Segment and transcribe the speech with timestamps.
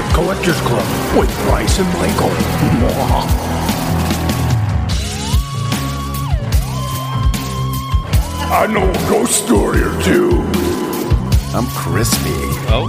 [0.00, 2.30] Bigfoot Collectors Club with Bryce and Michael.
[8.52, 10.30] I know a ghost story or two.
[11.54, 12.30] I'm crispy.
[12.72, 12.88] Oh,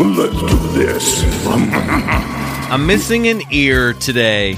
[0.00, 1.44] Let's do this.
[2.70, 4.56] I'm missing an ear today.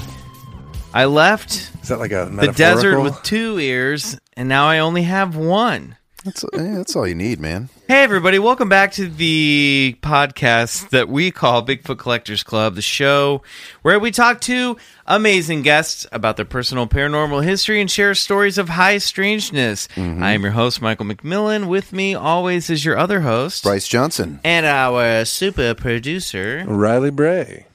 [0.93, 5.03] I left Is that like a the desert with two ears, and now I only
[5.03, 5.97] have one.
[6.23, 7.67] That's, that's all you need, man.
[7.89, 13.41] Hey, everybody, welcome back to the podcast that we call Bigfoot Collectors Club, the show
[13.81, 18.69] where we talk to amazing guests about their personal paranormal history and share stories of
[18.69, 19.89] high strangeness.
[19.95, 20.23] Mm-hmm.
[20.23, 21.67] I am your host, Michael McMillan.
[21.67, 24.39] With me always is your other host, Bryce Johnson.
[24.45, 26.63] and our super producer.
[26.65, 27.65] Riley Bray.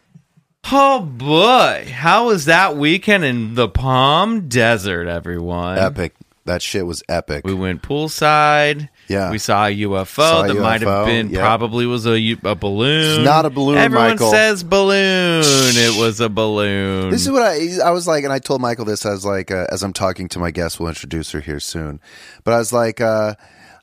[0.72, 5.76] Oh boy, how was that weekend in the Palm Desert, everyone?
[5.76, 6.14] Epic.
[6.48, 7.44] That shit was epic.
[7.44, 8.88] We went poolside.
[9.06, 9.30] Yeah.
[9.30, 11.40] we saw a UFO Saw a that might have been yeah.
[11.40, 13.18] probably was a, a balloon.
[13.20, 14.30] It's not a balloon, Everyone Michael.
[14.30, 15.42] says balloon.
[15.44, 17.10] It was a balloon.
[17.10, 19.04] This is what I I was like, and I told Michael this.
[19.04, 22.00] as like, uh, as I'm talking to my guest, we'll introduce her here soon.
[22.44, 23.34] But I was like, uh,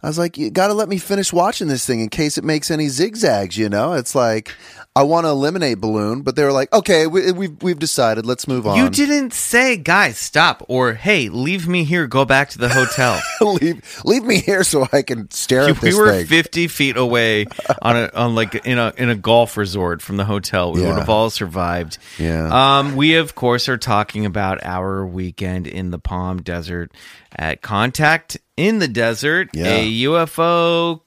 [0.06, 2.44] I was like, you got to let me finish watching this thing in case it
[2.44, 3.58] makes any zigzags.
[3.58, 4.54] You know, it's like
[4.96, 8.24] I want to eliminate balloon, but they were like, okay, we, we've we've decided.
[8.26, 8.78] Let's move on.
[8.78, 12.06] you didn't say, guys, stop, or hey, leave me here.
[12.06, 13.20] Go back to the hotel.
[13.42, 16.28] leave leave me here so I can stare at we this We were thing.
[16.28, 17.48] 50 feet away
[17.82, 20.72] on a on like in a in a golf resort from the hotel.
[20.72, 20.90] We Yeah.
[20.90, 21.98] would have all survived.
[22.20, 22.78] Yeah.
[22.80, 26.92] Um, we of course are talking about our weekend in the Palm Desert
[27.38, 29.66] at Contact in the Desert, Yeah.
[29.68, 31.02] a UFO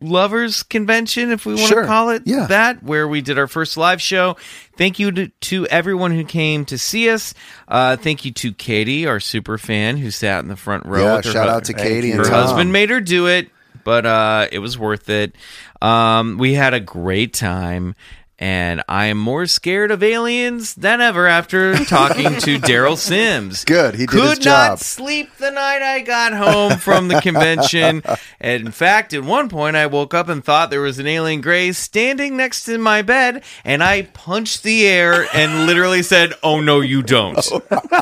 [0.00, 1.82] lovers convention if we want Sure.
[1.82, 2.46] to call it Yeah.
[2.48, 4.36] that where we did our first live show
[4.76, 7.32] thank you to, to everyone who came to see us
[7.68, 11.16] uh, thank you to katie our super fan who sat in the front row yeah,
[11.16, 12.34] with her shout hu- out to Katie and her Tom.
[12.34, 13.48] husband made her do it,
[13.82, 15.36] but uh, it was worth it.
[15.80, 17.94] Um, we had a great time,
[18.44, 23.64] and I am more scared of aliens than ever after talking to Derrel Sims.
[23.64, 28.02] Good, he did Could not sleep the night I got home from the convention.
[28.38, 31.40] and in fact, at one point, I woke up and thought there was an alien
[31.40, 36.60] gray standing next to my bed, and I punched the air and literally said, "Oh
[36.60, 37.34] no, you don't."
[37.70, 37.92] Oh.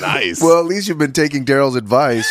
[0.00, 0.42] Nice.
[0.42, 2.28] Well, at least you've been taking Derrel's advice.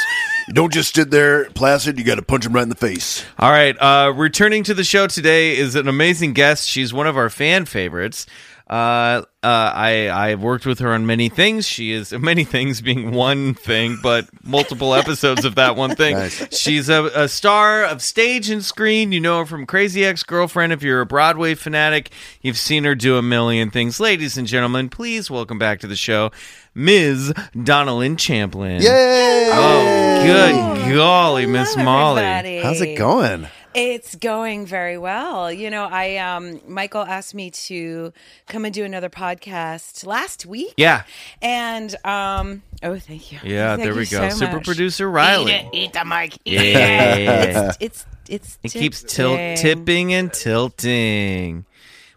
[0.51, 1.97] Don't just sit there placid.
[1.97, 3.23] You got to punch him right in the face.
[3.39, 3.75] All right.
[3.79, 6.67] Uh, returning to the show today is an amazing guest.
[6.67, 8.25] She's one of our fan favorites.
[8.71, 11.67] Uh, uh, I I've worked with her on many things.
[11.67, 16.15] She is many things being one thing, but multiple episodes of that one thing.
[16.15, 16.57] Nice.
[16.57, 19.11] She's a, a star of stage and screen.
[19.11, 20.71] You know her from Crazy Ex Girlfriend.
[20.71, 22.11] If you're a Broadway fanatic,
[22.41, 23.99] you've seen her do a million things.
[23.99, 26.31] Ladies and gentlemen, please welcome back to the show,
[26.73, 27.33] Ms.
[27.61, 28.81] Donna Lynne Champlin.
[28.81, 29.49] Yay!
[29.51, 32.21] Oh, good golly, Miss Molly.
[32.23, 32.59] everybody.
[32.61, 33.47] How's it going?
[33.73, 35.51] It's going very well.
[35.51, 38.11] You know, I um Michael asked me to
[38.47, 40.73] come and do another podcast last week.
[40.77, 41.03] Yeah.
[41.41, 43.39] And um oh thank you.
[43.43, 44.29] Yeah, Thank there we go.
[44.29, 44.65] so Super much.
[44.65, 45.53] producer Riley.
[45.53, 46.35] Eat, it, eat the mic.
[46.43, 47.15] Eat Yeah.
[47.69, 47.77] it.
[47.79, 49.57] It's it's It keeps til- tipping.
[49.57, 51.65] tipping and tilting.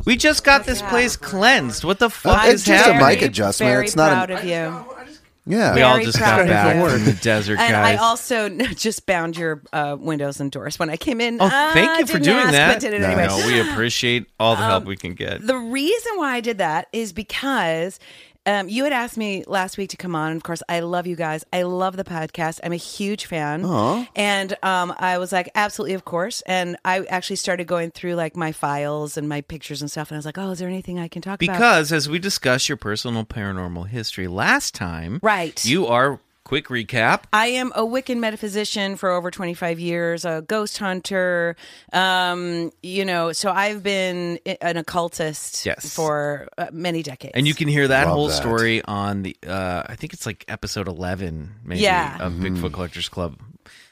[0.05, 1.85] We just got this place cleansed.
[1.85, 3.71] What the fuck Uh, it's is just a mic adjustment.
[3.71, 5.04] Very It's not proud an- of you.
[5.47, 5.75] Yeah.
[5.75, 6.89] we all just proud got of back you.
[6.89, 7.99] from the desert, And guys.
[7.99, 11.39] I also just bound your uh, windows and doors when I came in.
[11.41, 12.75] oh, Uh, thank you for didn't doing ask, that.
[12.75, 13.09] But did it No.
[13.09, 13.27] anyway.
[13.29, 15.47] No, we appreciate all the help we can get.
[15.47, 17.99] The reason why I did that is because
[18.47, 20.31] um, you had asked me last week to come on.
[20.33, 21.45] And of course, I love you guys.
[21.53, 22.61] I love the podcast.
[22.63, 23.65] I'm a huge fan.
[24.15, 26.43] And um, I was like, absolutely, of course.
[26.43, 30.11] And I actually started going through like my files and my pictures and stuff.
[30.11, 31.53] And I was like, oh, is there anything I can talk about?
[31.55, 35.65] Because as we discussed your personal paranormal history last time, Right.
[35.65, 37.23] You are quick recap.
[37.33, 41.57] I am a Wiccan metaphysician for over 25 years, a ghost hunter.
[41.93, 45.95] Um, you know, so I've been an occultist Yes.
[45.95, 47.33] for uh, many decades.
[47.35, 48.35] And you can hear that Love whole that.
[48.35, 52.19] story on the uh I think it's like episode 11 maybe Yeah.
[52.21, 52.57] of Mm-hmm.
[52.65, 53.39] Bigfoot Collectors Club.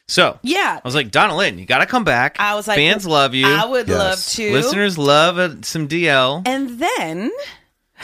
[0.08, 0.78] So, Yeah.
[0.82, 2.36] I was like, Donna Lynne, you got to come back.
[2.38, 3.46] I was like, fans love you.
[3.46, 3.96] I would Yes.
[3.98, 4.52] love to.
[4.52, 6.42] Listeners love uh, some DL.
[6.46, 7.30] And then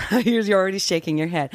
[0.25, 1.53] you're you're already shaking your head.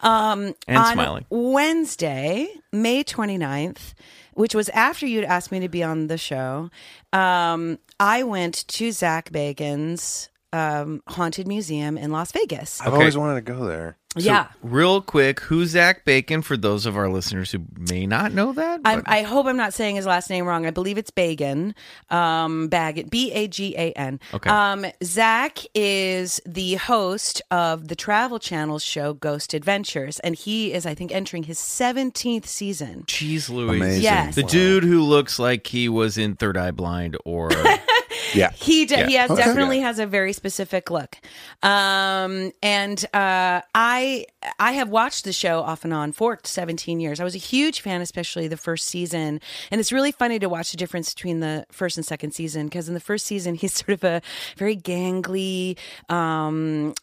[0.00, 1.26] Um, And on smiling.
[1.30, 3.94] Wednesday, May 29th,
[4.34, 6.70] which was after you'd asked me to be on the show,
[7.12, 12.80] um, I went to Zak Bagan's um, haunted museum in Las Vegas.
[12.80, 12.96] I've Okay.
[12.96, 13.96] always wanted to go there.
[14.18, 14.46] yeah.
[14.62, 18.80] Real quick, who's Zak Bacon for those of our listeners who may not know that?
[18.84, 20.64] I'm, But- I hope I'm not saying his last name wrong.
[20.64, 21.74] I believe it's Bagan.
[22.08, 23.10] Um, Bagan.
[23.10, 24.18] B A G A N.
[24.32, 24.48] Okay.
[24.48, 30.86] Um, Zak is the host of the Travel Channel's show Ghost Adventures, and he is,
[30.86, 33.04] I think, entering his 17th season.
[33.06, 33.82] Jeez Louise.
[33.82, 34.02] Amazing.
[34.02, 34.34] Yes.
[34.34, 37.50] The dude who looks like he was in Third Eye Blind or
[38.34, 38.50] Yeah.
[38.52, 39.06] He de- Yeah.
[39.06, 39.42] he has Okay.
[39.44, 41.16] definitely has a very specific look.
[41.62, 44.26] Um, and uh, I
[44.58, 47.20] I have watched the show off and on for 17 years.
[47.20, 49.40] I was a huge fan, especially the first season.
[49.70, 52.88] And it's really funny to watch the difference between the first and second season because
[52.88, 54.22] in the first season he's sort of a
[54.56, 55.76] very gangly.
[56.08, 56.94] Um,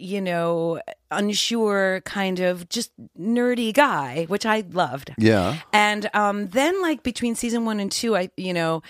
[0.00, 0.80] you know,
[1.10, 5.12] unsure kind of just nerdy guy, which I loved.
[5.18, 5.56] Yeah.
[5.72, 8.82] And um, then, like between season one and two, I you know,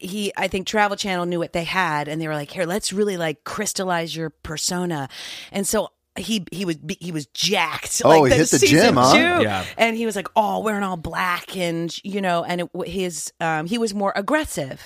[0.00, 2.92] he I think Travel Channel knew what they had, and they were like, "Here, let's
[2.92, 5.08] really like crystallize your persona."
[5.50, 8.02] And so he he was he was jacked.
[8.04, 9.12] Oh, like he hit the season gym, huh?
[9.12, 9.42] two.
[9.42, 9.64] Yeah.
[9.76, 13.66] And he was like, all wearing all black, and you know, and it, his um,
[13.66, 14.82] he was more aggressive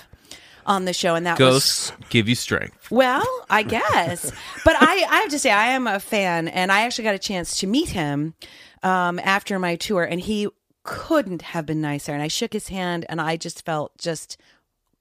[0.65, 2.91] on the show, and that was Ghosts give you strength.
[2.91, 4.31] well, I guess.
[4.63, 7.19] but I, I have to say, I am a fan, and I actually got a
[7.19, 8.33] chance to meet him
[8.83, 10.47] um, after my tour, and he
[10.83, 12.13] couldn't have been nicer.
[12.13, 14.37] And I shook his hand, and I just felt just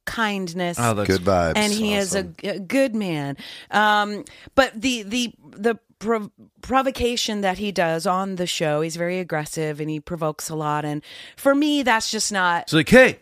[0.06, 0.78] kindness.
[0.80, 1.52] Oh, that's Good vibes.
[1.56, 3.36] and he is a, a good man.
[3.70, 4.24] Um,
[4.54, 6.30] but the the the prov-
[6.62, 10.84] provocation that he does on the show, he's very aggressive and he provokes a lot.
[10.84, 11.02] And
[11.36, 12.62] for me, that's just not.
[12.64, 13.18] It's like, hey,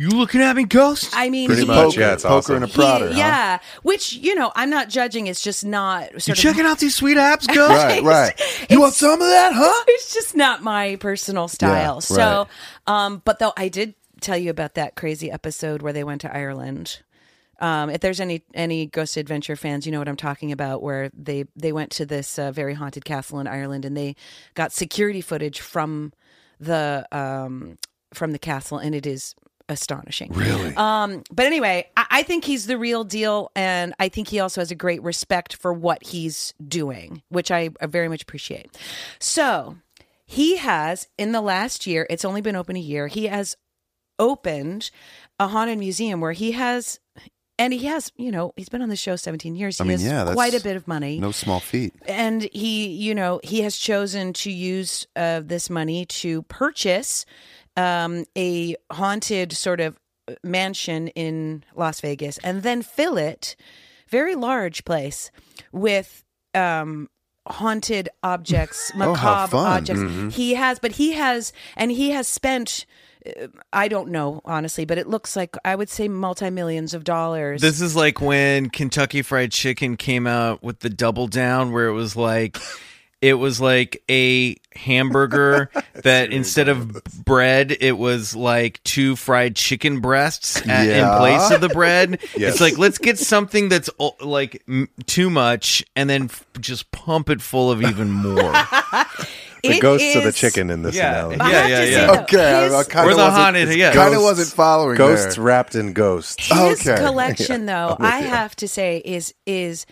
[0.00, 1.10] you looking at me, ghost?
[1.12, 2.54] I mean, Pretty he- much, poker, yeah, it's poker awesome.
[2.56, 3.08] and a he- prodder.
[3.12, 3.18] huh?
[3.18, 5.26] yeah, which you know, I'm not judging.
[5.26, 6.10] It's just not.
[6.22, 7.70] Sort you of checking out these sweet apps, ghost?
[7.70, 8.40] Right, right.
[8.70, 9.84] You want some of that, huh?
[9.88, 11.94] It's just not my personal style.
[11.96, 12.46] Yeah, so,
[12.86, 16.34] um, but though I did tell you about that crazy episode where they went to
[16.34, 17.02] Ireland.
[17.60, 20.82] Um, if there's any any Ghost Adventure fans, you know what I'm talking about.
[20.82, 24.14] Where they they went to this uh, very haunted castle in Ireland, and they
[24.54, 26.12] got security footage from
[26.60, 27.78] the um,
[28.14, 29.34] from the castle, and it is
[29.68, 30.32] astonishing.
[30.32, 30.74] Really?
[30.76, 34.60] Um, but anyway, I, I think he's the real deal, and I think he also
[34.60, 38.78] has a great respect for what he's doing, which I, I very much appreciate.
[39.18, 39.76] So
[40.24, 43.56] he has, in the last year, it's only been open a year, he has
[44.18, 44.90] opened
[45.38, 47.00] a haunted museum where he has.
[47.60, 49.78] And he has, you know, he's been on the show 17 years.
[49.78, 51.92] He I mean, has yeah, that's quite a bit of money No small feat.
[52.06, 57.26] and he you know he has chosen to use uh, this money to purchase
[57.76, 59.98] um, a haunted sort of
[60.44, 63.56] mansion in las vegas and then fill it
[64.08, 65.30] very large place
[65.72, 66.22] with
[66.54, 67.08] um
[67.46, 69.66] haunted objects Oh, macabre fun.
[69.78, 72.92] objects he has but he has and he has spent uh,
[73.72, 77.60] I don't know honestly, but it looks like I would say multi millions of dollars.
[77.60, 81.92] This is like when Kentucky Fried Chicken came out with the double down, where it
[81.92, 82.56] was like,
[83.20, 85.70] it was like a hamburger
[86.04, 91.12] that instead of bread, it was like two fried chicken breasts at, Yeah.
[91.14, 92.20] in place of the bread.
[92.36, 92.52] Yes.
[92.52, 97.30] It's like let's get something that's like m- too much, and then f- just pump
[97.30, 98.52] it full of even more.
[99.64, 101.26] The It ghosts of the chicken in this Yeah.
[101.30, 101.40] analogy.
[101.40, 101.82] I Yeah, yeah,
[102.12, 102.20] yeah.
[102.22, 103.92] Okay, his- I kind of the wasn't, haunted, yeah.
[103.92, 105.44] kind of wasn't following Ghosts there.
[105.44, 106.46] wrapped in ghosts.
[106.46, 107.02] his Okay.
[107.02, 109.84] collection though i have to say is is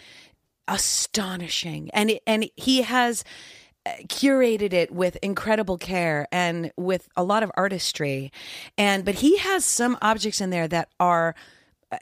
[0.69, 3.25] astonishing and it, and he has
[3.85, 8.33] uh, curated it with incredible care and with a lot of artistry
[8.77, 11.35] and but he has some objects in there that are
[11.93, 11.99] uh,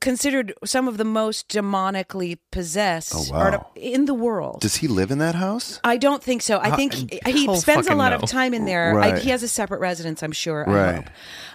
[0.00, 3.38] considered some of the most demonically possessed Oh, wow.
[3.38, 5.80] art in the world Does he live in that house?
[5.84, 6.58] I don't think so.
[6.58, 8.16] I think he, he spends a lot no.
[8.18, 8.98] of time in there.
[8.98, 10.68] I, he has a separate residence, I'm sure.
[10.68, 10.94] I Right.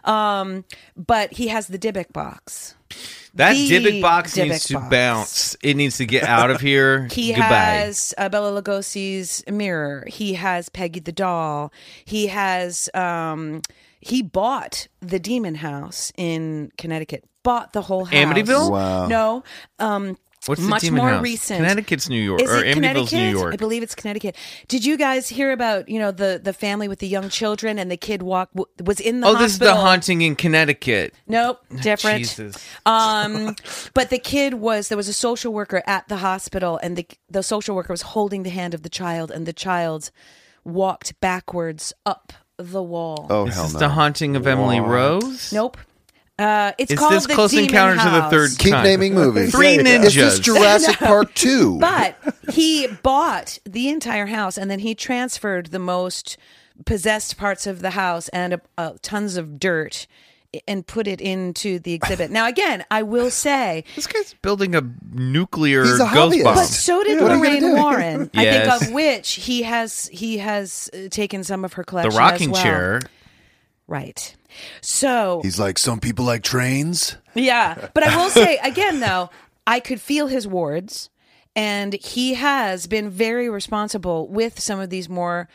[0.04, 0.10] hope.
[0.14, 2.76] Um, but he has the Dybbuk box.
[3.36, 4.90] That The Dybbuk box Dybbuk needs to box.
[4.90, 5.58] bounce.
[5.64, 7.08] It needs to get out of here.
[7.12, 7.46] He Goodbye.
[7.48, 10.06] has uh, Bela Lugosi's mirror.
[10.08, 11.72] He has Peggy the doll.
[12.06, 13.62] He has um,
[14.00, 17.24] he bought the Demon House in Connecticut.
[17.44, 18.14] Bought the whole house.
[18.16, 18.72] Amityville?
[18.72, 19.08] Wow.
[19.08, 19.44] No.
[19.80, 21.24] Um, What's the much Demon more House?
[21.24, 21.60] recent.
[21.60, 23.14] Connecticut's New York, Is or it Amityville's Connecticut?
[23.20, 23.54] New York.
[23.54, 24.36] I believe it's Connecticut.
[24.68, 27.90] Did you guys hear about you know the the family with the young children and
[27.90, 29.46] the kid walk w- was in the Oh, hospital?
[29.46, 31.14] this is the haunting in Connecticut.
[31.28, 32.20] Nope, different.
[32.20, 32.56] Jesus.
[32.86, 33.56] Um,
[33.94, 37.44] but the kid was there was a social worker at the hospital, and the the
[37.44, 40.12] social worker was holding the hand of the child, and the child
[40.66, 43.28] walked backwards up the wall.
[43.30, 43.80] Oh Is hell this no!
[43.80, 45.52] the haunting of Emily Rose?
[45.52, 45.78] Nope.
[46.44, 48.32] Uh, it's Is called this the Close Demon Encounters of the House.
[48.32, 48.84] Third Keep Kind?
[48.84, 49.52] naming movies.
[49.52, 50.42] Three Is this ninjas.
[50.42, 51.80] Jurassic Park two?
[51.80, 52.18] But
[52.52, 56.38] he bought the entire house, and then he transferred the most
[56.86, 60.08] possessed parts of the house and uh, uh, tons of dirt.
[60.68, 62.30] And put it into the exhibit.
[62.30, 66.44] Now, again, I will say This guy's building a nuclear He's a ghost hobbyist.
[66.44, 66.56] bomb.
[66.58, 67.82] But so did What are you Lorraine gonna do?
[67.82, 68.32] Warren.
[68.36, 68.80] I Yes.
[68.80, 72.12] think of which he has he has uh, taken some of her collection.
[72.12, 72.52] the collection.
[72.52, 72.64] rocking as well.
[72.64, 73.02] chair.
[73.88, 74.36] right?
[74.82, 77.18] So He's like, some people like trains.
[77.34, 79.30] yeah, but I will say again though,
[79.66, 81.10] I could feel his wards,
[81.56, 85.48] and he has been very responsible with some of these more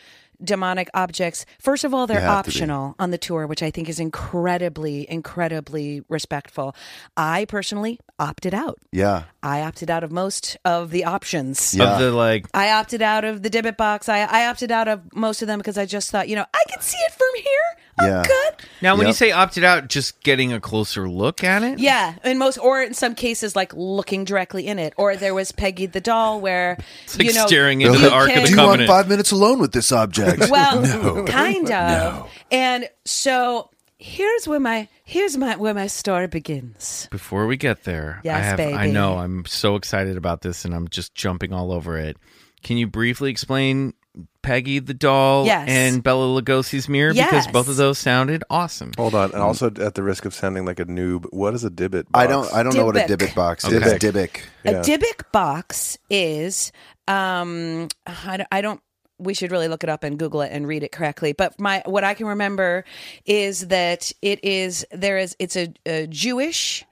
[0.43, 1.45] demonic objects.
[1.59, 2.55] First of all, they're have to be.
[2.57, 6.76] optional on the tour, which I think is incredibly, incredibly respectful.
[7.17, 8.78] I personally opted out.
[8.93, 9.25] Yeah.
[9.43, 11.75] I opted out of most of the options.
[11.75, 11.95] Yeah.
[11.95, 14.09] Of the like, I opted out of the Dybbuk box.
[14.09, 16.62] I, I opted out of most of them because I just thought, you know, I
[16.71, 17.85] can see it from here.
[17.99, 18.23] I'm Yeah.
[18.26, 18.55] good.
[18.83, 21.78] now when you say opted out, just getting a closer look at it.
[21.78, 24.93] Yeah, in most, or in some cases, like looking directly in it.
[24.97, 28.09] Or there was Peggy the doll, where It's like you know, staring They're into you
[28.09, 28.88] the Ark of can- the Do you want Covenant.
[28.88, 30.45] five minutes alone with this object?
[30.50, 32.31] Well, kind of.
[32.50, 37.09] And so here's where my here's my where my story begins.
[37.11, 38.93] Before we get there, I Yes, have I baby.
[38.93, 42.17] know I'm so excited about this and I'm just jumping all over it.
[42.62, 43.95] Can you briefly explain
[44.42, 45.68] Peggy the doll Yes.
[45.68, 48.92] and Bela Lugosi's mirror because both of those sounded awesome.
[48.96, 51.70] Hold on, and also at the risk of sounding like a noob, what is a
[51.70, 52.04] dibbit?
[52.14, 52.48] I box?
[52.50, 52.58] don't.
[52.58, 53.16] I don't know what a Dybbuk.
[53.18, 53.75] Dybbuk box is.
[53.82, 53.98] Okay.
[53.98, 54.40] Dybbuk.
[54.64, 54.70] Yeah.
[54.72, 56.72] A Dybbuk box is
[57.06, 58.80] um I don't, I don't
[59.18, 61.32] we should really look it up and Google it and read it correctly.
[61.32, 62.84] But my what I can remember
[63.26, 66.84] is that it is there is it's a, a Jewish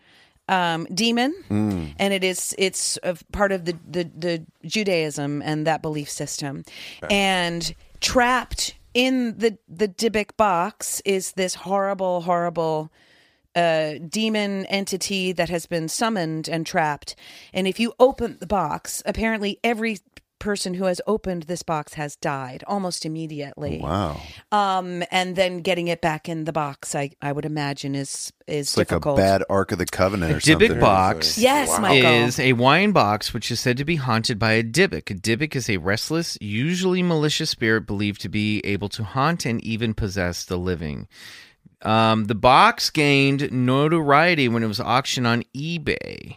[0.48, 1.34] um, demon,
[1.98, 6.64] and it is it's a part of the, the the Judaism and that belief system,
[7.10, 12.90] and trapped in the the Dybbuk box is this horrible, horrible
[13.54, 17.16] uh, demon entity that has been summoned and trapped.
[17.52, 19.98] And if you open the box, apparently every
[20.38, 23.80] person who has opened this box has died almost immediately.
[23.82, 24.20] Wow.
[24.52, 28.68] Um, and then getting it back in the box, I, I would imagine is is
[28.68, 30.80] It's like a bad Ark of the Covenant or Dybbuk something.
[30.80, 32.10] box yes, Michael.
[32.10, 35.10] is a wine box which is said to be haunted by a Dybbuk.
[35.10, 39.62] A Dybbuk is a restless, usually malicious spirit believed to be able to haunt and
[39.64, 41.08] even possess the living.
[41.82, 46.36] Um, the box gained notoriety when it was auctioned on eBay.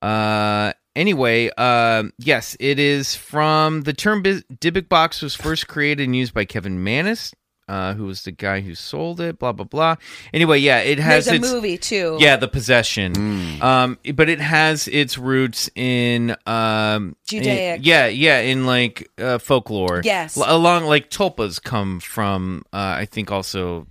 [0.00, 6.04] Uh, anyway, uh, yes, it is from the term biz- Dybbuk box was first created
[6.04, 7.34] and used by Kevin Mannis,
[7.68, 9.38] uh, who was the guy who sold it.
[9.38, 9.96] Blah blah blah.
[10.34, 12.16] Anyway, yeah, it has There's a its movie too.
[12.20, 13.60] yeah, the possession.
[13.62, 17.78] Um, but it has its roots in um, Judaic.
[17.78, 20.02] in- yeah, yeah, in like uh, folklore.
[20.04, 20.36] Yes.
[20.36, 23.86] L- along like tulpas come from uh, I think also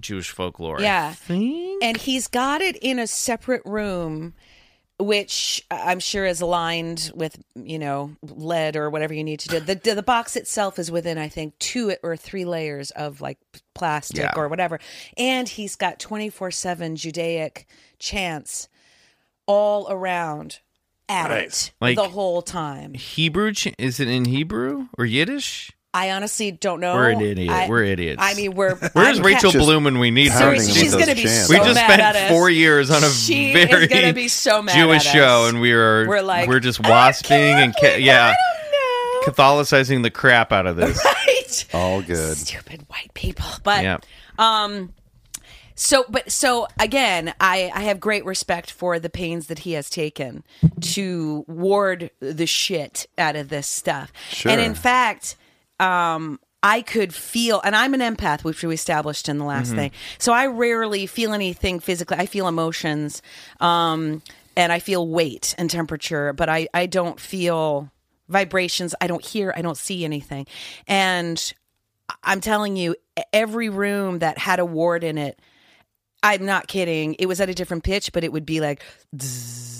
[0.00, 0.78] Jewish folklore.
[0.78, 1.12] I Yeah.
[1.12, 1.82] think.
[1.82, 4.34] and he's got it in a separate room
[4.98, 9.60] which i'm sure is aligned with you know lead or whatever you need to do
[9.60, 13.38] the, the, box itself is within i think two or three layers of like
[13.74, 14.32] plastic Yeah.
[14.36, 14.80] or whatever
[15.16, 17.66] and he's got 24-7 judaic
[17.98, 18.68] chants
[19.46, 20.58] all around
[21.08, 25.70] at it Like- the whole time Hebrew ch- is it in Hebrew or Yiddish?
[25.94, 27.50] I honestly don't know We're an idiot.
[27.50, 28.22] I- We're idiots.
[28.22, 30.38] i mean we're Where's I'm Rachel Just Bloom when we need her?
[30.38, 31.46] pounding Seriously, them she's gonna those be chants.
[31.46, 32.30] so we just mad spent at us.
[32.30, 35.72] four years on a She very is gonna be so mad Jewish show, and we
[35.72, 38.36] are We're like, we're just wasping and ca- yeah, I
[39.22, 39.32] don't know.
[39.32, 41.02] Catholicizing the crap out of this.
[41.04, 42.36] right All good.
[42.36, 43.96] stupid white people but yeah.
[44.38, 44.92] um
[45.74, 49.88] so but so again i i have great respect for the pains that he has
[49.88, 50.44] taken
[50.80, 54.52] to ward the shit out of this stuff Sure.
[54.52, 55.36] and in fact
[55.80, 59.92] um I could feel, and I'm an empath, which we established in the last thing.
[60.18, 62.16] So I rarely feel anything physically.
[62.16, 63.22] I feel emotions,
[63.60, 64.22] um,
[64.56, 67.92] and I feel weight and temperature, but I, I don't feel
[68.28, 68.92] vibrations.
[69.00, 69.52] I don't hear.
[69.56, 70.48] I don't see anything.
[70.88, 71.40] And
[72.24, 72.96] I'm telling you,
[73.32, 75.38] every room that had a ward in it,
[76.24, 77.14] I'm not kidding.
[77.20, 78.82] It was at a different pitch, but it would be like,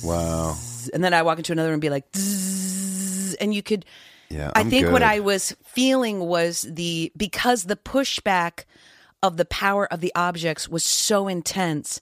[0.04, 0.56] Wow.
[0.94, 2.04] and then I walk into another room and be like,
[3.40, 3.84] and you could.
[4.30, 4.50] Yeah.
[4.54, 5.02] I I'm think what.
[5.02, 8.64] I was feeling was the because the pushback
[9.22, 12.00] of the power of the objects was so intense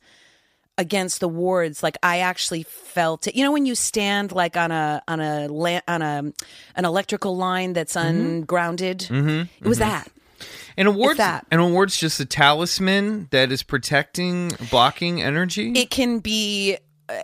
[0.79, 4.71] against the wards like i actually felt it you know when you stand like on
[4.71, 5.49] a on a
[5.89, 6.33] on a
[6.75, 9.45] an electrical line that's ungrounded mm-hmm.
[9.65, 10.07] it was that
[10.77, 11.47] And awards, that.
[11.51, 15.73] an awards just a talisman that is protecting, blocking energy.
[15.73, 16.77] it can be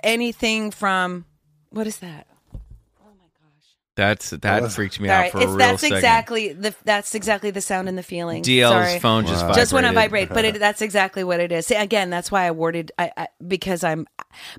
[0.03, 1.27] anything from
[1.69, 2.27] what is that
[3.95, 5.97] That's that freaked me All out right, for a it's real that's second.
[5.99, 8.43] exactly the that's exactly the sound and the feeling.
[8.43, 8.99] DL's Sorry.
[9.01, 9.61] phone just vibrated.
[9.61, 11.67] just want to vibrate, but it, that's exactly what it is.
[11.67, 14.07] See, again, that's why I worded I, I, because I'm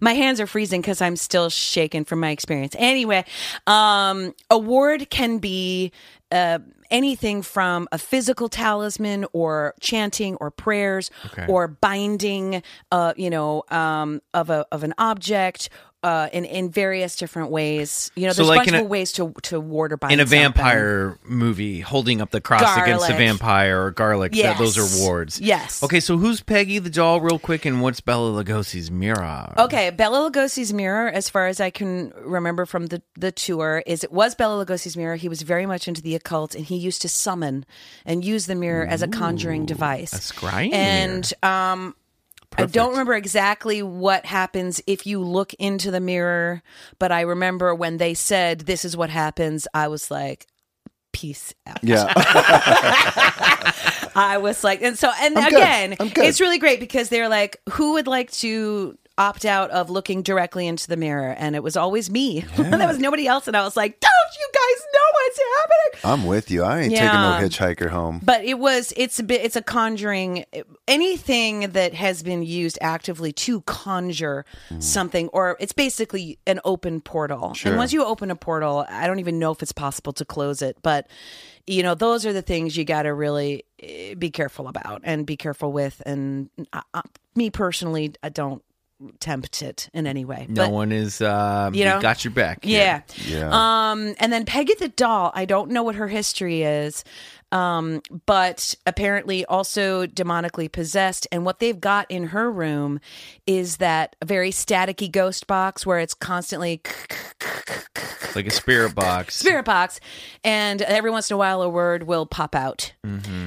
[0.02, 2.76] my hands are freezing because I'm still shaken from my experience.
[2.78, 3.26] Anyway,
[3.66, 5.92] um, award can be.
[6.32, 6.58] Uh,
[6.90, 11.46] anything from a physical talisman or chanting or prayers Okay.
[11.48, 12.62] or binding
[12.92, 15.70] uh you know um of a of an object
[16.04, 18.12] uh, in in various different ways.
[18.16, 20.20] You know, So there's like a bunch in a- ways to to water bind in
[20.20, 20.40] a something.
[20.42, 23.18] vampire movie holding up the cross against a Garlic.
[23.18, 24.58] vampire or garlic Yes.
[24.58, 25.82] that those are wards Yes.
[25.84, 30.30] okay so who's peggy the doll real quick and what's bela lugosi's mirror Okay, Bela
[30.30, 34.36] Lugosi's mirror, as far as I can remember from the, the tour, is it was
[34.36, 35.16] Bela Lugosi's mirror.
[35.16, 37.66] He was very much into the occult, and he used to summon
[38.06, 40.12] and use the mirror as a conjuring device.
[40.14, 41.96] a scrying And um,
[42.58, 46.62] I don't remember exactly what happens if you look into the mirror,
[47.00, 50.48] but I remember when they said this is what happens, I was like,
[51.12, 51.84] peace out.
[51.84, 52.12] Yeah.
[54.16, 57.94] I was like, and so, and I'm again, it's really great because they're like, who
[57.94, 61.36] would like to opt out of looking directly into the mirror?
[61.38, 62.42] And it was always me.
[62.58, 63.48] there was nobody else.
[63.48, 66.22] And I was like, don't you guys know what's happening?
[66.22, 66.64] I'm with you.
[66.64, 67.00] I ain't Yeah.
[67.08, 68.20] taking no hitchhiker home.
[68.24, 70.46] But it was, it's a bit, it's a conjuring,
[70.88, 74.46] anything that has been used actively to conjure
[74.80, 77.54] something, or it's basically an open portal.
[77.54, 77.72] Sure.
[77.72, 80.62] And once you open a portal, I don't even know if it's possible to close
[80.62, 81.08] it, but
[81.66, 85.26] you know, those are the things you got to really eh, be careful about and
[85.26, 86.02] be careful with.
[86.06, 87.02] And uh, uh,
[87.36, 88.62] me personally, I don't
[89.20, 90.46] tempt it in any way.
[90.50, 92.02] no But- one is um You know?
[92.02, 93.04] got your back here.
[93.28, 93.28] yeah.
[93.28, 93.50] Yeah.
[93.92, 97.04] Um, and then Peggy the doll, I don't know what her history is,
[97.52, 101.28] um, but apparently also demonically possessed.
[101.32, 103.00] And what they've got in her room
[103.46, 106.82] is that very staticky ghost box where it's constantly
[108.36, 110.00] like a spirit box spirit box,
[110.44, 112.94] and every once in a while a word will pop out.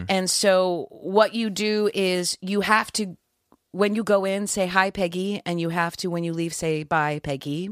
[0.09, 3.17] And so what you do is you have to
[3.77, 6.83] when you go in say hi Peggy and you have to when you leave say
[6.83, 7.71] bye Peggy.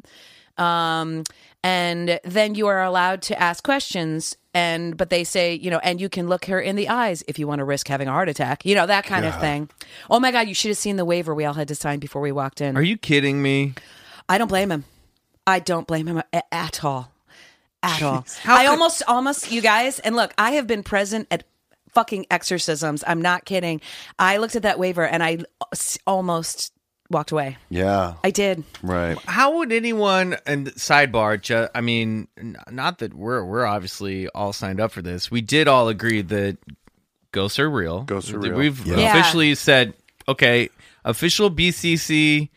[0.58, 1.24] Um
[1.62, 6.00] and then you are allowed to ask questions and but they say, you know, and
[6.00, 8.28] you can look her in the eyes if you want to risk having a heart
[8.28, 8.64] attack.
[8.64, 9.68] You know, that kind of thing.
[10.10, 12.22] Oh my god, you should have seen the waiver we all had to sign before
[12.22, 12.76] we walked in.
[12.76, 13.74] are you kidding me
[14.28, 14.84] I don't blame him.
[15.46, 17.10] I don't blame him a- at all.
[17.82, 18.24] At all.
[18.42, 21.44] How I could- almost, almost, you guys, and look, I have been present at
[21.94, 23.02] fucking exorcisms.
[23.06, 23.80] I'm not kidding.
[24.18, 25.38] I looked at that waiver and I
[26.06, 26.72] almost
[27.10, 27.56] walked away.
[27.68, 28.14] yeah.
[28.24, 28.64] I did.
[28.82, 29.16] Right.
[29.26, 34.52] how would anyone and sidebar ju- i mean n- not that we're we're obviously all
[34.54, 36.56] signed up for this we did all agree that
[37.30, 38.54] ghosts are real Ghosts are real.
[38.56, 38.96] we've Yeah.
[38.96, 39.10] Yeah.
[39.18, 39.92] officially said
[40.26, 40.70] okay
[41.04, 42.48] official bcc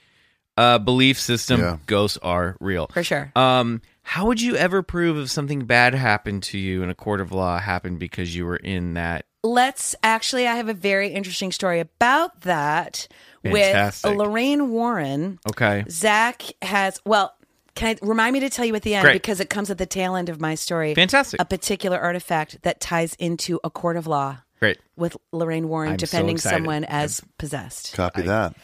[0.55, 1.77] uh belief system Yeah.
[1.85, 3.31] ghosts are real For sure.
[3.35, 7.19] um how would you ever prove if something bad happened to you in a court
[7.19, 11.51] of law happened because you were in that Let's actually, I have a very interesting
[11.51, 13.07] story about that
[13.43, 14.09] Fantastic.
[14.09, 15.39] with Lorraine Warren.
[15.49, 17.35] okay Zach has, well,
[17.75, 19.13] can I remind me to tell you at the end Great.
[19.13, 20.95] because it comes at the tail end of my story.
[20.95, 21.41] Fantastic.
[21.41, 24.37] A particular artifact that ties into a court of law.
[24.59, 26.55] great with Lorraine Warren I'm defending excited.
[26.55, 27.93] someone as possessed.
[27.93, 28.55] Copy that.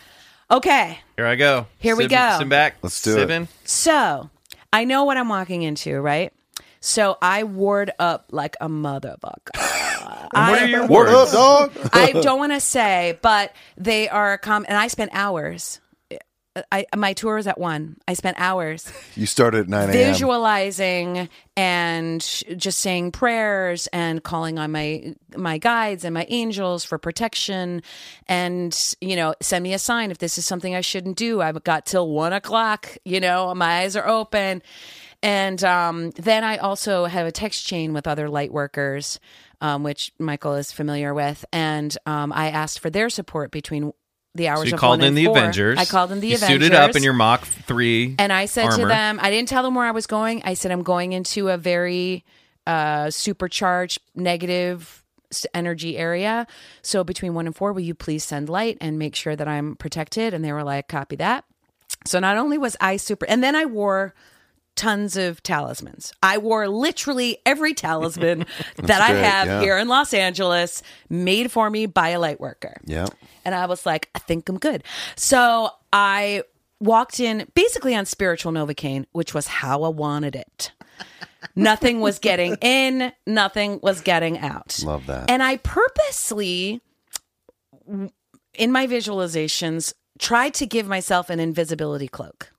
[0.50, 2.38] Okay, here i go Here we go.
[2.40, 3.34] sit back Let's do Sit it.
[3.34, 3.48] in.
[3.66, 4.30] so
[4.74, 6.34] I know what I'm walking into, right?
[6.80, 9.52] So I ward up like a motherfucker.
[9.56, 11.72] And what are your What up, words dog?
[11.94, 15.80] I don't want to say, but they are com and I spent hours.
[16.72, 17.98] I my tour was at one.
[18.08, 19.92] I spent hours You started at 9 a.m.
[19.92, 22.22] visualizing and
[22.58, 27.82] just saying prayers and calling on my my guides and my angels for protection
[28.28, 31.64] and you know send me a sign if this is something i shouldn't do i've
[31.64, 34.62] got till one o'clock you know my eyes are open
[35.22, 39.20] and um, then i also have a text chain with other light workers
[39.62, 43.92] um, which michael is familiar with and um, i asked for their support between
[44.36, 45.38] the hours So you of called in the four.
[45.38, 45.80] Avengers.
[45.80, 46.50] i called in the Avengers.
[46.50, 48.16] you avengers suited up in your Mach three.
[48.18, 50.42] and I said to them, I didn't tell them where I was going.
[50.44, 52.24] I said, I'm going into a very
[52.66, 55.04] uh, supercharged negative
[55.54, 56.48] energy area.
[56.82, 59.76] So between one and four, will you please send light and make sure that I'm
[59.76, 60.34] protected?
[60.34, 61.46] And they were like, copy that.
[62.06, 64.14] So not only was I super, and then I wore
[64.76, 66.14] tons of talismans.
[66.22, 68.46] I wore literally every talisman
[68.78, 69.62] that I great, have yeah.
[69.62, 72.76] here in Los Angeles made for me by a light worker.
[72.86, 73.08] Yeah.
[73.46, 74.84] And I was like, I think I'm good.
[75.16, 76.44] So I
[76.80, 80.72] walked in basically on spiritual Novocaine, which was how I wanted it.
[81.56, 84.80] nothing was getting in, nothing was getting out.
[84.84, 85.30] Love that.
[85.30, 86.82] And I purposely,
[88.54, 92.52] in my visualizations, tried to give myself an invisibility cloak.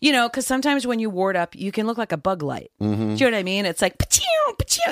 [0.00, 2.70] You know, because sometimes when you ward up, you can look like a bug light.
[2.80, 3.16] Mm-hmm.
[3.16, 3.66] Do you know what I mean?
[3.66, 3.96] It's like,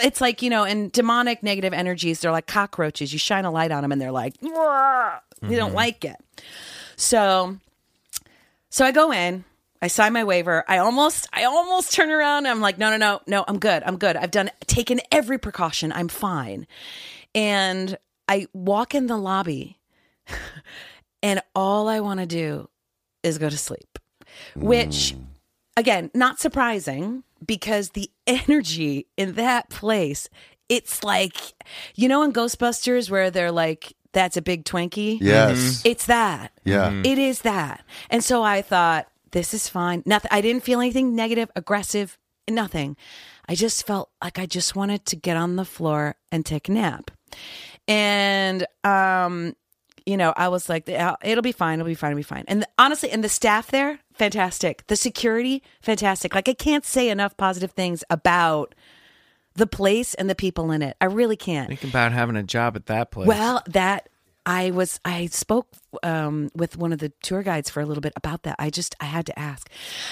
[0.03, 3.12] it's like, you know, and demonic negative energies, they're like cockroaches.
[3.12, 5.77] You shine a light on them and they're like, "Wah." they don't mm-hmm.
[5.77, 6.16] like it.
[6.97, 7.57] So,
[8.71, 9.45] so I go in,
[9.81, 10.64] I sign my waiver.
[10.66, 12.47] I almost, I almost turn around.
[12.47, 13.83] I'm like, no, no, no, no, I'm good.
[13.85, 14.16] I'm good.
[14.16, 15.92] I've done, taken every precaution.
[15.92, 16.66] I'm fine.
[17.35, 17.97] And
[18.29, 19.79] I walk in the lobby
[21.23, 22.69] and all I want to do
[23.23, 23.99] is go to sleep,
[24.55, 25.22] which hmm.
[25.77, 30.29] again, not surprising because the energy in that place,
[30.68, 31.37] it's like,
[31.94, 35.18] you know, in Ghostbusters where they're like, that's a big Twinkie?
[35.20, 35.59] Yes.
[35.59, 35.88] Mm-hmm.
[35.88, 36.53] It's that.
[36.64, 36.88] Yeah.
[36.88, 37.05] Mm-hmm.
[37.05, 37.85] It is that.
[38.09, 40.03] And so I thought, this is fine.
[40.07, 40.31] Nothing.
[40.33, 42.16] I didn't feel anything negative, aggressive,
[42.49, 42.96] nothing.
[43.49, 46.72] I just felt like I just wanted to get on the floor and take a
[46.72, 47.11] nap.
[47.87, 49.55] And, um,
[50.07, 51.81] you know, I was like, it'll be fine.
[51.81, 52.12] It'll be fine.
[52.12, 52.44] It'll be fine.
[52.49, 54.87] And the, honestly, and the staff there, fantastic.
[54.87, 56.35] The security, fantastic.
[56.35, 58.75] Like, I can't say enough positive things about
[59.55, 60.97] the place and the people in it.
[61.01, 61.69] I really can't.
[61.69, 63.27] Think about having a job at that place.
[63.27, 64.09] Well, that
[64.45, 65.69] I was I spoke
[66.03, 68.57] um, with one of the tour guides for a little bit about that.
[68.59, 69.69] I just I had to ask.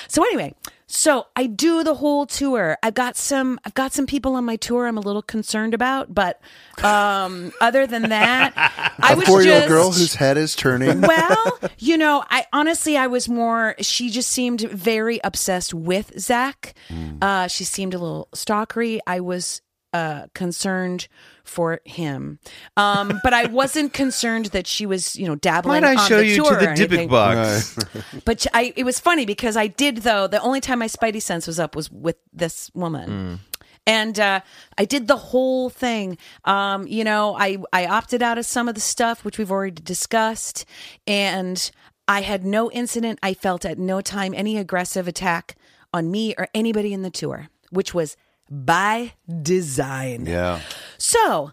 [0.09, 0.55] So anyway,
[0.87, 2.77] so I do the whole tour.
[2.83, 6.15] I've got some I've got some people on my tour I'm a little concerned about,
[6.15, 6.41] but
[6.83, 8.53] um, other than that,
[8.99, 11.01] I A was four year old just girl whose head is turning.
[11.03, 13.75] well, you know, I honestly, I was more.
[13.81, 16.75] She just seemed very obsessed with Zak.
[17.23, 19.01] Uh, she seemed a little stalkery.
[19.07, 19.63] I was
[19.95, 21.07] uh, concerned
[21.45, 22.41] for him,
[22.77, 25.83] um, but I wasn't concerned that she was, you know, dabbling.
[25.83, 27.09] Might I on show the you to the or Dybbuk anything.
[27.09, 27.79] box?
[28.25, 30.27] But I, it was funny because I did though.
[30.27, 33.41] The only time my spidey sense was up was with this woman.
[33.87, 34.41] And uh,
[34.79, 36.17] I did the whole thing.
[36.45, 39.81] Um, you know, I I opted out of some of the stuff which we've already
[39.83, 40.65] discussed,
[41.07, 41.71] and
[42.09, 43.19] I had no incident.
[43.23, 45.57] I felt at no time any aggressive attack
[45.93, 48.17] on me or anybody in the tour, which was
[48.51, 50.27] by design.
[50.27, 50.61] Yeah.
[50.99, 51.53] So,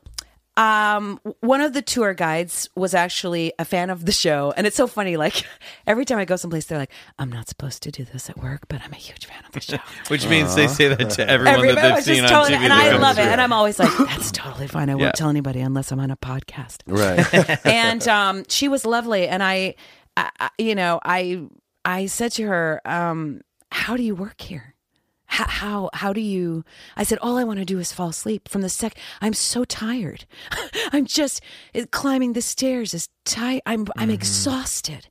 [0.57, 4.75] um, one of the tour guides was actually a fan of the show, and it's
[4.75, 5.15] so funny.
[5.15, 5.45] Like
[5.87, 8.67] every time I go someplace, they're like, "I'm not supposed to do this at work,
[8.67, 9.77] but I'm a huge fan of the show."
[10.09, 12.63] Which means they say that to everyone Everybody that they've seen just on totally, TV.
[12.65, 13.25] and I love it.
[13.27, 14.89] And I'm always like, "That's totally fine.
[14.89, 17.65] I won't tell anybody unless I'm on a podcast." Right.
[17.65, 19.75] and um, she was lovely, and I,
[20.17, 21.43] I, I- you know, I,
[21.85, 23.39] I said to her, um,
[23.71, 24.70] "How do you work here?"
[25.31, 26.65] How, how how do you
[26.97, 29.63] i said all i want to do is fall asleep from the sec i'm so
[29.63, 30.25] tired.
[30.93, 31.41] I'm just
[31.91, 35.07] climbing the stairs is tired i'm i'm exhausted.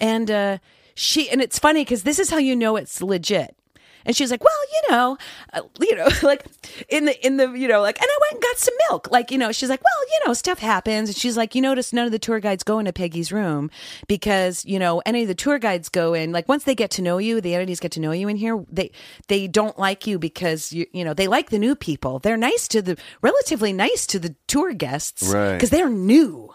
[0.00, 0.58] And uh
[0.94, 3.56] she and it's funny because this is how you know it's legit
[4.04, 5.16] and she's like well you know
[5.52, 6.44] uh, you know like
[6.88, 9.30] in the in the you know like and i went and got some milk like
[9.30, 12.06] you know she's like well you know stuff happens and she's like you notice none
[12.06, 13.70] of the tour guides go into peggy's room
[14.08, 17.02] because you know any of the tour guides go in like once they get to
[17.02, 18.90] know you the entities get to know you in here they
[19.28, 22.68] they don't like you because you you know they like the new people they're nice
[22.68, 25.54] to the relatively nice to the tour guests Right.
[25.54, 26.50] because they're new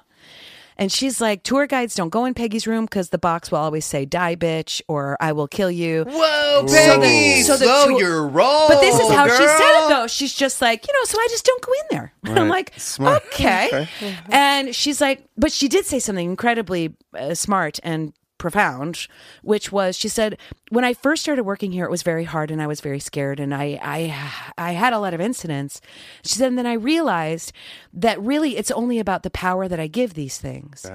[0.78, 3.84] and she's like, tour guides don't go in Peggy's room because the box will always
[3.86, 7.36] say "die, bitch" or "I will kill you." Whoa, So Peggy!
[7.36, 8.68] the- so the slow tour- your roll.
[8.70, 10.08] But this is how she said it, though.
[10.08, 12.14] She's just like, you know, so I just don't go in there.
[12.26, 13.24] And I'm like, Smart.
[13.34, 13.88] okay.
[14.30, 19.08] And she's like, but she did say something incredibly uh, smart and profound,
[19.42, 20.38] which was she said,
[20.70, 23.40] when I first started working here, it was very hard and I was very scared
[23.40, 25.82] and I I I had a lot of incidents.
[26.24, 27.52] She said, and then I realized
[27.94, 30.86] that really it's only about the power that I give these things.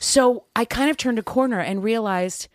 [0.00, 2.48] So I kind of turned a corner and realized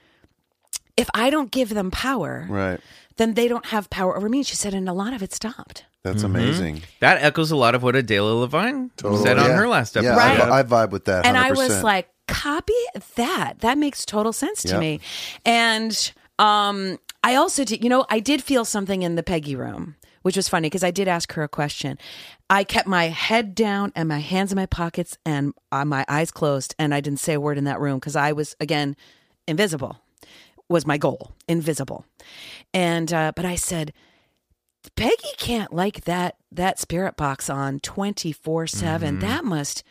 [0.96, 2.80] if I don't give them power, Right.
[3.18, 4.44] then they don't have power over me.
[4.44, 5.86] She said, and a lot of it stopped.
[6.04, 6.36] That's mm-hmm.
[6.36, 6.82] amazing.
[7.02, 9.22] That echoes a lot of what Adela Levine Totally.
[9.24, 9.58] said on Yeah.
[9.58, 10.20] her last Yeah, episode.
[10.20, 10.52] I- Right.
[10.52, 11.24] I, vibe with that.
[11.26, 11.28] 100%.
[11.28, 12.74] And I was like, copy
[13.16, 13.60] that.
[13.60, 14.80] That makes total sense to Yep.
[14.80, 15.00] me.
[15.46, 19.96] And um, I also did, you know, I did feel something in the Peggy room,
[20.22, 21.98] which was funny because I did ask her a question.
[22.50, 26.32] I kept my head down and my hands in my pockets and uh, my eyes
[26.32, 28.96] closed, and I didn't say a word in that room because I was again
[29.48, 30.00] invisible.
[30.70, 32.06] Was my goal invisible,
[32.74, 33.94] and uh, but I said.
[34.96, 39.20] Peggy can't like that that spirit box on 24/7.
[39.20, 39.84] That must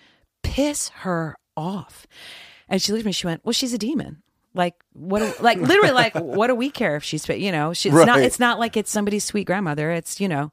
[0.43, 2.07] piss her off.
[2.69, 4.23] And she looked at me she went, "Well, she's a demon."
[4.57, 7.93] Like what do- like literally like what do we care if she's you know, she's
[7.93, 9.91] not it's not like it's somebody's sweet grandmother.
[9.91, 10.51] It's, you know.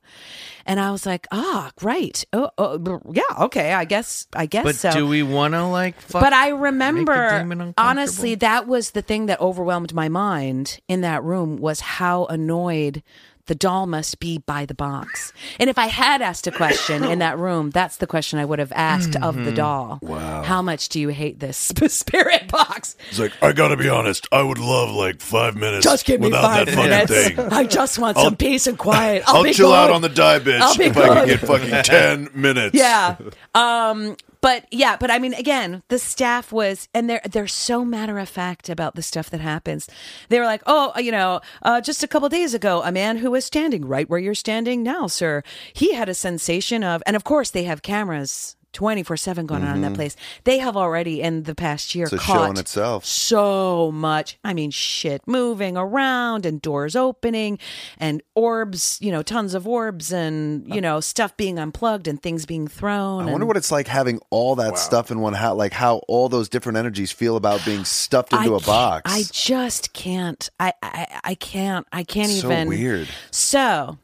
[0.65, 2.23] And I was like, "Ah, right.
[2.33, 3.71] Oh, oh yeah, okay.
[3.73, 5.99] I guess I guess But so." do we want to like?
[6.01, 11.23] Fuck, but I remember, honestly, that was the thing that overwhelmed my mind in that
[11.23, 13.03] room was how annoyed
[13.47, 15.34] the doll must be by the box.
[15.60, 18.60] And if I had asked a question in that room, that's the question I would
[18.60, 19.43] have asked of Mm-hmm.
[19.45, 19.99] the doll.
[20.01, 20.43] Wow.
[20.43, 22.95] How much do you hate this spirit box?
[23.10, 26.32] It's like, I gotta be honest, I would love like five minutes Just give me
[26.32, 27.12] five that fucking minutes.
[27.12, 27.39] thing.
[27.51, 29.23] I just want I'll- some peace and quiet.
[29.27, 32.75] I'll, I'll chill out on the die bitch if I can get fucking 10 minutes.
[32.75, 33.17] Yeah.
[33.53, 38.19] Um but yeah, but I mean again, the staff was and they're they're so matter
[38.19, 39.88] of fact about the stuff that happens.
[40.27, 43.32] They were like, "Oh, you know, uh, just a couple days ago, a man who
[43.32, 45.43] was standing right where you're standing now, sir.
[45.71, 49.75] He had a sensation of and of course they have cameras 24 7 going on
[49.75, 49.95] in that mm-hmm.
[49.95, 50.15] place.
[50.43, 53.05] They have already, in the past year, It's a show caught in itself.
[53.05, 54.38] so much.
[54.43, 57.59] I mean, shit moving around and doors opening
[57.97, 62.45] and orbs, you know, tons of orbs and, you know, stuff being unplugged and things
[62.45, 63.21] being thrown.
[63.21, 65.97] I wonder and- what it's like having all that stuff in one house, like how
[66.07, 69.01] all those different energies feel about being stuffed into I a can't- box.
[69.13, 70.49] I just can't.
[70.59, 71.86] I, I, I can't.
[71.91, 72.67] I can't so even.
[72.67, 73.07] weird.
[73.31, 73.97] So,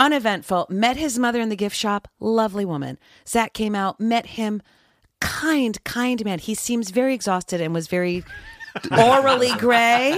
[0.00, 0.66] uneventful.
[0.68, 2.08] Met his mother in the gift shop.
[2.18, 2.98] Lovely woman.
[3.28, 4.62] Zak came out, met him.
[5.20, 6.38] Kind, kind man.
[6.40, 8.24] He seems very exhausted and was very
[8.98, 10.16] orally gray.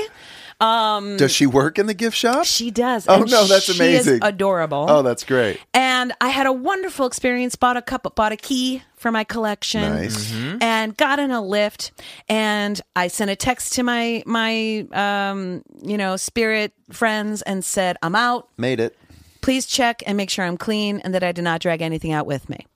[0.60, 2.44] Does she work in the gift shop?
[2.44, 3.08] She does.
[3.08, 4.20] Oh, no, that's she is amazing.
[4.22, 4.86] adorable.
[4.88, 5.58] Oh, that's great.
[5.74, 7.56] And I had a wonderful experience.
[7.56, 10.32] Bought a cup, bought a key for my collection, Nice.
[10.60, 11.90] and got in a lift.
[12.28, 17.96] And I sent a text to my my um, you know spirit friends and said,
[18.00, 18.48] "I'm out.
[18.56, 18.96] Made it.
[19.42, 22.26] Please check and make sure I'm clean and that I did not drag anything out
[22.26, 22.66] with me."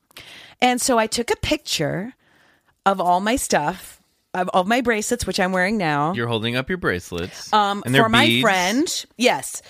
[0.60, 2.14] And so I took a picture
[2.84, 4.00] of all my stuff,
[4.34, 6.12] of, of my bracelets, which I'm wearing now.
[6.14, 7.52] You're holding up your bracelets.
[7.52, 8.42] Um, and they're for my beads.
[8.42, 9.62] friend, yes,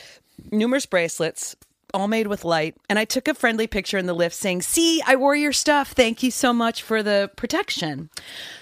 [0.52, 1.56] numerous bracelets,
[1.94, 2.74] all made with light.
[2.90, 5.92] And I took a friendly picture in the lift saying, "See, I wore your stuff.
[5.92, 8.10] Thank you so much for the protection."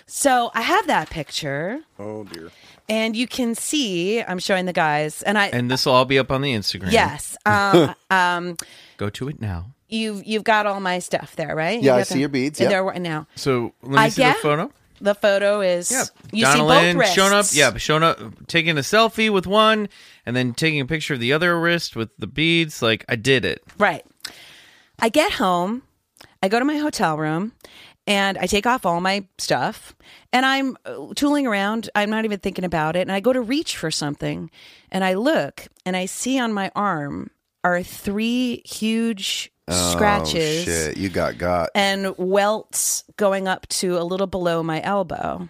[0.06, 2.50] So I have that picture, Oh dear.
[2.88, 6.18] And you can see I'm showing the guys, and I And this will all be
[6.18, 6.92] up on the Instagram.
[6.92, 8.56] yes, um, um,
[8.96, 9.66] Go to it now.
[9.88, 11.80] you've you've got all my stuff there, right?
[11.82, 12.70] Yeah, You I got see the- your beads, and yep.
[12.70, 13.26] they're right now.
[13.36, 14.72] So let me I see get- the photo.
[15.00, 17.14] The photo is Yeah, you Donna see both Lynn wrists.
[17.14, 17.46] showing up.
[17.52, 19.88] Yeah, showing up, taking a selfie with one,
[20.24, 22.80] and then taking a picture of the other wrist with the beads.
[22.80, 23.62] Like I did it.
[23.76, 24.04] Right.
[25.00, 25.82] I get home,
[26.42, 27.52] I go to my hotel room,
[28.06, 29.94] and I take off all my stuff,
[30.32, 31.88] and I'm uh, tooling around.
[31.94, 33.00] I'm not even thinking about it.
[33.00, 34.50] And I go to reach for something,
[34.90, 37.30] and I look, and I see on my arm
[37.62, 40.96] are three huge scratches Oh shit!
[40.98, 41.70] You got got.
[41.74, 45.48] and welts going up to a little below my elbow.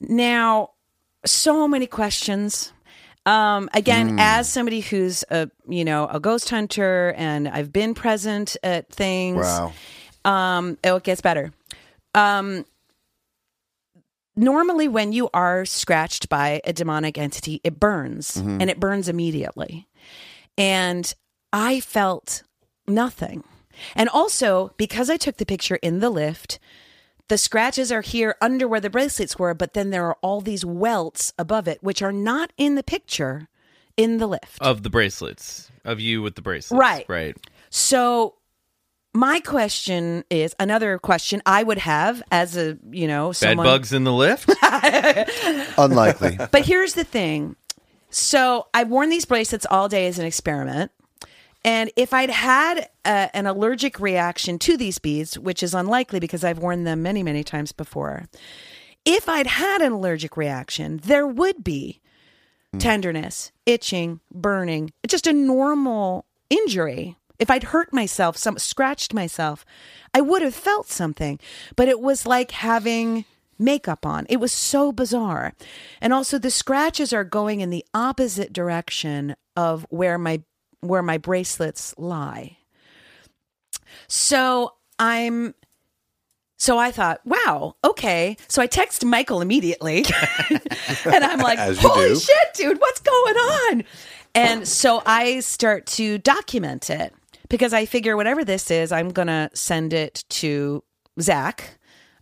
[0.00, 0.70] Now,
[1.24, 2.72] so many questions.
[3.24, 4.18] Um, again, Hmm.
[4.20, 9.44] as somebody who's a you know a ghost hunter and I've been present at things.
[9.44, 9.72] Wow.
[10.26, 11.52] Um, oh, it gets better.
[12.14, 12.64] Um,
[14.36, 18.60] normally, when you are scratched by a demonic entity, it burns Mm-hmm.
[18.60, 19.86] and it burns immediately.
[20.58, 21.12] And
[21.52, 22.42] I felt
[22.86, 23.44] nothing.
[23.94, 26.58] And also, because I took the picture in the lift,
[27.28, 30.64] the scratches are here under where the bracelets were, but then there are all these
[30.64, 33.48] welts above it, which are not in the picture
[33.96, 34.60] in the lift.
[34.60, 35.70] Of the bracelets.
[35.84, 36.78] Of you with the bracelets.
[36.80, 37.04] Right.
[37.08, 37.36] Right.
[37.68, 38.34] So
[39.16, 43.56] my question is another question I would have as a, you know, someone...
[43.56, 44.50] Bed someone bugs in the lift.
[45.78, 46.38] Unlikely.
[46.50, 47.56] But here's the thing.
[48.10, 50.92] So I've worn these bracelets all day as an experiment.
[51.64, 56.44] And if I'd had a, an allergic reaction to these beads, which is unlikely because
[56.44, 58.26] I've worn them many, many times before,
[59.04, 62.00] if I'd had an allergic reaction, there would be
[62.72, 62.78] hmm.
[62.78, 67.16] tenderness, itching, burning, just a normal injury.
[67.38, 69.64] If I'd hurt myself, some scratched myself,
[70.14, 71.38] I would have felt something.
[71.76, 73.24] But it was like having
[73.58, 74.26] makeup on.
[74.28, 75.54] It was so bizarre.
[76.00, 80.42] And also the scratches are going in the opposite direction of where my
[80.80, 82.58] where my bracelets lie.
[84.08, 85.54] So I'm
[86.58, 88.36] so I thought, wow, okay.
[88.48, 90.04] So I text Michael immediately.
[90.50, 92.16] and I'm like, holy do.
[92.18, 93.84] shit, dude, what's going on?
[94.34, 97.14] And so I start to document it
[97.48, 100.82] because I figure whatever this is, I'm going to send it to
[101.20, 101.78] Zak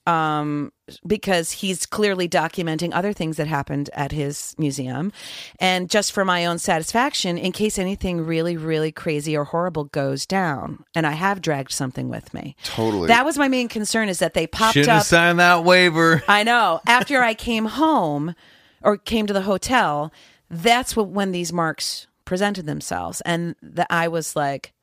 [0.06, 0.70] um,
[1.06, 5.12] because he's clearly documenting other things that happened at his museum.
[5.58, 10.26] And just for my own satisfaction, in case anything really, really crazy or horrible goes
[10.26, 12.54] down, and I have dragged something with me.
[12.64, 13.08] Totally.
[13.08, 14.96] That was my main concern is that they popped Shouldn't up.
[14.96, 16.22] have signed that waiver.
[16.28, 16.80] I know.
[16.86, 18.34] After I came home
[18.82, 20.12] or came to the hotel,
[20.50, 23.22] that's what when these marks presented themselves.
[23.22, 24.73] And that I was like,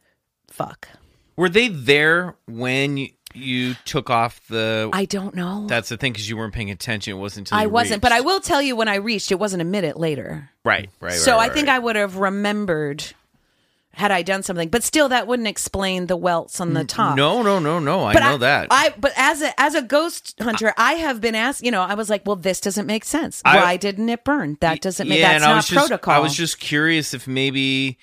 [0.51, 0.87] fuck.
[1.35, 4.89] Were they there when you, you took off the?
[4.93, 5.65] I don't know.
[5.67, 7.13] that's the thing because you weren't paying attention.
[7.15, 9.61] It wasn't until I wasn't, but I will tell you when I reached, it wasn't
[9.61, 10.49] a minute later.
[10.63, 11.13] Right, right.
[11.13, 11.75] so right, I think right.
[11.75, 13.05] I would have remembered
[13.93, 14.69] had I done something.
[14.69, 17.15] But still, that wouldn't explain the welts on the top.
[17.15, 18.05] No, no, no, no.
[18.05, 18.67] I but know that.
[18.71, 21.63] I but as a as a ghost hunter, I have been asked.
[21.63, 23.41] You know, I was like, well, this doesn't make sense.
[23.43, 24.57] I- Why didn't it burn?
[24.61, 25.19] That doesn't make.
[25.19, 26.13] yeah, that's and I not was just, protocol.
[26.13, 27.97] I was just curious if maybe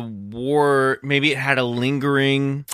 [0.00, 2.64] the war, maybe it had a lingering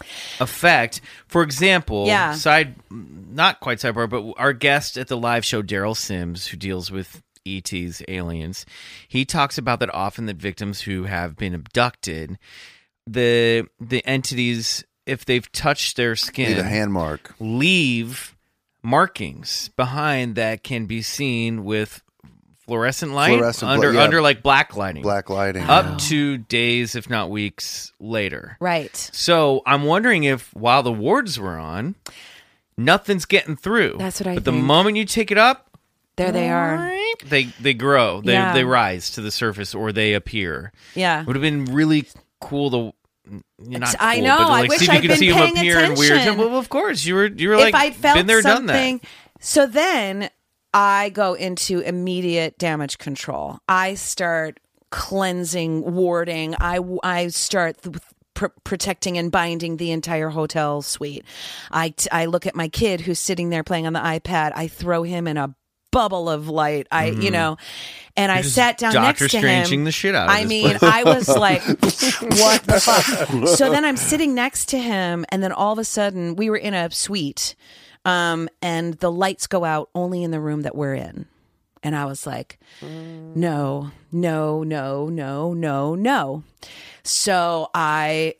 [0.40, 1.00] effect.
[1.28, 2.34] For example, Yeah.
[2.34, 6.90] side, not quite sidebar, but our guest at the live show, Derrel Sims, who deals
[6.90, 8.64] with ETs, aliens,
[9.08, 12.38] he talks about that often that victims who have been abducted,
[13.06, 17.34] the the entities if they've touched their skin, Leave a hand mark.
[17.40, 18.36] leave
[18.82, 22.02] markings behind that can be seen with
[22.72, 24.02] fluorescent light Fluorescent bla- under yeah.
[24.02, 25.62] under like black lighting, Black lighting.
[25.64, 28.56] up to days, if not weeks later.
[28.60, 28.96] Right.
[29.12, 31.94] So I'm wondering if while the wards were on,
[32.76, 33.96] nothing's getting through.
[33.98, 34.64] That's what I But the think.
[34.64, 35.68] moment you take it up,
[36.16, 36.90] There they are.
[37.26, 38.52] they they grow, they Yeah.
[38.54, 40.72] they rise to the surface, or they appear.
[40.94, 41.20] Yeah.
[41.22, 42.06] It would have been really
[42.40, 42.94] cool to.
[43.58, 45.18] Not I cool, know, But to, I like, wish see if you I'd could been
[45.18, 46.12] see him paying appear in weird.
[46.12, 46.38] attention.
[46.38, 47.26] Well, of course, you were.
[47.26, 49.44] You were like if I'd felt been there, something, done that.
[49.44, 50.28] so then
[50.74, 53.58] I go into immediate damage control.
[53.68, 54.58] I start
[54.90, 56.54] cleansing, warding.
[56.60, 57.82] I I start.
[57.82, 57.96] th-
[58.34, 61.24] pr- protecting and binding the entire hotel suite.
[61.70, 64.52] I, t- I look at my kid who's sitting there playing on the iPad.
[64.54, 65.54] I throw him in a
[65.90, 66.86] bubble of light.
[66.90, 67.58] I, you know,
[68.16, 68.42] and I Mm-hmm.
[68.44, 69.84] just sat down Doctor next to him.
[69.84, 70.82] the shit out I mean, place.
[70.82, 73.48] I was like, what the fuck?
[73.58, 76.56] So then I'm sitting next to him, and then all of a sudden, we were
[76.56, 77.54] in a suite,
[78.04, 81.26] um, and the lights go out only in the room that we're in.
[81.82, 86.44] And I was like, no, no, no, no, no, no.
[87.02, 88.34] So I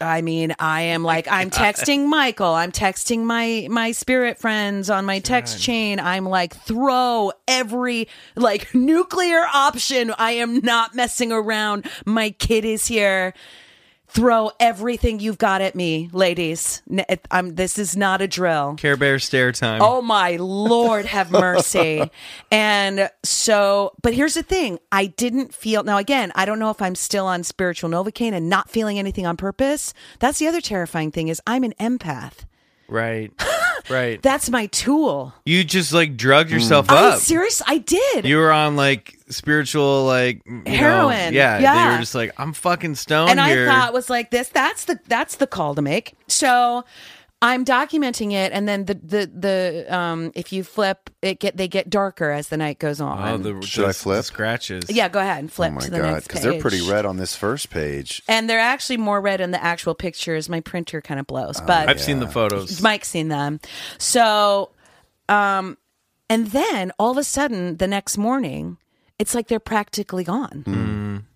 [0.00, 5.04] I mean, I am like I'm texting Michael, I'm texting my my spirit friends on
[5.04, 5.98] my text chain.
[5.98, 10.12] I'm like throw every like nuclear option.
[10.18, 11.88] I am not messing around.
[12.04, 13.34] My kid is here.
[14.14, 16.82] Throw everything you've got at me, ladies.
[17.32, 18.76] I'm this is not a drill.
[18.76, 19.82] Care Bear stare time.
[19.82, 22.08] Oh my Lord, have mercy.
[22.52, 26.80] and so, but here's the thing I didn't feel, now again, I don't know if
[26.80, 29.92] I'm still on spiritual Novocaine and not feeling anything on purpose.
[30.20, 32.44] That's the other terrifying thing is I'm an empath.
[32.86, 33.32] right,
[33.88, 34.20] right.
[34.22, 35.32] That's my tool.
[35.44, 36.54] you just like drugged mm.
[36.54, 37.18] yourself I up.
[37.20, 38.24] serious, I did.
[38.24, 41.34] you were on like spiritual like you know, Heroin.
[41.34, 41.88] yeah, Yeah.
[41.88, 43.68] They were just like, I'm fucking stoned and here.
[43.68, 44.48] I thought was like this.
[44.48, 46.14] That's the that's the call to make.
[46.28, 46.84] So
[47.42, 51.68] I'm documenting it, and then the the the um if you flip it get they
[51.68, 53.20] get darker as the night goes on.
[53.28, 54.16] oh, the, Should the- I flip?
[54.18, 54.84] the scratches?
[54.88, 57.04] yeah, go ahead and flip Oh my to the god, next because they're pretty red
[57.04, 58.22] on this first page.
[58.28, 60.48] And they're actually more red in the actual pictures.
[60.48, 62.80] My printer kind of blows, Oh, but I've seen the photos.
[62.80, 63.60] Mike's seen them.
[63.98, 64.70] So,
[65.28, 65.76] um,
[66.30, 68.78] and then all of a sudden, the next morning,
[69.18, 71.26] it's like they're practically gone.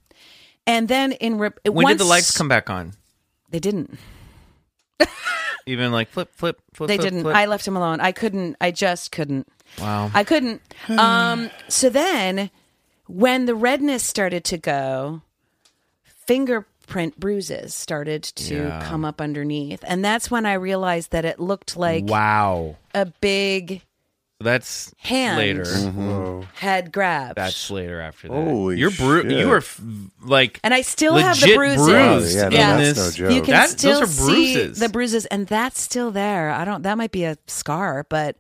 [0.67, 2.95] And then in re- when once, did the lights come back on?
[3.51, 3.99] They didn't.
[5.69, 6.89] Even like flip, flip, flip.
[6.89, 7.23] They flip, didn't.
[7.23, 7.37] flip.
[7.37, 8.01] I left him alone.
[8.01, 8.57] I couldn't.
[8.61, 9.47] I just couldn't.
[9.81, 10.11] wow.
[10.15, 10.63] I couldn't.
[10.89, 12.51] Um, so then,
[13.07, 15.23] when the redness started to go,
[16.27, 18.85] fingerprint bruises started to Yeah.
[18.89, 22.77] come up underneath, and that's when I realized that it looked like wow.
[22.95, 23.83] a big
[24.41, 25.65] That's hand later.
[25.65, 26.09] Mm-hmm.
[26.11, 26.45] Whoa.
[26.55, 27.35] had grabbed.
[27.37, 28.35] That's later after that.
[28.35, 29.33] Holy You're bru- shit.
[29.33, 29.81] You were f-
[30.23, 31.87] like and I still have the legit bruises.
[31.89, 33.19] bruised Oh, yeah, no, in that's this.
[33.19, 33.35] no joke.
[33.35, 34.79] You can That- still those are see bruises.
[34.79, 36.51] the bruises, and that's still there.
[36.51, 36.83] I don't.
[36.83, 38.37] That might be a scar, but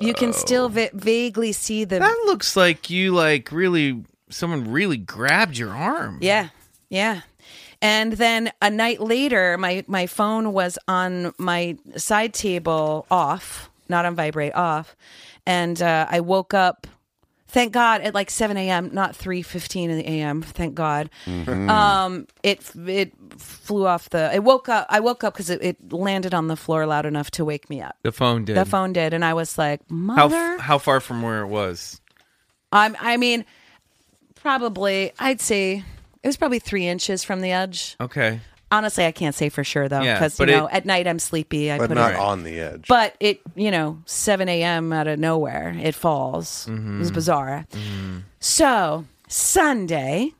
[0.00, 1.98] you can still va- vaguely see the.
[1.98, 6.18] That looks like you like really someone really grabbed your arm.
[6.22, 6.48] Yeah,
[6.88, 7.20] yeah.
[7.82, 14.04] And then a night later, my my phone was on my side table off, not
[14.04, 14.96] on vibrate, off,
[15.46, 16.86] and uh, I woke up.
[17.50, 20.42] Thank God at like seven a.m., not three fifteen in the a.m.
[20.42, 21.08] Thank God.
[21.26, 24.30] Um, it it flew off the.
[24.30, 24.86] I woke up.
[24.90, 27.80] I woke up because it, it landed on the floor loud enough to wake me
[27.80, 27.96] up.
[28.02, 28.54] The phone did.
[28.54, 31.46] The phone did, and I was like, How "Mother." f- how far from where it
[31.46, 32.02] was?
[32.70, 33.46] I'm, I mean,
[34.34, 35.12] probably.
[35.18, 35.82] I'd say
[36.22, 37.96] it was probably three inches from the edge.
[37.98, 38.40] Okay.
[38.70, 41.18] Honestly, I can't say for sure though, Yeah, because you know, it- at night I'm
[41.18, 41.70] sleepy.
[41.72, 42.86] I but put not it, on the edge.
[42.88, 44.92] but it, you know, seven a.m.
[44.92, 46.66] out of nowhere, it falls.
[46.68, 47.66] It was bizarre.
[48.40, 50.32] So Sunday,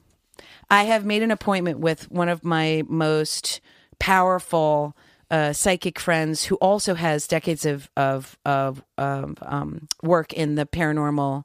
[0.71, 3.61] I have made an appointment with one of my most
[3.99, 4.95] powerful
[5.31, 10.67] uh, psychic friends, who also has decades of of of, of um, work in the
[10.67, 11.45] paranormal.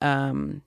[0.00, 0.62] Um,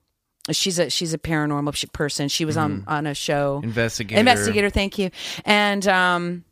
[0.50, 2.28] she's a she's a paranormal person.
[2.28, 4.18] She was on on a show Investigator.
[4.18, 5.10] investigator thank you
[5.44, 6.44] and um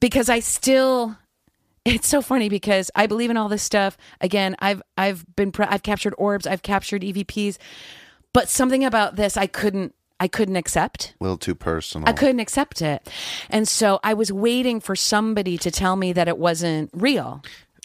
[0.00, 1.16] because i still
[1.84, 5.66] it's so funny because i believe in all this stuff again i've i've been pre-
[5.66, 7.56] i've captured orbs i've captured evps
[8.32, 12.08] but something about this i couldn't i couldn't accept A little too personal.
[12.08, 13.08] I couldn't accept it.
[13.50, 17.42] And so I was waiting for somebody to tell me that it wasn't real.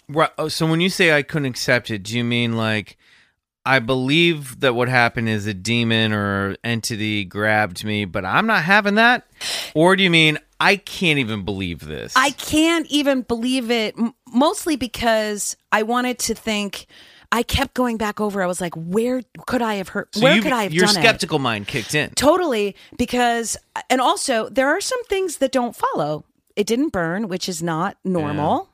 [0.08, 0.30] Right.
[0.38, 2.96] Oh, so when you say I couldn't accept it, do you mean like
[3.64, 8.64] I believe that what happened is a demon or entity grabbed me, but I'm not
[8.64, 9.26] having that?
[9.74, 12.12] Or do you mean I can't even believe this?
[12.16, 13.94] I can't even believe it,
[14.32, 16.86] mostly because I wanted to think.
[17.34, 18.42] I kept going back over.
[18.42, 20.14] I was like, where could I have hurt?
[20.14, 21.00] so where could I have your done it?
[21.00, 22.10] skeptical mind kicked in.
[22.10, 23.56] Totally, because
[23.88, 26.24] and also there are some things that don't follow.
[26.56, 28.68] it didn't burn, which is not normal.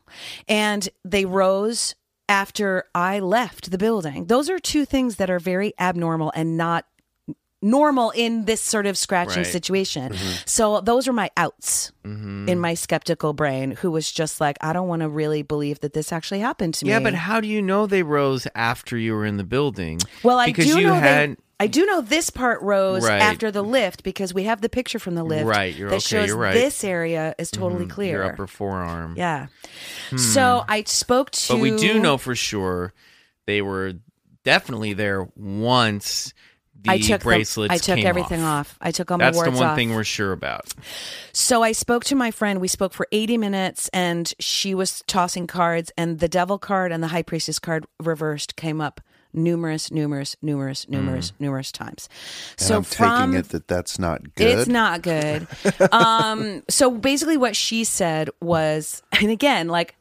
[0.49, 1.95] And they rose
[2.29, 4.27] after I left the building.
[4.27, 6.85] Those are two things that are very abnormal and not
[7.61, 9.47] normal in this sort of scratching Right.
[9.53, 10.13] situation.
[10.13, 10.33] Mm-hmm.
[10.47, 14.89] So those are my outs in my skeptical brain who was just like I don't
[14.89, 16.93] want to really believe that this actually happened to me.
[16.93, 19.99] Yeah, but how do you know they rose after you were in the building?
[20.23, 23.21] Well, I because do you know had they, I do know this part rose Right.
[23.21, 26.01] after the lift because we have the picture from the lift Right, you're that okay,
[26.21, 26.55] shows you're right.
[26.55, 28.13] this area is totally mm-hmm, clear.
[28.23, 29.15] your upper forearm.
[29.17, 29.47] Yeah.
[30.11, 30.17] Hmm.
[30.19, 32.93] So I spoke to But we do know for sure
[33.47, 33.95] they were
[34.45, 36.33] definitely there once
[36.81, 38.79] the I took bracelets I took everything off.
[38.81, 39.77] I took all my That's the one off.
[39.77, 40.73] thing we're sure about.
[41.33, 42.61] So I spoke to my friend.
[42.61, 47.03] We spoke for 80 minutes and she was tossing cards and the devil card and
[47.03, 49.01] the high priestess card reversed came up
[49.39, 52.09] numerous numerous numerous numerous numerous times.
[52.59, 54.59] And So I'm from taking it that that's not good.
[54.59, 55.47] It's not good.
[55.93, 59.95] um, so basically, what she said was, and again, like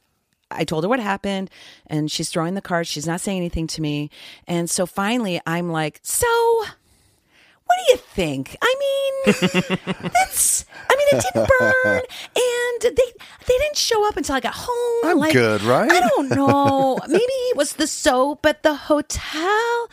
[0.49, 1.49] I told her what happened,
[1.87, 2.89] and she's throwing the cards.
[2.89, 4.09] She's not saying anything to me,
[4.47, 6.63] and so finally, I'm like, so.
[7.67, 8.55] What do you think?
[8.61, 9.35] I mean,
[10.13, 10.65] that's.
[10.89, 12.01] I mean, it didn't burn,
[12.35, 13.11] and they
[13.47, 15.05] they didn't show up until I got home.
[15.11, 15.91] I'm like, good, right?
[15.91, 16.97] I don't know.
[17.07, 19.89] Maybe it was the soap at the hotel.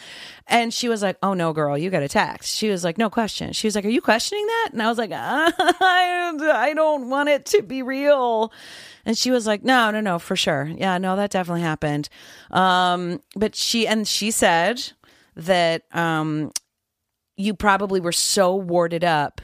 [0.46, 3.52] And she was like, "Oh no, girl, you got attacked." She was like, "No question."
[3.54, 7.30] She was like, "Are you questioning that?" And I was like, "I, I don't want
[7.30, 8.52] it to be real."
[9.06, 10.70] And she was like, "No, no, no, for sure.
[10.76, 12.10] Yeah, no, that definitely happened."
[12.50, 14.92] Um, but she and she said
[15.34, 16.52] that um,
[17.36, 19.40] you probably were so warded up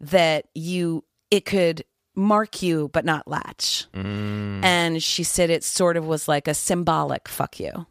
[0.00, 1.84] that you it could
[2.14, 3.86] mark you but not latch.
[3.92, 7.86] And she said it sort of was like a symbolic fuck you.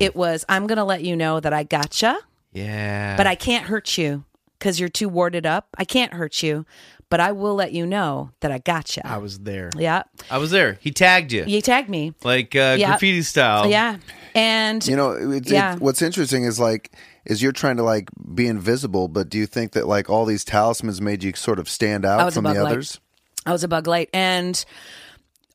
[0.00, 2.18] It was I'm going to let you know that I gotcha,
[2.52, 3.16] Yeah.
[3.16, 4.24] but I can't hurt you
[4.58, 5.68] cuz you're too warded up.
[5.76, 6.66] I can't hurt you,
[7.10, 9.06] but I will let you know that I gotcha.
[9.06, 9.70] I was there.
[9.76, 10.02] yeah.
[10.30, 10.78] I was there.
[10.80, 11.44] He tagged you.
[11.44, 12.12] He tagged me.
[12.24, 12.88] Like uh, Yeah.
[12.88, 13.70] graffiti style.
[13.70, 13.98] Yeah.
[14.34, 15.74] And You know, it's, Yeah.
[15.74, 16.90] it, what's interesting is like,
[17.24, 20.44] is you're trying to like be invisible, but do you think that like all these
[20.44, 22.58] talismans made you sort of stand out from the light.
[22.72, 23.00] others?
[23.46, 24.10] I was a bug light.
[24.12, 24.62] And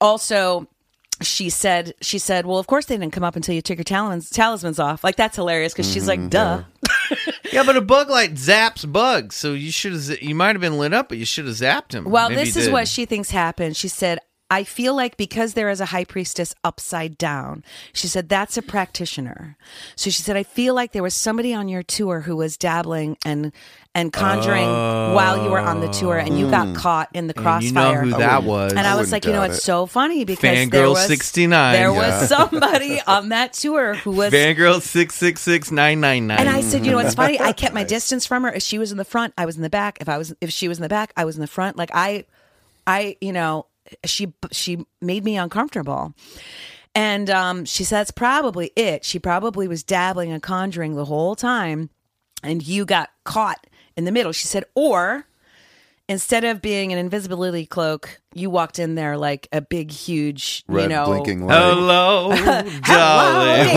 [0.02, 0.68] also,
[1.22, 3.84] she said, she said, well, of course they didn't come up until you took your
[3.84, 5.04] talismans, talismans off.
[5.04, 6.22] Like, that's hilarious because she's Mm-hmm.
[6.24, 6.64] like, duh.
[7.52, 10.22] Yeah, but a bug light zaps bugs, so you should have.
[10.24, 12.06] You might have been lit up, but you should have zapped him.
[12.06, 12.74] Well, Maybe this is did.
[12.74, 13.78] what she thinks happened.
[13.78, 14.18] She said,
[14.54, 18.62] I feel like because there is a high priestess upside down, she said, that's a
[18.62, 19.58] practitioner.
[19.96, 23.18] So she said, I feel like there was somebody on your tour who was dabbling
[23.26, 23.52] and
[23.96, 26.74] and conjuring while you were on the tour and you got oh.
[26.74, 27.42] caught in the Oh.
[27.42, 28.02] And you know crossfire.
[28.04, 28.74] who that was.
[28.74, 29.62] And I, I was wouldn't like, you know, it's it.
[29.62, 31.74] so funny because there Fangirl was 69.
[31.74, 32.20] There Yeah.
[32.20, 36.40] was somebody on that tour who was Fangirl six six six nine nine nine.
[36.40, 37.40] and I said, you know, what's funny?
[37.40, 38.54] I kept my distance from her.
[38.54, 39.98] If she was in the front, I was in the back.
[40.00, 41.76] If I was, if she was in the back, I was in the front.
[41.78, 42.26] Like I,
[42.86, 43.66] I, you know,
[44.06, 46.14] she she made me uncomfortable.
[46.96, 49.04] And um, she said that's probably it.
[49.04, 51.90] She probably was dabbling and conjuring the whole time,
[52.44, 53.66] and you got caught
[53.98, 54.32] in the middle.
[54.32, 55.26] She said, or
[56.10, 60.84] instead of being an invisibility cloak, you walked in there like a big, huge, Red
[60.84, 61.56] you know, blinking light.
[61.56, 63.70] Hello, Hello, darling.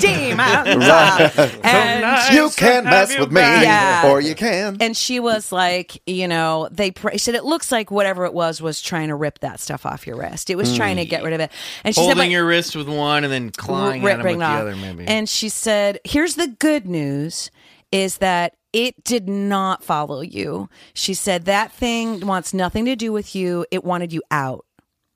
[0.00, 0.84] demons.
[0.84, 1.60] Hello, demons.
[1.64, 3.40] And you can have mess you with me.
[3.40, 4.10] Yeah.
[4.10, 4.78] or you can.
[4.80, 8.34] and she was like, you know, they pr- she said it looks like whatever it
[8.34, 10.50] was was trying to rip that stuff off your wrist.
[10.50, 10.76] It was hmm.
[10.76, 11.50] trying to get rid of it.
[11.84, 14.16] And she said, Holding but- your wrist with one and then clawing at him with
[14.18, 14.60] ripping the off.
[14.60, 15.06] other, maybe.
[15.06, 17.50] And she said, "Here's the good news:
[17.90, 23.12] is that it did not follow you." She said that thing wants nothing to do
[23.12, 23.66] with you.
[23.70, 24.64] It wanted you out.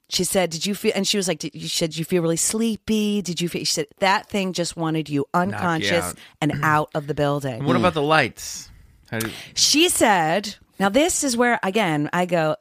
[0.08, 2.22] She said, "Did you feel?" And she was like, did, "You said did you feel
[2.22, 3.22] really sleepy?
[3.22, 6.14] Did you feel?" She said that thing just wanted you unconscious out.
[6.40, 7.64] and out of the building.
[7.64, 8.70] what about the lights?
[9.10, 12.56] How do, She said, now this is where again I go.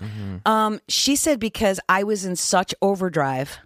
[0.00, 3.58] "Mm." Um, she said because I was in such overdrive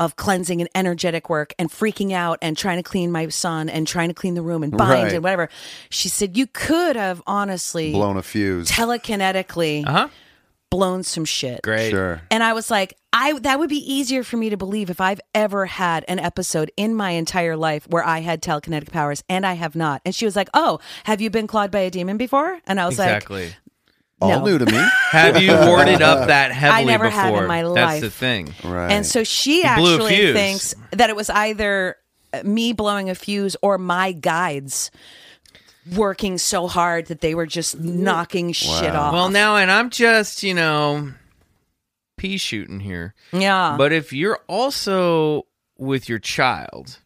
[0.00, 3.86] of cleansing and energetic work and freaking out and trying to clean my son and
[3.86, 5.12] trying to clean the room and bind Right.
[5.12, 5.48] and whatever.
[5.90, 8.68] She said you could have honestly Blown a fuse.
[8.68, 10.08] telekinetically uh huh.
[10.70, 11.62] blown some shit.
[11.62, 11.90] Great.
[11.90, 12.22] Sure.
[12.30, 15.20] And I was like, I that would be easier for me to believe if I've
[15.34, 19.54] ever had an episode in my entire life where I had telekinetic powers and I
[19.54, 20.00] have not.
[20.04, 22.86] And she was like, "Oh, have you been clawed by a demon before?" And I
[22.86, 23.52] was like Exactly.
[24.20, 24.44] All no.
[24.44, 24.78] new to me.
[25.10, 27.20] Have you warded up that heavily I never before?
[27.20, 27.74] have in my life.
[27.74, 28.54] That's the thing.
[28.62, 28.90] Right.
[28.92, 31.96] And so she blew actually thinks that it was either
[32.32, 34.90] uh, me blowing a fuse or my guides
[35.96, 39.12] working so hard that they were just knocking shit off.
[39.12, 41.12] Well, now, and I'm just, you know,
[42.18, 43.14] pea shooting here.
[43.32, 43.76] yeah.
[43.78, 45.46] But if you're also
[45.78, 46.98] with your child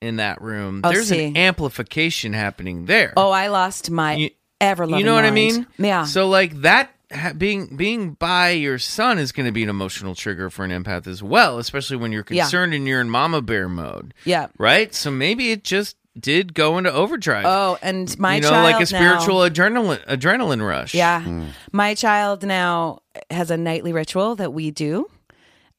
[0.00, 1.24] in that room, Oh, there's see.
[1.26, 3.12] an amplification happening there.
[3.16, 4.30] oh, I lost my You-
[4.60, 5.66] ever loving you know what I mean?
[5.78, 6.04] Yeah.
[6.04, 10.14] So like that ha- being being by your son is going to be an emotional
[10.14, 12.44] trigger for an empath as well, especially when you're Yeah.
[12.44, 14.14] concerned and you're in mama bear mode.
[14.24, 14.48] Yeah.
[14.58, 14.94] Right.
[14.94, 17.44] So maybe it just did go into overdrive.
[17.44, 20.94] Oh, and my you know, child like a now- spiritual adrenaline adrenaline rush.
[20.94, 21.44] Yeah.
[21.72, 23.00] My child now
[23.30, 25.08] has a nightly ritual that we do.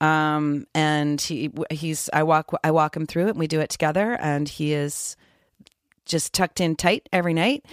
[0.01, 3.69] Um and he he's I walk I walk him through it and we do it
[3.69, 5.15] together and he is
[6.05, 7.65] just tucked in tight every night.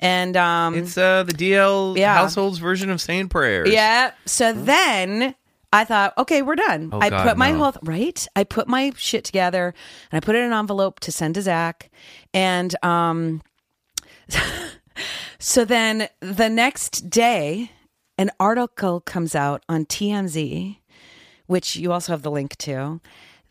[0.00, 2.14] And um It's uh, the DL Yeah.
[2.14, 3.70] household's version of saying prayers.
[3.70, 5.34] yeah, so then
[5.72, 6.88] I thought, okay, we're done.
[6.92, 7.58] Oh, I God, put my no.
[7.58, 8.26] whole right.
[8.34, 9.74] I put my shit together
[10.10, 11.90] and I put it in an envelope to send to Zak.
[12.32, 13.42] And um,
[15.38, 17.70] so then the next day,
[18.16, 20.78] an article comes out on TMZ,
[21.46, 23.00] which you also have the link to,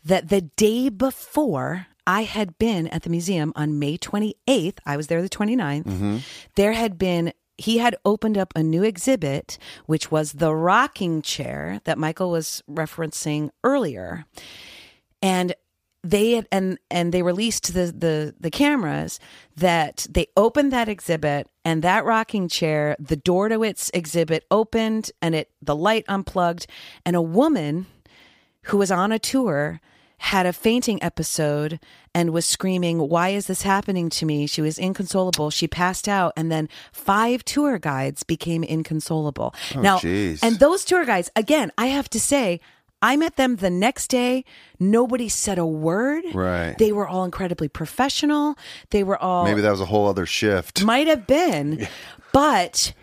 [0.04, 5.08] that the day before I had been at the museum on May 28th, I was
[5.08, 6.18] there the 29th, mm-hmm.
[6.56, 11.82] there had been, he had opened up a new exhibit, which was the rocking chair
[11.84, 14.26] that Michael was referencing earlier.
[15.22, 15.54] And
[16.04, 19.20] they had, and and they released the the the cameras
[19.58, 25.12] that they opened that exhibit and that rocking chair the door to its exhibit opened
[25.22, 26.68] and it the light unplugged.
[27.06, 27.88] And a woman
[28.64, 29.82] who was on a tour
[30.20, 31.80] had a fainting episode
[32.14, 34.48] and was screaming why is this happening to me?
[34.48, 35.50] She was inconsolable.
[35.52, 39.54] She passed out and then five tour guides became inconsolable.
[39.76, 40.40] Oh, now jeez.
[40.42, 42.60] and those tour guides again i have to say
[43.02, 44.44] i met them the next day.
[44.80, 46.24] Nobody said a word.
[46.34, 46.76] Right.
[46.80, 48.56] they were all incredibly professional.
[48.90, 50.84] They were all Maybe that was a whole other shift.
[50.84, 51.88] might have been,
[52.34, 52.94] but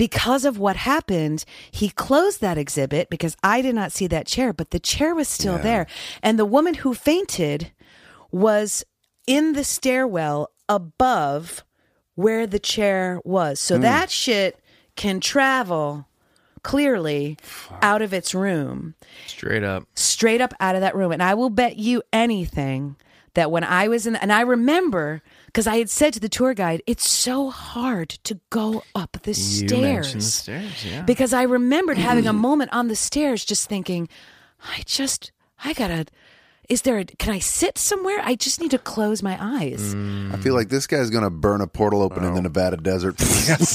[0.00, 4.54] because of what happened, he closed that exhibit because I did not see that chair,
[4.54, 5.86] but the chair was still there.
[6.22, 7.70] And the woman who fainted
[8.30, 8.82] was
[9.26, 11.64] in the stairwell above
[12.14, 13.60] where the chair was.
[13.60, 13.82] So hmm.
[13.82, 14.58] that shit
[14.96, 16.06] can travel
[16.62, 17.36] clearly
[17.82, 18.94] out of its room
[19.26, 19.86] Straight up.
[19.94, 21.12] straight up out of that room.
[21.12, 22.96] And I will bet you anything
[23.34, 25.20] that when I was in, and I remember
[25.52, 29.30] because I had said to the tour guide, it's so hard to go up the
[29.30, 29.80] You stairs.
[30.14, 31.02] mentioned the stairs, yeah.
[31.02, 34.08] Because I remembered having a moment on the stairs just thinking,
[34.62, 35.32] I just,
[35.64, 36.06] I gotta,
[36.68, 38.20] is there, a, can I sit somewhere?
[38.22, 39.92] I just need to close my eyes.
[40.32, 43.16] I feel like this guy's going to burn a portal open in the Nevada desert.
[43.18, 43.74] Just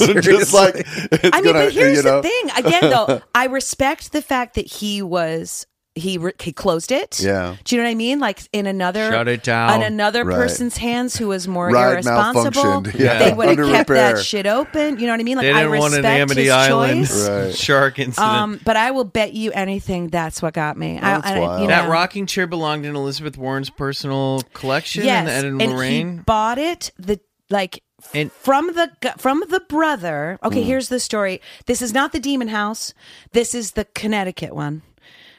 [0.54, 2.50] like it's I mean, gonna, but here's you the thing.
[2.64, 5.66] Again, though, I respect the fact that he was
[5.96, 7.18] he re- he closed it.
[7.20, 7.56] Yeah.
[7.64, 8.20] Do you know what I mean?
[8.20, 9.70] Like in another Shut it down.
[9.70, 10.36] on another Right.
[10.36, 12.84] person's hands who was more Ride irresponsible.
[12.94, 13.18] Yeah.
[13.18, 14.14] They would have kept repair.
[14.16, 14.98] that shit open.
[15.00, 15.36] You know what I mean?
[15.38, 17.10] Like They didn't want respect an Amity his Island.
[17.10, 17.54] Right.
[17.54, 18.30] shark incident.
[18.32, 20.98] Um, but I will bet you anything that's what got me.
[21.00, 21.62] That's I, I, wild.
[21.62, 25.72] you that rocking chair belonged in Elizabeth Warren's personal collection yes, in Ed and and
[25.72, 26.16] Lorraine.
[26.18, 26.90] he bought it.
[26.98, 27.82] The like
[28.12, 30.38] And- from the from the brother.
[30.44, 30.66] Okay, Hmm.
[30.66, 31.40] here's the story.
[31.66, 32.92] This is not the Demon House.
[33.32, 34.82] This is the Connecticut one.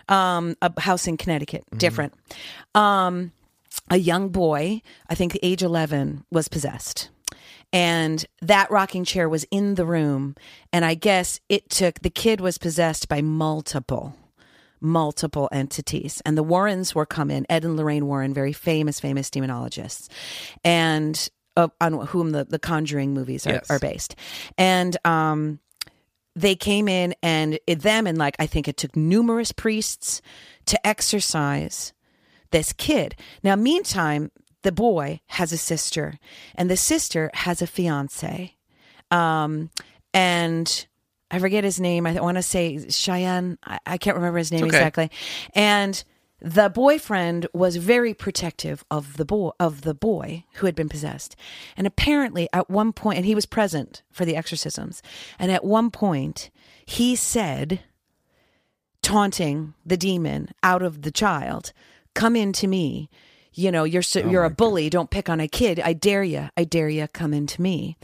[0.09, 1.77] Um, a house in Connecticut, Mm-hmm.
[1.77, 2.13] different.
[2.75, 3.31] Um,
[3.89, 7.09] a young boy, I think age eleven, was possessed.
[7.73, 10.35] And that rocking chair was in the room.
[10.71, 14.15] And I guess it took, the kid was possessed by multiple
[14.79, 16.21] multiple entities.
[16.23, 20.07] And the Warrens were come in, Ed and Lorraine Warren, very famous, famous demonologists,
[20.63, 23.69] and uh, on whom the, the Conjuring movies are, Yes.
[23.71, 24.15] are based.
[24.55, 25.59] And um,
[26.37, 30.21] they came in and it, them and like I think it took numerous priests
[30.67, 31.93] to exorcise
[32.51, 33.15] this kid.
[33.43, 34.31] Now, meantime,
[34.61, 36.19] the boy has a sister,
[36.55, 38.55] and the sister has a fiance.
[39.11, 39.71] Um,
[40.13, 40.87] and
[41.31, 42.05] I forget his name.
[42.05, 43.57] I want to say Cheyenne.
[43.63, 44.77] I, I can't remember his name Okay.
[44.77, 45.11] exactly.
[45.53, 46.03] And
[46.39, 51.35] the boyfriend was very protective of the boy of the boy who had been possessed.
[51.75, 55.01] And apparently at one point and he was present for the exorcisms.
[55.39, 56.49] And at one point
[56.85, 57.81] he said
[59.01, 61.73] taunting the demon out of the child,
[62.13, 63.09] "Come into me.
[63.53, 64.89] You know, you're so, oh you're a bully.
[64.89, 65.79] Don't pick on a kid.
[65.79, 66.49] I dare you.
[66.55, 67.07] I dare you.
[67.07, 67.97] Come into me."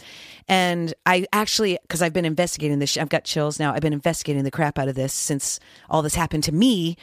[0.48, 3.74] And I actually, because I've been investigating this, I've got chills now.
[3.74, 5.60] I've been investigating the crap out of this since
[5.90, 6.98] all this happened to me,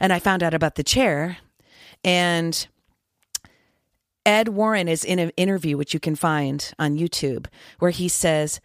[0.00, 1.38] and I found out about the chair,
[2.02, 2.66] and
[4.26, 7.46] Ed Warren is in an interview, which you can find on YouTube,
[7.78, 8.60] where he says,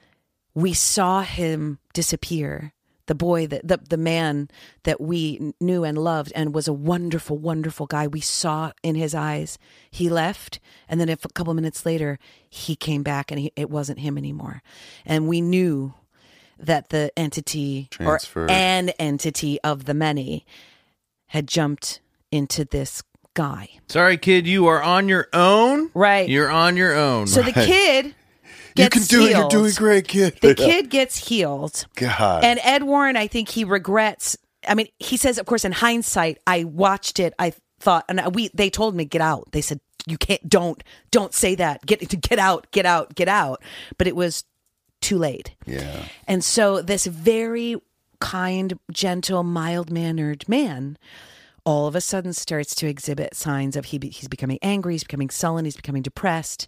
[0.54, 2.74] We saw him disappear.
[3.08, 4.50] The boy, that the, the man
[4.84, 8.06] that we knew and loved and was a wonderful, wonderful guy.
[8.06, 9.58] We saw in his eyes.
[9.90, 10.60] He left.
[10.88, 14.62] And then a couple minutes later, he came back and he, it wasn't him anymore.
[15.08, 15.96] And we knew
[16.60, 18.52] that the entity Transferred.
[18.52, 20.46] or an entity of the many
[21.30, 22.02] had jumped
[22.32, 23.02] into this
[23.34, 23.70] guy.
[23.88, 25.90] Sorry, kid, you are on your own.
[25.94, 26.28] Right.
[26.30, 27.28] You're on your own.
[27.28, 28.14] So the kid You
[28.76, 29.30] gets can do it.
[29.30, 29.52] You're healed.
[29.52, 30.38] doing great, kid.
[30.42, 31.86] The kid gets healed.
[31.96, 32.44] God.
[32.44, 34.38] And Ed Warren, I think he regrets.
[34.68, 37.34] I mean, he says, of course, in hindsight, I watched it.
[37.40, 39.48] I thought, and we they told me get out.
[39.52, 41.86] They said you can't, don't, don't say that.
[41.86, 43.64] Get get out, get out, get out.
[43.98, 44.44] But it was
[45.02, 45.56] too late.
[45.66, 46.04] yeah.
[46.28, 47.78] And so this very
[48.20, 50.98] kind, gentle, mild mannered man
[51.66, 55.30] all of a sudden starts to exhibit signs of he he's becoming angry, he's becoming
[55.30, 56.68] sullen, he's becoming depressed,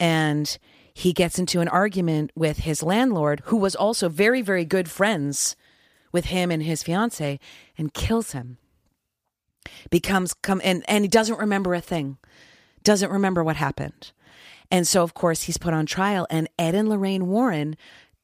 [0.00, 0.58] and
[0.94, 5.54] he gets into an argument with his landlord, who was also very, very good friends
[6.12, 7.38] with him and his fiance,
[7.76, 8.58] and kills him.
[9.90, 12.16] Becomes come and and he doesn't remember a thing,
[12.82, 14.12] doesn't remember what happened,
[14.70, 17.76] and so of course he's put on trial, and Ed and Lorraine Warren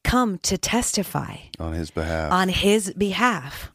[0.05, 2.31] come to testify On his behalf.
[2.31, 3.71] on his behalf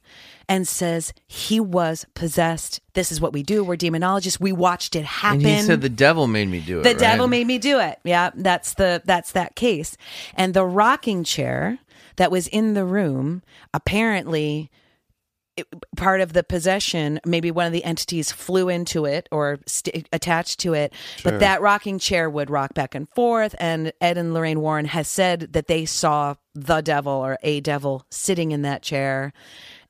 [0.48, 2.80] and says he was possessed.
[2.94, 3.62] This is what we do.
[3.62, 4.40] We're demonologists.
[4.40, 5.46] We watched it happen.
[5.46, 6.82] And he said the devil made me do it.
[6.82, 6.98] The right?
[6.98, 8.00] devil made me do it.
[8.02, 9.96] Yeah, that's the that's that case.
[10.34, 11.78] And the rocking chair
[12.16, 14.70] that was in the room apparently
[15.60, 20.08] it, part of the possession maybe one of the entities flew into it or st-
[20.12, 20.92] attached to it
[21.22, 25.08] but that rocking chair would rock back and forth and ed and lorraine warren has
[25.08, 29.32] said that they saw the devil or a devil sitting in that chair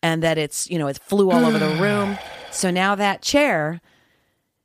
[0.03, 2.18] and that it's you know it flew all over the room
[2.51, 3.81] so now that chair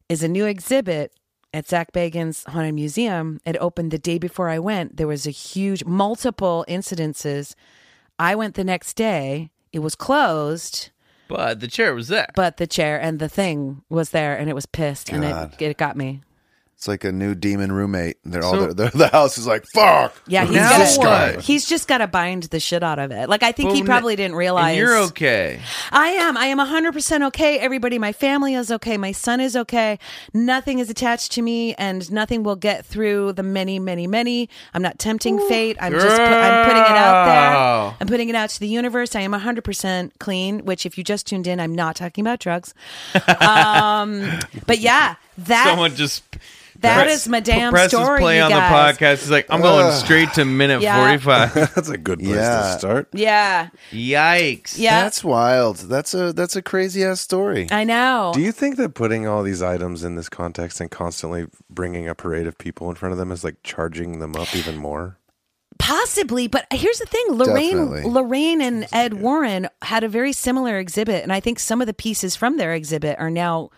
[0.09, 1.11] is a new exhibit
[1.55, 3.39] at Zak Bagans' Haunted Museum.
[3.45, 4.97] It opened the day before I went.
[4.97, 7.55] There was a huge, multiple incidences.
[8.19, 9.51] I went the next day.
[9.71, 10.89] It was closed,
[11.27, 12.27] But the chair was there.
[12.35, 15.55] but the chair and the thing was there, and it was pissed, and God.
[15.59, 16.21] it, it got me.
[16.77, 18.17] It's like a new demon roommate.
[18.25, 20.13] They're all So- they're, the house is like fuck.
[20.27, 20.97] Yeah, he's Now got
[21.35, 21.41] what?
[21.43, 23.29] he's just got to bind the shit out of it.
[23.29, 24.71] Like I think Well, he n- probably didn't realize.
[24.71, 25.61] And you're okay.
[25.91, 26.35] I am.
[26.37, 27.59] I am 100% okay.
[27.59, 28.97] Everybody, my family is okay.
[28.97, 29.99] My son is okay.
[30.33, 34.49] Nothing is attached to me and nothing will get through the many, many, many.
[34.73, 35.77] I'm not tempting fate.
[35.79, 37.89] I'm just, pu- I'm putting it out Girl.
[37.91, 37.97] there.
[38.01, 39.15] I'm putting it out to the universe.
[39.15, 42.73] I am 100% clean, which if you just tuned in, I'm not talking about drugs.
[43.39, 44.29] um,
[44.67, 46.23] but yeah, that, Someone just
[46.79, 48.95] that press- is my damn presses story, play you on guys.
[48.97, 49.19] the podcast.
[49.21, 50.97] He's like, I'm going straight to minute Yeah.
[50.97, 51.53] 45.
[51.75, 52.61] That's a good place Yeah.
[52.73, 53.07] to start.
[53.13, 53.69] Yeah.
[53.91, 54.77] Yikes.
[54.77, 55.01] Yeah.
[55.03, 55.77] That's wild.
[55.77, 57.67] That's a that's a crazy ass story.
[57.71, 58.31] I know.
[58.33, 62.15] Do you think that putting all these items in this context and constantly bringing a
[62.15, 65.17] parade of people in front of them is like charging them up even more?
[65.77, 68.03] Possibly, but here's the thing: Lorraine, Definitely.
[68.11, 71.93] Lorraine, and Ed Warren had a very similar exhibit, and I think some of the
[71.93, 73.71] pieces from their exhibit are now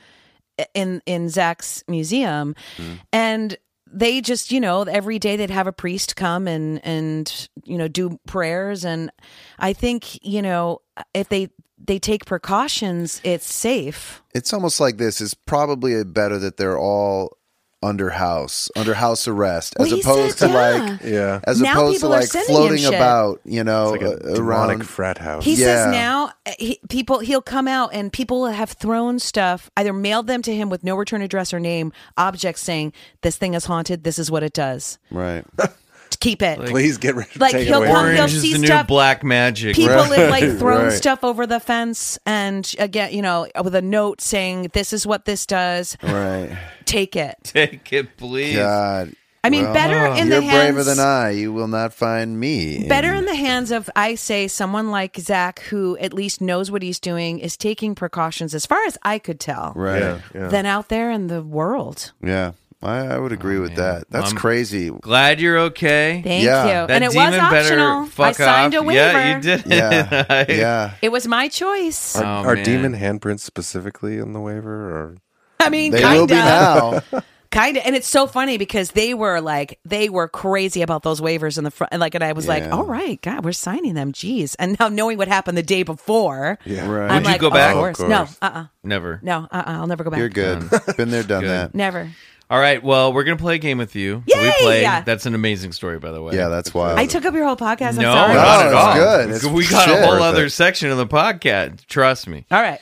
[0.73, 2.93] in in Zak's museum, hmm.
[3.11, 3.57] and
[3.91, 7.87] they just you know every day they'd have a priest come and and you know
[7.87, 9.11] do prayers, and
[9.59, 10.81] I think you know
[11.13, 14.21] if they they take precautions, it's safe.
[14.33, 15.21] It's almost like this.
[15.21, 17.37] It's probably better that they're all
[17.83, 20.59] under house, under house arrest, as Well, he opposed said, to yeah.
[20.71, 21.39] like Yeah.
[21.45, 24.87] as Now opposed to like floating about, you know, It's like a uh, around.
[24.87, 25.45] frat house.
[25.45, 25.57] He Yeah.
[25.85, 30.25] says now uh, he, people he'll come out and people have thrown stuff either mailed
[30.25, 34.03] them to him with no return address or name objects saying this thing is haunted
[34.03, 35.45] this is what it does Right.
[36.19, 38.41] keep it Please get rid Like, take it he'll away come- from he'll Orange is
[38.41, 39.75] see the new stuff- black magic.
[39.75, 40.11] people Right.
[40.17, 40.93] have like thrown Right.
[40.93, 45.25] stuff over the fence and again you know with a note saying this is what
[45.25, 46.57] this does Right.
[46.87, 48.55] Take it Take it, please.
[48.55, 49.13] God.
[49.43, 51.29] i mean Well, better in You're the hands of braver than I.
[51.31, 52.87] You will not find me.
[52.87, 56.81] Better in the hands of, I say, someone like Zak, who at least knows what
[56.81, 60.01] he's doing, is taking precautions, as far as I could tell, Right.
[60.01, 60.47] Yeah, yeah.
[60.47, 62.11] than out there in the world.
[62.21, 62.53] Yeah.
[62.81, 64.05] I, I would agree oh, with that.
[64.11, 64.91] That's I'm- crazy.
[64.91, 66.21] Glad you're okay.
[66.23, 66.63] Thank Yeah.
[66.81, 66.87] you.
[66.87, 67.49] That and it was optional.
[67.49, 68.83] better fuck I signed off.
[68.83, 68.99] a waiver.
[68.99, 69.63] Yeah, you did.
[69.65, 70.45] Yeah.
[70.49, 70.93] yeah.
[71.01, 72.15] It was my choice.
[72.15, 75.17] Are, Oh, are demon handprints specifically on the waiver, or
[75.59, 76.39] I mean, They kind will be of.
[76.39, 77.01] now.
[77.49, 77.83] Kind of.
[77.85, 81.63] And it's so funny because they were like, they were crazy about those waivers in
[81.63, 81.93] the front.
[81.93, 84.11] and Like, and I was like, all right, God, we're signing them.
[84.11, 84.53] Jeez.
[84.59, 87.09] And now knowing what happened the day before, yeah, Right.
[87.09, 87.71] I'm Would you like, go back?
[87.71, 87.97] Of Of course.
[87.99, 88.09] course.
[88.09, 89.21] No, uh uh Never.
[89.23, 90.19] No, uh uh I'll never go back.
[90.19, 90.69] You're good.
[90.97, 91.49] Been there, done Good.
[91.49, 91.73] that.
[91.73, 92.11] Never.
[92.49, 92.83] All right.
[92.83, 94.23] Well, we're gonna play a game with you.
[94.27, 94.41] Yay!
[94.41, 94.81] We play.
[95.05, 96.35] That's an amazing story, by the way.
[96.35, 96.99] Yeah, that's wild.
[96.99, 97.91] I took up your whole podcast.
[97.91, 98.33] I'm no, sorry.
[98.33, 98.93] No, not at it's all.
[98.95, 99.29] good.
[99.31, 99.97] It's we got shit.
[99.99, 100.49] a whole Worth other it.
[100.51, 101.85] section of the podcast.
[101.87, 102.45] Trust me.
[102.51, 102.79] All right.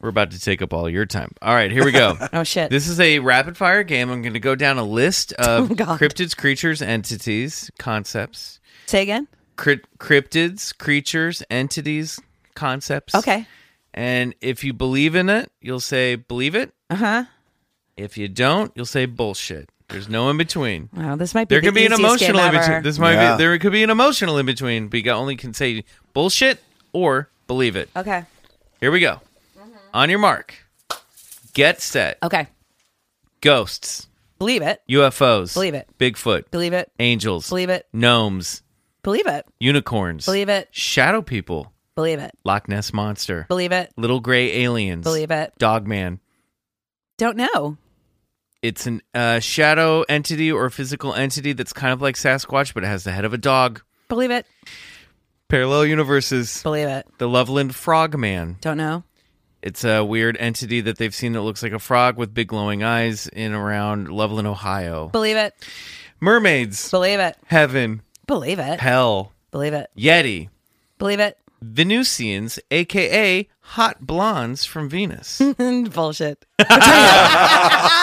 [0.00, 1.32] We're about to take up all your time.
[1.42, 2.16] All right, here we go.
[2.32, 2.70] Oh, shit.
[2.70, 4.10] This is a rapid fire game.
[4.10, 6.00] I'm going to go down a list of Oh, God.
[6.00, 8.60] cryptids, creatures, entities, concepts.
[8.86, 9.28] Say again.
[9.56, 12.18] Crypt- cryptids, creatures, entities,
[12.54, 13.14] concepts.
[13.14, 13.46] Okay.
[13.92, 16.72] And if you believe in it, you'll say believe it.
[16.88, 17.24] Uh huh.
[17.96, 19.68] If you don't, you'll say bullshit.
[19.88, 20.88] There's no in between.
[20.96, 22.58] Wow, this might be There the could be an easiest game emotional in ever.
[22.66, 22.82] between.
[22.84, 23.36] This might Yeah.
[23.36, 25.84] be there could be an emotional in between, but you only can say
[26.14, 27.90] bullshit or believe it.
[27.96, 28.24] Okay.
[28.80, 29.20] Here we go.
[29.92, 30.54] On your mark.
[31.54, 32.18] Get set.
[32.22, 32.46] Okay.
[33.40, 34.08] Ghosts.
[34.38, 34.80] Believe it.
[34.88, 35.54] UFOs.
[35.54, 35.88] Believe it.
[35.98, 36.50] Bigfoot.
[36.50, 36.90] Believe it.
[36.98, 37.48] Angels.
[37.48, 37.86] Believe it.
[37.92, 38.62] Gnomes.
[39.02, 39.46] Believe it.
[39.58, 40.24] Unicorns.
[40.26, 40.68] Believe it.
[40.70, 41.72] Shadow people.
[41.94, 42.32] Believe it.
[42.44, 43.46] Loch Ness monster.
[43.48, 43.92] Believe it.
[43.96, 45.04] Little gray aliens.
[45.04, 45.52] Believe it.
[45.58, 46.20] Dogman.
[47.18, 47.76] Don't know.
[48.62, 52.88] It's an uh, shadow entity or physical entity that's kind of like Sasquatch, but it
[52.88, 53.82] has the head of a dog.
[54.08, 54.46] Believe it.
[55.48, 56.62] Parallel universes.
[56.62, 57.06] Believe it.
[57.18, 58.58] The Loveland Frogman.
[58.60, 59.02] Don't know.
[59.62, 62.82] It's a weird entity that they've seen that looks like a frog with big glowing
[62.82, 65.08] eyes in around Loveland, Ohio.
[65.08, 65.54] Believe it.
[66.20, 66.90] Mermaids.
[66.90, 67.36] Believe it.
[67.46, 68.02] Heaven.
[68.26, 68.80] Believe it.
[68.80, 69.32] Hell.
[69.50, 69.90] Believe it.
[69.96, 70.48] Yeti.
[70.98, 71.36] Believe it.
[71.62, 75.42] Venusians, aka hot blondes from Venus.
[75.92, 76.44] Bullshit.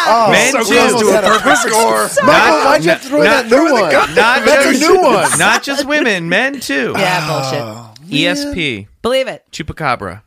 [0.10, 0.74] Oh, Men so too.
[0.74, 2.26] close to a perfect score.
[2.26, 3.92] Michael, why'd you have throw not- that new one?
[3.92, 5.38] Not That's just, a new one.
[5.40, 6.94] Not just women, men too.
[6.96, 7.62] Yeah, bullshit.
[7.62, 9.44] Oh, ESP, Believe it.
[9.52, 10.22] Chupacabra,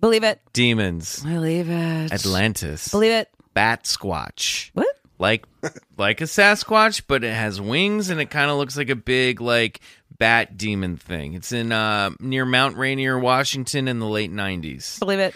[0.00, 0.40] Believe it.
[0.52, 2.12] demons, Believe it.
[2.12, 3.28] Atlantis, Believe it.
[3.54, 4.70] Bat Squatch.
[4.74, 4.86] What?
[5.18, 5.44] Like
[5.96, 9.40] like a Sasquatch, but it has wings and it kind of looks like a big
[9.40, 9.80] like
[10.16, 11.34] bat demon thing.
[11.34, 15.00] It's in uh near Mount Rainier, Washington in the late 90s.
[15.00, 15.34] Believe it.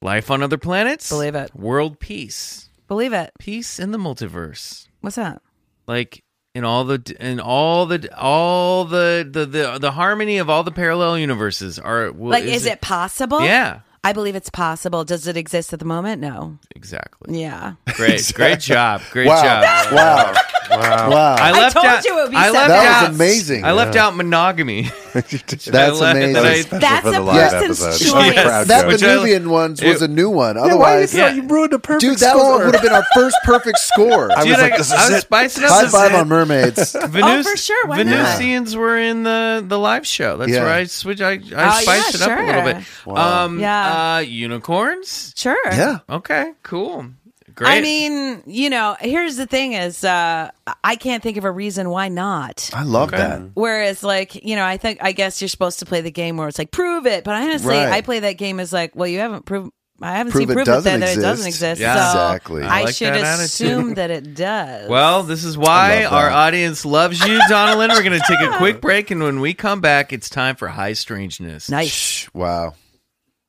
[0.00, 1.10] Life on other planets?
[1.10, 1.54] Believe it.
[1.54, 2.70] World peace.
[2.86, 3.32] Believe it.
[3.38, 4.86] Peace in the multiverse.
[5.02, 5.42] What's that?
[5.86, 6.22] like
[6.58, 10.72] in all the in all the all the the the, the harmony of all the
[10.72, 13.40] parallel universes are Like, is, it possible?
[13.40, 15.04] yeah I believe it's possible.
[15.04, 16.20] Does it exist at the moment?
[16.20, 16.58] No.
[16.74, 17.74] exactly Yeah.
[17.94, 19.42] great great job great Wow.
[19.42, 20.34] job Wow.
[20.70, 21.10] Wow.
[21.10, 21.34] Wow.
[21.38, 22.68] I left told out, you it would be I left seven.
[22.68, 23.64] That out, was amazing.
[23.64, 24.82] I left out monogamy.
[25.14, 26.32] That's left- amazing.
[26.34, 28.10] that I- Special That's for the a live person's episode.
[28.12, 28.42] choice.
[28.42, 28.92] Proud that joke.
[28.92, 30.56] Which I- Venusian ones was a new one.
[30.56, 31.32] Yeah, why Otherwise, you, Yeah.
[31.32, 32.58] you ruined a perfect dude, that score.
[32.58, 34.30] was, would have been our first perfect score.
[34.30, 35.20] I Dude, was like, I, this is I was it.
[35.22, 36.92] spicing up High the five on mermaids.
[37.08, 38.06] Venus, Oh, for sure, why not?
[38.36, 40.36] Venusians were in the the live show.
[40.36, 40.64] That's Yeah.
[40.64, 41.22] where I switch.
[41.22, 41.88] I, I Oh, spiced
[42.20, 42.74] yeah, it up a little sure.
[42.74, 42.84] bit.
[43.06, 43.44] Wow.
[43.46, 43.88] Um, Yeah.
[43.98, 45.32] Uh, unicorns.
[45.36, 45.56] Sure.
[45.66, 45.98] yeah.
[46.08, 47.06] Okay, cool,
[47.54, 47.68] great.
[47.70, 50.50] I mean, you know, here's the thing is uh
[50.84, 52.70] I can't think of a reason why not.
[52.72, 53.40] I love that.
[53.54, 56.48] Whereas like, you know, I think I guess you're supposed to play the game where
[56.48, 57.88] it's like prove it, but honestly, Right.
[57.92, 60.64] I play that game as like, well, you haven't proved I haven't Prove seen proof
[60.66, 61.80] doesn't that, that it doesn't exist.
[61.80, 61.80] exist.
[61.80, 62.12] Yeah.
[62.12, 62.62] so Exactly.
[62.62, 64.88] I I, like should that assume that it does.
[64.88, 67.90] Well, this is why our audience loves you, Donna Lynne.
[67.90, 70.68] We're going to take a quick break, and when we come back, it's time for
[70.68, 71.68] High Strangeness.
[71.68, 71.90] nice.
[71.90, 72.74] Shh, Wow.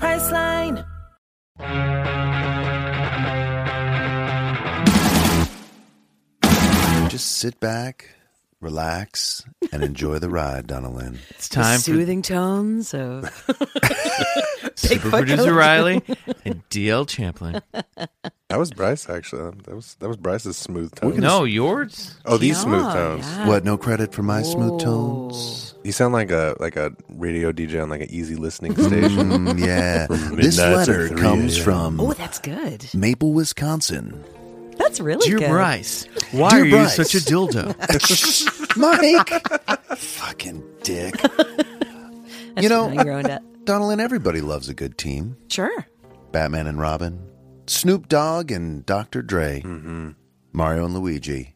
[0.00, 0.84] Priceline.
[7.10, 8.08] Just sit back,
[8.60, 11.18] relax, and enjoy the ride, Donna Lynne.
[11.30, 13.28] It's time for Soothing tones of
[14.76, 16.02] super producer Riley
[16.46, 17.60] and DL Champlin.
[18.50, 19.52] That was Bryce, actually.
[19.64, 21.16] That was that was Bryce's smooth tone.
[21.18, 22.18] No, yours.
[22.26, 23.24] Oh, these smooth Oh, tones.
[23.26, 23.46] yeah.
[23.46, 23.64] What?
[23.64, 25.74] No credit for my smooth tones?
[25.84, 29.30] You sound like a like a radio DJ on like an easy listening station.
[29.30, 30.06] Mm, yeah.
[30.06, 31.64] From this midnight to letter 3 comes a.m.
[31.64, 32.92] from Oh, that's good.
[32.92, 34.24] Maple, Wisconsin.
[34.76, 35.50] That's really Dear good.
[35.50, 36.96] Bryce, why Dear are you Bryce.
[36.96, 37.66] such a dildo?
[38.76, 39.96] Mike!
[39.96, 41.14] Fucking dick.
[42.54, 43.42] That's You know, funny, you ruined it.
[43.64, 45.36] Donna Lynne, everybody loves a good team.
[45.48, 45.86] Sure.
[46.32, 47.20] Batman and Robin,
[47.70, 49.22] Snoop Dogg and Dr.
[49.22, 50.10] Dre, mm-hmm.
[50.52, 51.54] Mario and Luigi.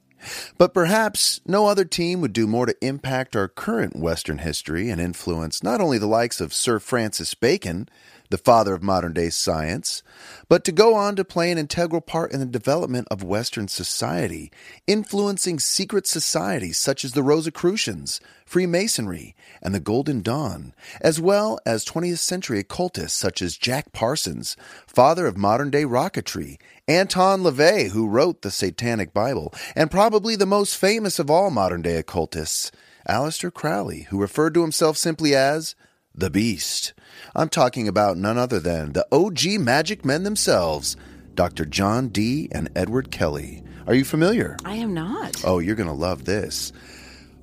[0.57, 5.01] But perhaps no other team would do more to impact our current Western history and
[5.01, 7.89] influence not only the likes of Sir Francis Bacon,
[8.31, 10.05] the father of modern day science,
[10.49, 14.53] but to go on to play an integral part in the development of Western society,
[14.87, 19.35] influencing secret societies such as the Rosicrucians, Freemasonry,
[19.65, 24.57] and the Golden Dawn, as well as 20th century occultists such as Jack Parsons,
[24.87, 30.47] father of modern day rocketry, Anton LaVey, who wrote the Satanic Bible, and probably the
[30.47, 32.71] most famous of all modern day occultists,
[33.09, 35.75] Aleister Crowley, who referred to himself simply as
[36.15, 36.93] the Beast.
[37.35, 40.97] I'm talking about none other than the OG magic men themselves,
[41.35, 41.65] Dr.
[41.65, 43.65] John Dee and Edward Kelly.
[43.87, 44.57] Are you familiar?
[44.65, 45.45] I am not.
[45.45, 46.73] Oh, you're going to love this.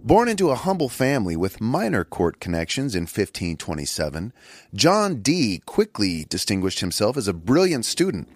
[0.03, 4.33] Born into a humble family with minor court connections in 1527,
[4.73, 8.27] John Dee quickly distinguished himself as a brilliant student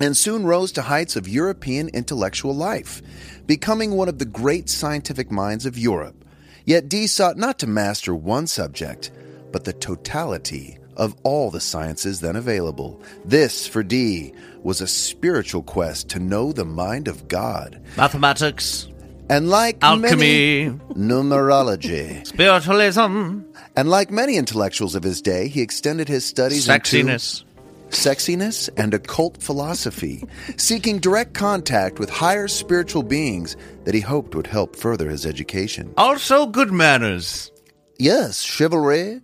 [0.00, 3.00] and soon rose to heights of European intellectual life,
[3.46, 6.26] becoming one of the great scientific minds of Europe.
[6.66, 9.10] Yet Dee sought not to master one subject,
[9.50, 13.00] but the totality of all the sciences then available.
[13.24, 17.80] This, for Dee, was a spiritual quest to know the mind of God.
[17.96, 18.88] Mathematics,
[19.30, 23.40] And like alchemy, many numerology, spiritualism,
[23.76, 27.44] and like many intellectuals of his day, he extended his studies into sexiness.
[27.90, 30.24] sexiness, and occult philosophy,
[30.56, 35.92] seeking direct contact with higher spiritual beings that he hoped would help further his education.
[35.98, 37.52] Also, good manners.
[37.98, 39.20] Yes, chivalry.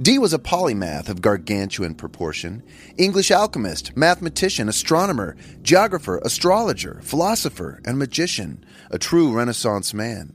[0.00, 2.62] Dee was a polymath of gargantuan proportion,
[2.98, 10.34] English alchemist, mathematician, astronomer, geographer, astrologer, philosopher, and magician, a true Renaissance man.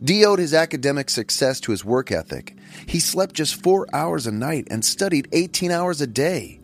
[0.00, 2.56] Dee owed his academic success to his work ethic.
[2.86, 6.60] He slept just four hours a night and studied 18 hours a day.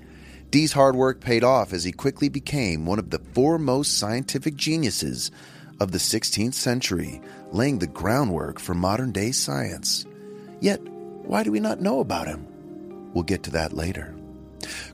[0.50, 5.32] Dee's hard work paid off as he quickly became one of the foremost scientific geniuses
[5.80, 7.20] of the 16th century,
[7.50, 10.06] laying the groundwork for modern day science.
[10.60, 10.80] Yet,
[11.26, 12.46] why do we not know about him?
[13.12, 14.14] We'll get to that later.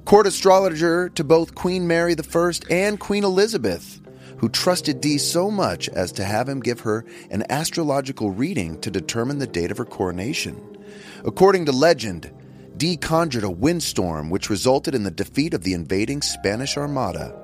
[0.05, 4.01] Court astrologer to both Queen Mary I and Queen Elizabeth,
[4.39, 8.91] who trusted Dee so much as to have him give her an astrological reading to
[8.91, 10.79] determine the date of her coronation.
[11.25, 12.33] According to legend,
[12.77, 17.39] Dee conjured a windstorm which resulted in the defeat of the invading Spanish Armada.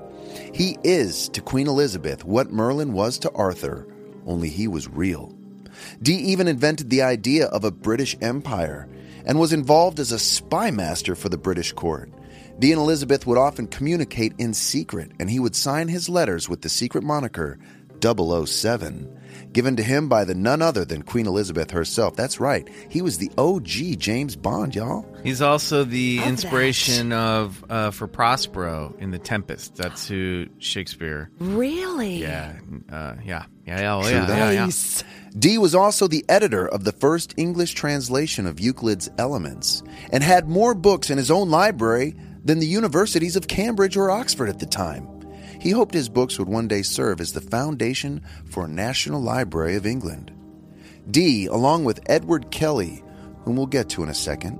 [0.53, 3.87] He is to Queen Elizabeth what Merlin was to Arthur,
[4.27, 5.38] only he was real.
[6.03, 8.89] Dee even invented the idea of a British Empire
[9.25, 12.11] and was involved as a spy master for the British court.
[12.59, 16.63] Dee and Elizabeth would often communicate in secret, and he would sign his letters with
[16.63, 17.59] the secret moniker
[18.01, 19.18] 007,
[19.53, 22.17] given to him by the none other than Queen Elizabeth herself.
[22.17, 25.07] That's right, he was the OG James Bond, y'all.
[25.23, 29.77] He's also the Love inspiration of uh, for Prospero in The Tempest.
[29.77, 31.31] That's who Shakespeare.
[31.39, 32.17] Really?
[32.17, 32.59] Yeah,
[32.91, 34.39] uh, yeah, yeah, yeah, oh, True yeah, that.
[34.39, 34.65] yeah, yeah.
[34.65, 35.05] Nice.
[35.39, 40.49] Dee was also the editor of the first English translation of Euclid's Elements and had
[40.49, 44.67] more books in his own library than the universities of Cambridge or Oxford at the
[44.67, 45.18] time.
[45.61, 49.77] He hoped his books would one day serve as the foundation for a National Library
[49.77, 50.33] of England.
[51.11, 53.03] Dee, along with Edward Kelly,
[53.45, 54.59] whom we'll get to in a second,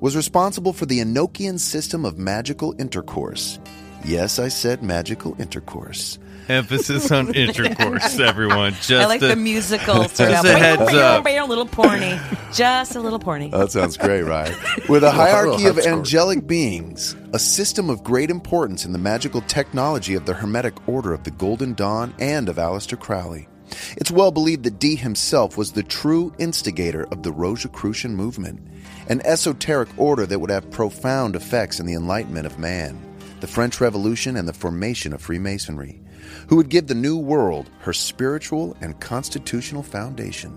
[0.00, 3.58] was responsible for the Enochian system of magical intercourse.
[4.04, 6.18] Yes, I said magical intercourse.
[6.48, 8.72] Emphasis on intercourse, everyone.
[8.74, 10.26] Just I like a- the musical Just a
[10.58, 11.26] heads up.
[11.26, 12.18] a little porny,
[12.54, 13.50] just a little porny.
[13.50, 14.54] That sounds great, right?
[14.88, 20.14] With a hierarchy of angelic beings, a system of great importance in the magical technology
[20.14, 23.48] of the Hermetic Order of the Golden Dawn and of Aleister Crowley.
[23.96, 28.60] It's well believed that Dee himself was the true instigator of the Rosicrucian movement,
[29.08, 32.98] an esoteric order that would have profound effects in the enlightenment of man,
[33.40, 36.00] the French Revolution, and the formation of Freemasonry,
[36.48, 40.56] who would give the New World her spiritual and constitutional foundation.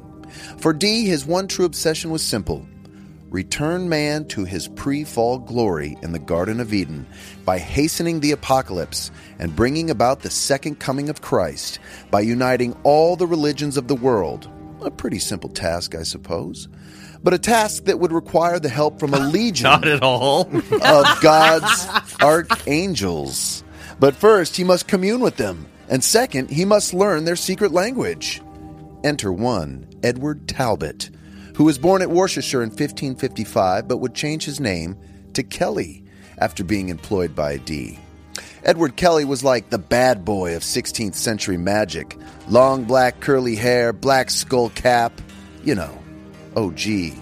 [0.57, 2.65] For Dee, his one true obsession was simple
[3.29, 7.07] return man to his pre fall glory in the Garden of Eden
[7.45, 11.79] by hastening the apocalypse and bringing about the second coming of Christ
[12.11, 14.49] by uniting all the religions of the world.
[14.81, 16.67] A pretty simple task, I suppose.
[17.23, 20.41] But a task that would require the help from a legion Not at all.
[20.41, 21.87] of God's
[22.21, 23.63] archangels.
[23.99, 28.41] But first, he must commune with them, and second, he must learn their secret language.
[29.03, 31.11] Enter one, Edward Talbot,
[31.55, 34.97] who was born at Worcestershire in 1555 but would change his name
[35.33, 36.03] to Kelly
[36.37, 37.99] after being employed by Dee.
[38.63, 42.17] Edward Kelly was like the bad boy of 16th century magic
[42.47, 45.19] long black curly hair, black skull cap,
[45.63, 45.97] you know,
[46.55, 47.13] OG.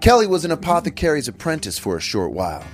[0.00, 2.64] Kelly was an apothecary's apprentice for a short while,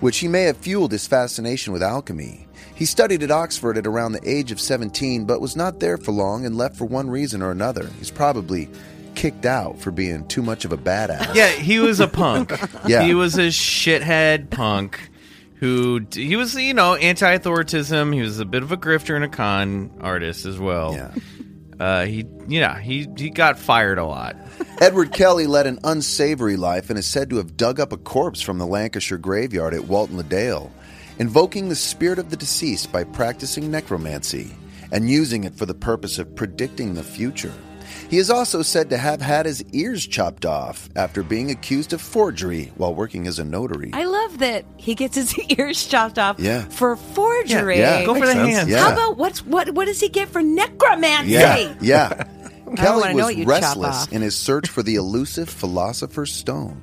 [0.00, 2.47] which he may have fueled his fascination with alchemy.
[2.78, 6.12] He studied at Oxford at around the age of 17, but was not there for
[6.12, 7.90] long and left for one reason or another.
[7.98, 8.68] He's probably
[9.16, 11.34] kicked out for being too much of a badass.
[11.34, 12.52] Yeah, he was a punk.
[12.86, 13.02] Yeah.
[13.02, 15.10] He was a shithead punk
[15.56, 18.14] who he was, you know, anti-authoritism.
[18.14, 20.94] He was a bit of a grifter and a con artist as well.
[20.94, 21.14] Yeah.
[21.80, 24.36] Uh, he, yeah, he he got fired a lot.
[24.80, 28.40] Edward Kelly led an unsavory life and is said to have dug up a corpse
[28.40, 30.72] from the Lancashire graveyard at Walton le Dale,
[31.18, 34.54] invoking the spirit of the deceased by practicing necromancy
[34.92, 37.52] and using it for the purpose of predicting the future.
[38.10, 42.00] He is also said to have had his ears chopped off after being accused of
[42.00, 43.90] forgery while working as a notary.
[43.92, 46.62] I love that he gets his ears chopped off Yeah.
[46.68, 47.78] for forgery.
[47.78, 48.54] Yeah, Go for the sense.
[48.56, 48.70] hands.
[48.70, 48.78] Yeah.
[48.84, 49.70] How about what's what?
[49.74, 51.32] What does he get for necromancy?
[51.32, 52.24] Yeah, yeah.
[52.76, 56.80] Kelly was what you chop restless in his search for the elusive philosopher's stone.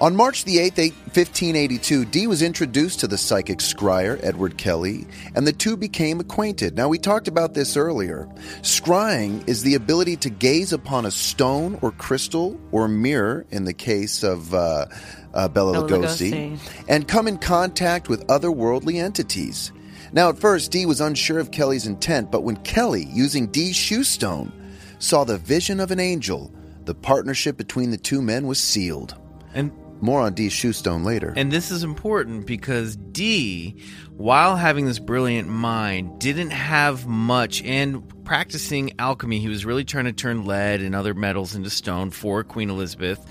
[0.00, 5.06] On March the 8th, 8 1582, Dee was introduced to the psychic scryer, Edward Kelly,
[5.34, 6.74] and the two became acquainted.
[6.74, 8.26] Now, we talked about this earlier.
[8.62, 13.74] Scrying is the ability to gaze upon a stone or crystal or mirror, in the
[13.74, 14.86] case of uh,
[15.34, 16.84] uh, Bela Bela Lugosi, Lugosi.
[16.88, 19.70] and come in contact with otherworldly entities.
[20.14, 24.02] Now, at first, Dee was unsure of Kelly's intent, but when Kelly, using Dee's show
[24.02, 24.50] stone,
[24.98, 26.50] saw the vision of an angel,
[26.86, 29.14] the partnership between the two men was sealed.
[30.00, 31.32] More on Dee's show stone later.
[31.36, 33.82] And this is important because Dee,
[34.16, 37.62] while having this brilliant mind, didn't have much.
[37.62, 42.10] And practicing alchemy, he was really trying to turn lead and other metals into stone
[42.10, 43.24] for Queen Elizabeth.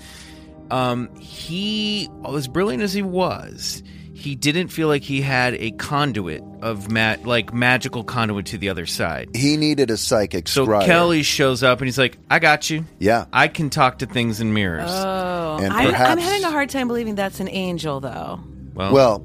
[0.70, 3.82] Um, he, as brilliant as he was,
[4.20, 8.68] he didn't feel like he had a conduit of ma- like magical conduit to the
[8.68, 9.30] other side.
[9.34, 10.84] he needed a psychic So scryer.
[10.84, 12.84] Kelly shows up and he's like, "I got you.
[12.98, 13.24] Yeah.
[13.32, 16.88] I can talk to things in mirrors." Oh, And I'm, I'm having a hard time
[16.88, 18.40] believing that's an angel, though.
[18.74, 19.18] well, Well,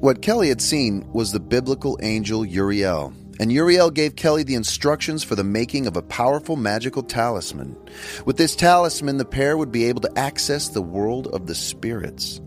[0.00, 3.12] what Kelly had seen was the biblical angel Uriel.
[3.40, 7.76] And Uriel gave Kelly the instructions for the making of a powerful magical talisman.
[8.26, 12.40] With this talisman, the pair would be able to access the world of the spirits.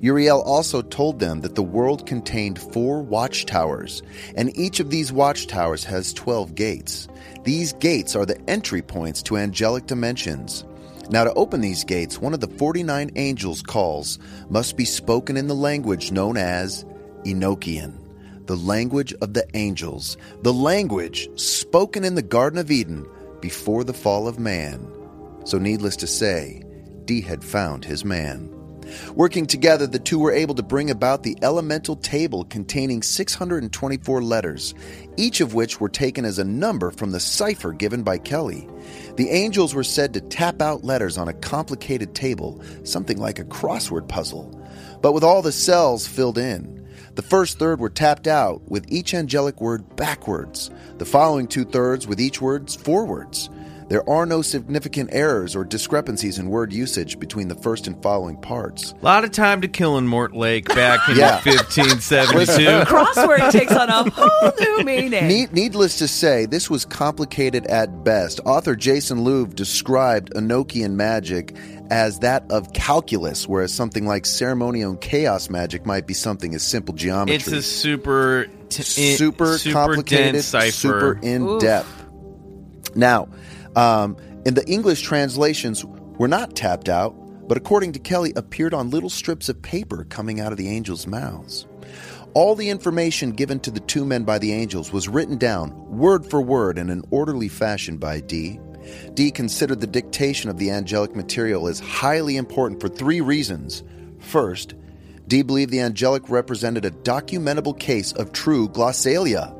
[0.00, 4.02] Uriel also told them that the world contained four watchtowers,
[4.36, 7.08] and each of these watchtowers has 12 gates.
[7.42, 10.64] These gates are the entry points to angelic dimensions.
[11.10, 14.20] Now, to open these gates, one of the 49 angels' calls
[14.50, 16.84] must be spoken in the language known as
[17.24, 17.94] Enochian,
[18.46, 23.04] the language of the angels, the language spoken in the Garden of Eden
[23.40, 24.86] before the fall of man.
[25.44, 26.62] So, needless to say,
[27.04, 28.57] Dee had found his man.
[29.14, 34.74] Working together, the two were able to bring about the elemental table containing 624 letters,
[35.16, 38.68] each of which were taken as a number from the cipher given by Kelly.
[39.16, 43.44] The angels were said to tap out letters on a complicated table, something like a
[43.44, 44.60] crossword puzzle,
[45.02, 46.78] but with all the cells filled in.
[47.14, 52.06] The first third were tapped out with each angelic word backwards, the following two thirds
[52.06, 53.50] with each word forwards.
[53.88, 58.36] There are no significant errors or discrepancies in word usage between the first and following
[58.36, 58.92] parts.
[59.00, 61.40] a lot of time to kill in Mortlake back in Yeah.
[61.42, 62.84] 1572.
[62.84, 65.26] Crossword takes on a whole new meaning.
[65.26, 68.40] Need, needless to say, this was complicated at best.
[68.44, 71.56] Author Jason Louv described Enochian magic
[71.90, 76.62] as that of calculus, whereas something like ceremonial and chaos magic might be something as
[76.62, 77.36] simple geometry.
[77.36, 80.70] It's a super, t- in- super, complicated, dense cipher.
[80.72, 81.88] super in depth.
[82.94, 83.28] Now,
[83.78, 87.14] um, in the English translations, were not tapped out,
[87.46, 91.06] but according to Kelly, appeared on little strips of paper coming out of the angels'
[91.06, 91.66] mouths.
[92.34, 96.26] All the information given to the two men by the angels was written down, word
[96.26, 98.58] for word, in an orderly fashion by Dee.
[99.14, 103.84] Dee considered the dictation of the angelic material as highly important for three reasons.
[104.18, 104.74] First,
[105.28, 109.54] Dee believed the angelic represented a documentable case of true glossolalia,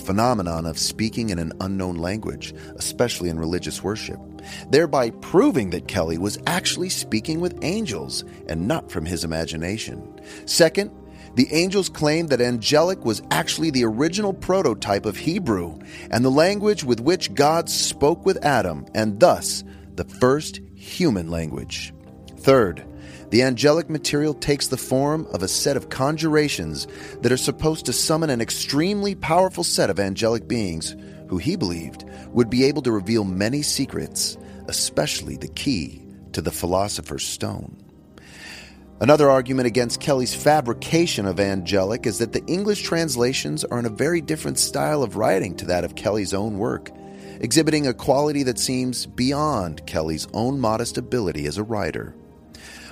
[0.00, 4.18] phenomenon of speaking in an unknown language, especially in religious worship,
[4.70, 10.20] thereby proving that Kelly was actually speaking with angels and not from his imagination.
[10.46, 10.90] Second,
[11.36, 15.78] the angels claimed that angelic was actually the original prototype of Hebrew
[16.10, 19.62] and the language with which God spoke with Adam, and thus
[19.94, 21.92] the first human language.
[22.38, 22.84] Third,
[23.30, 26.86] the angelic material takes the form of a set of conjurations
[27.22, 30.96] that are supposed to summon an extremely powerful set of angelic beings
[31.28, 36.02] who he believed would be able to reveal many secrets, especially the key
[36.32, 37.76] to the philosopher's stone.
[39.00, 43.90] Another argument against Kelly's fabrication of angelic is that the English translations are in a
[43.90, 46.90] very different style of writing to that of Kelly's own work,
[47.40, 52.14] exhibiting a quality that seems beyond Kelly's own modest ability as a writer.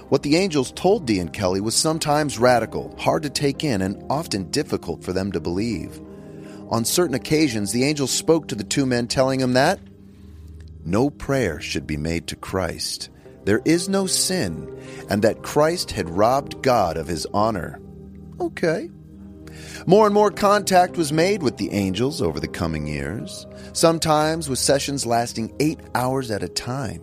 [0.08, 4.04] What the angels told Dee and Kelly was sometimes radical, hard to take in, and
[4.08, 6.00] often difficult for them to believe.
[6.70, 9.80] On certain occasions, the angels spoke to the two men, telling them that
[10.84, 13.10] no prayer should be made to Christ.
[13.44, 14.74] There is no sin,
[15.10, 17.80] and that Christ had robbed God of his honor.
[18.40, 18.90] Okay.
[19.86, 24.58] More and more contact was made with the angels over the coming years, sometimes with
[24.58, 27.02] sessions lasting eight hours at a time.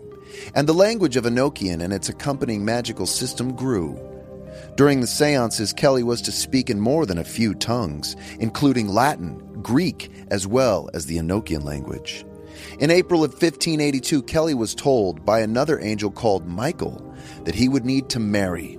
[0.53, 3.99] And the language of Enochian and its accompanying magical system grew.
[4.75, 9.61] During the seances, Kelly was to speak in more than a few tongues, including Latin,
[9.61, 12.25] Greek, as well as the Enochian language.
[12.79, 17.13] In April of 1582, Kelly was told by another angel called Michael
[17.43, 18.77] that he would need to marry.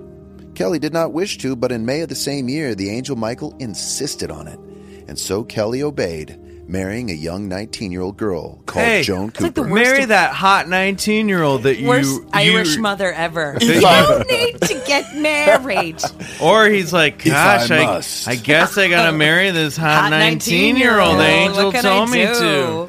[0.55, 3.55] Kelly did not wish to, but in May of the same year, the angel Michael
[3.59, 4.59] insisted on it,
[5.07, 9.39] and so Kelly obeyed, marrying a young 19 year old girl called Hey, Joan it's
[9.39, 9.61] Cooper.
[9.61, 11.87] like Marry of- that hot 19 year old that you.
[11.87, 13.57] Worst you- Irish mother ever.
[13.61, 16.01] You you need to get married.
[16.41, 18.01] Or he's like, gosh, I I.
[18.27, 21.17] I guess I gotta marry this hot 19 year old.
[21.17, 22.87] The angel told me to.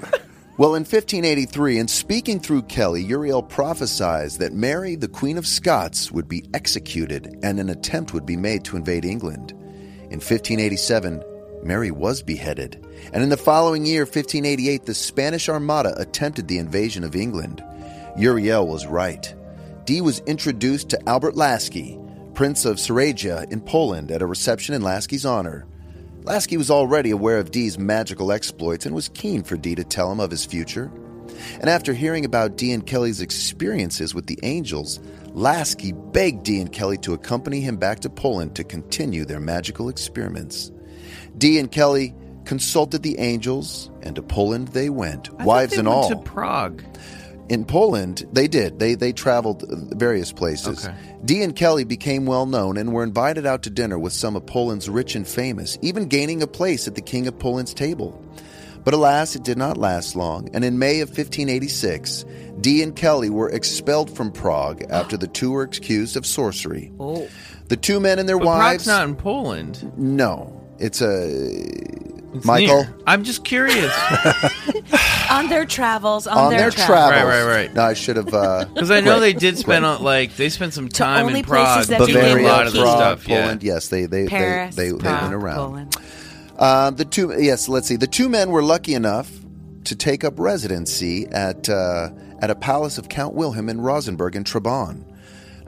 [0.59, 6.11] Well, in 1583, in speaking through Kelly, Uriel prophesied that Mary, the Queen of Scots,
[6.11, 9.53] would be executed and an attempt would be made to invade England.
[10.11, 11.22] In 1587,
[11.62, 17.04] Mary was beheaded, and in the following year, 1588, the Spanish Armada attempted the invasion
[17.04, 17.62] of England.
[18.16, 19.34] Uriel was right.
[19.84, 21.98] Dee was introduced to Albert Lasky,
[22.34, 25.66] Prince of Silesia in Poland, at a reception in Lasky's honor.
[26.24, 30.12] Lasky was already aware of Dee's magical exploits and was keen for Dee to tell
[30.12, 30.90] him of his future.
[31.61, 35.00] And after hearing about Dee and Kelly's experiences with the angels,
[35.32, 39.88] Lasky begged Dee and Kelly to accompany him back to Poland to continue their magical
[39.88, 40.70] experiments.
[41.39, 42.14] Dee and Kelly
[42.45, 46.09] consulted the angels, and to Poland they went, I wives they and went all.
[46.11, 46.82] to Prague.
[47.49, 48.78] In Poland, they did.
[48.78, 49.64] They they traveled
[49.97, 50.86] various places.
[50.86, 50.95] Okay.
[51.24, 54.45] Dee and Kelly became well known and were invited out to dinner with some of
[54.45, 58.22] Poland's rich and famous, even gaining a place at the King of Poland's table.
[58.84, 62.24] But alas, it did not last long, and in May of 1586,
[62.61, 66.93] Dee and Kelly were expelled from Prague after the two were accused of sorcery.
[67.01, 67.28] Oh.
[67.68, 68.84] The two men and their But wives.
[68.84, 69.93] Prague's not in Poland.
[69.97, 71.26] no, it's a
[72.35, 72.85] It's Michael.
[72.85, 72.95] near.
[73.07, 73.93] I'm just curious.
[75.31, 76.87] On their travels, on, on their, their travels.
[77.11, 77.24] travels.
[77.24, 77.74] Right, right, right.
[77.74, 78.33] No, I should have.
[78.33, 79.20] Uh, Because I know Right.
[79.20, 82.14] they did spend uh, like they spent some time only in Prague places that doing
[82.14, 83.29] became a lot of Prague, stuff.
[83.29, 83.43] Yeah.
[83.43, 83.62] Poland.
[83.62, 85.57] Yes, they they Paris, they, they, they went around.
[85.57, 85.97] Poland.
[86.59, 87.97] Um, the two, yes, let's see.
[87.97, 89.31] The two men were lucky enough
[89.85, 92.09] to take up residency at uh,
[92.41, 95.05] at a palace of Count Wilhelm in Rosenberg in Trabant.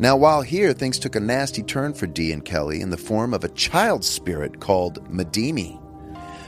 [0.01, 3.35] Now, while here, things took a nasty turn for Dee and Kelly in the form
[3.35, 5.79] of a child spirit called Madimi.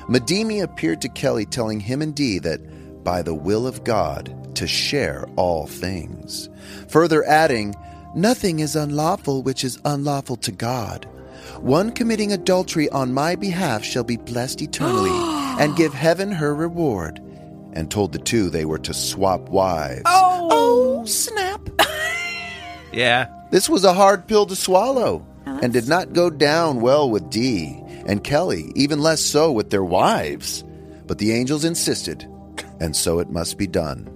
[0.09, 4.67] Madimi appeared to Kelly, telling him and Dee that by the will of God to
[4.67, 6.49] share all things.
[6.89, 7.75] Further adding,
[8.15, 11.07] Nothing is unlawful which is unlawful to God.
[11.61, 15.11] One committing adultery on my behalf shall be blessed eternally
[15.63, 17.21] and give heaven her reward.
[17.75, 20.03] And told the two they were to swap wives.
[20.07, 21.69] Oh, Oh, snap.
[22.93, 23.29] Yeah.
[23.53, 27.29] This was a hard pill to swallow oh, and did not go down well with
[27.29, 30.65] Dee and Kelly, even less so with their wives.
[31.07, 32.27] But the angels insisted,
[32.81, 34.09] and so it must be done.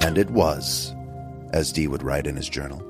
[0.00, 0.94] And it was,
[1.52, 2.80] as Dee would write in his journal.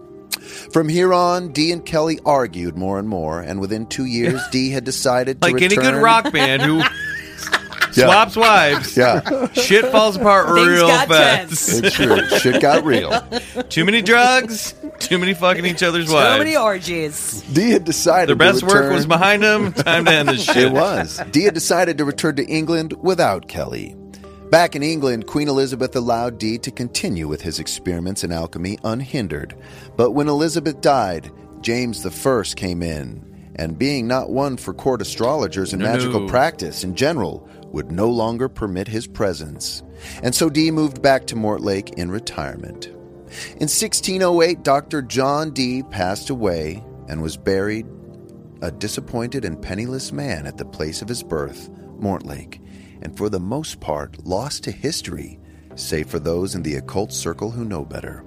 [0.74, 4.68] From here on, Dee and Kelly argued more and more, and within two years, Dee
[4.68, 6.82] had decided to Like any good rock band who
[8.04, 11.52] swaps wives, Yeah, shit falls apart Things real got fast.
[11.84, 12.26] it's true.
[12.38, 13.10] Shit got real.
[13.68, 16.10] Too many drugs, too many fucking each other's wives.
[16.10, 16.38] So wives.
[16.44, 17.42] many orgies.
[17.52, 19.72] Dee had decided Their best to work was behind them.
[19.72, 20.56] Time to end this shit.
[20.56, 21.20] It was.
[21.30, 23.94] Dee had decided to return to England without Kelly.
[24.50, 29.54] Back in England, Queen Elizabeth allowed Dee to continue with his experiments in alchemy unhindered.
[29.96, 31.30] But when Elizabeth died,
[31.60, 36.28] James I came in, and being not one for court astrologers and No, magical no.
[36.28, 39.82] practice in general, would no longer permit his presence.
[40.22, 42.86] And so Dee moved back to Mortlake in retirement.
[42.86, 45.02] In 1608, Dr.
[45.02, 47.86] John Dee passed away and was buried
[48.62, 52.60] a disappointed and penniless man at the place of his birth, Mortlake,
[53.02, 55.38] and for the most part lost to history,
[55.76, 58.24] save for those in the occult circle who know better.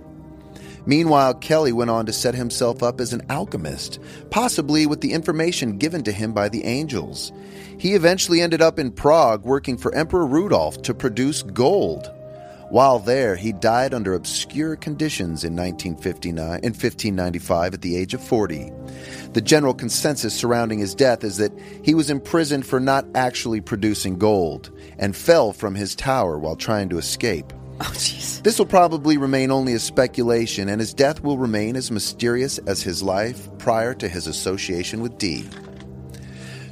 [0.85, 5.77] Meanwhile, Kelly went on to set himself up as an alchemist, possibly with the information
[5.77, 7.31] given to him by the angels.
[7.77, 12.11] He eventually ended up in Prague working for Emperor Rudolf to produce gold.
[12.71, 18.23] While there, he died under obscure conditions in 1959 in 1595 at the age of
[18.23, 18.71] 40.
[19.33, 21.51] The general consensus surrounding his death is that
[21.83, 26.87] he was imprisoned for not actually producing gold and fell from his tower while trying
[26.89, 27.51] to escape.
[27.83, 28.43] Oh, jeez.
[28.43, 32.83] This will probably remain only a speculation, and his death will remain as mysterious as
[32.83, 35.47] his life prior to his association with Dee.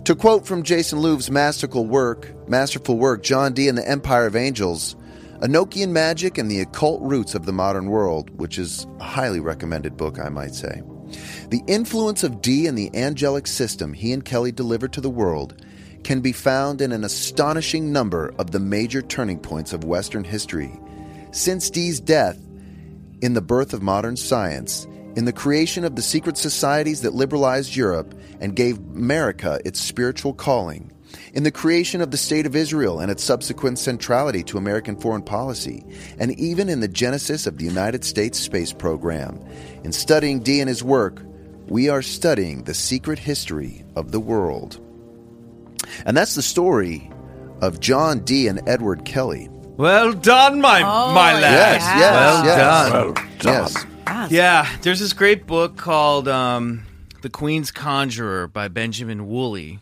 [0.05, 4.35] To quote from Jason Louv's masterful work, masterful work, John Dee and the Empire of
[4.35, 4.95] Angels,
[5.39, 9.97] Enochian Magic and the Occult Roots of the Modern World, which is a highly recommended
[9.97, 10.83] book, I might say.
[11.49, 15.65] The influence of Dee and the angelic system he and Kelly delivered to the world
[16.03, 20.79] can be found in an astonishing number of the major turning points of Western history.
[21.31, 22.39] Since Dee's death,
[23.21, 27.75] in the birth of modern science, in the creation of the secret societies that liberalized
[27.75, 30.91] Europe and gave America its spiritual calling,
[31.33, 35.21] in the creation of the State of Israel and its subsequent centrality to American foreign
[35.21, 35.83] policy,
[36.17, 39.39] and even in the genesis of the United States space program.
[39.83, 41.21] In studying Dee and his work,
[41.67, 44.79] we are studying the secret history of the world.
[46.05, 47.11] And that's the story
[47.61, 49.49] of John Dee and Edward Kelly.
[49.79, 51.41] Well done, my Oh, my lad.
[51.53, 51.99] Yes, yeah.
[51.99, 52.57] yes, Well yes.
[52.57, 52.91] done.
[52.91, 53.71] Well done.
[54.07, 54.31] Yes.
[54.31, 56.83] Yeah, there's this great book called um,
[57.21, 59.79] The Queen's Conjurer by Benjamin Woolley.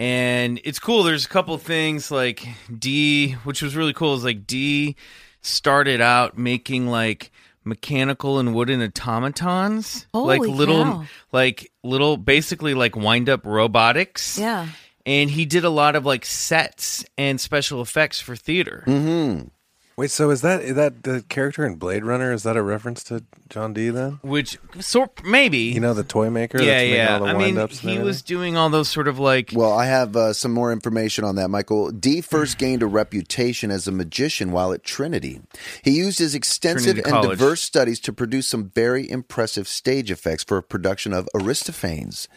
[0.00, 1.04] And it's cool.
[1.04, 2.44] There's a couple things like
[2.76, 4.96] Dee, which was really cool, is like Dee
[5.42, 7.30] started out making like
[7.64, 10.08] mechanical and wooden automatons.
[10.12, 11.04] like little cow.
[11.30, 14.40] like little basically like wind up robotics.
[14.40, 14.66] Yeah.
[15.08, 18.84] And he did a lot of like sets and special effects for theater.
[18.86, 19.48] Mm-hmm.
[19.96, 22.30] Wait, so is that is that the character in Blade Runner?
[22.32, 24.20] Is that a reference to John Dee then?
[24.22, 26.62] Which sort maybe You know the toy maker?
[26.62, 27.14] yeah, that's making yeah.
[27.14, 30.14] All the I mean, he was doing all those sort of like Well, I have
[30.14, 31.90] uh, some more information on that, Michael.
[31.90, 35.40] Dee first gained a reputation as a magician while at Trinity.
[35.82, 40.58] He used his extensive and diverse studies to produce some very impressive stage effects for
[40.58, 42.28] a production of Aristophanes'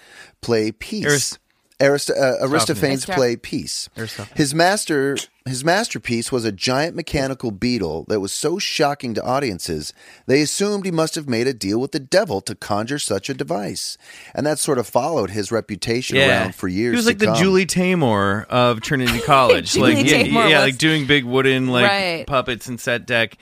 [0.41, 1.37] play Peace.
[1.81, 3.15] Arist- Arist- uh, Aristophanes' Aristophanes.
[3.17, 3.89] play Peace.
[4.35, 9.91] His master, his masterpiece was a giant mechanical beetle that was so shocking to audiences
[10.27, 13.33] they assumed he must have made a deal with the devil to conjure such a
[13.33, 13.97] device,
[14.35, 16.91] and that sort of followed his reputation around for years.
[16.91, 17.35] He was to like the come.
[17.35, 21.67] Julie Taymor of Trinity College, Julie like yeah, Taymor yeah, was- like doing big wooden
[21.67, 22.27] like Right.
[22.27, 23.37] puppets and set deck.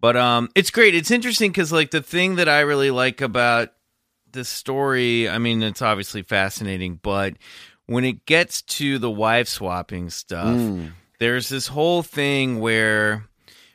[0.00, 0.94] But um, it's great.
[0.94, 3.70] It's interesting because like the thing that I really like about
[4.34, 7.34] this story, I mean, it's obviously fascinating, but
[7.86, 10.92] when it gets to the wife swapping stuff, Mm.
[11.18, 13.24] there's this whole thing where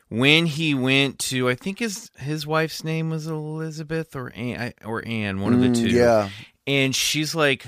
[0.08, 5.06] when he went to, I think his his wife's name was Elizabeth or Anne, or
[5.06, 5.88] Anne, one of the Mm, two.
[5.88, 6.28] Yeah.
[6.66, 7.66] and she's like,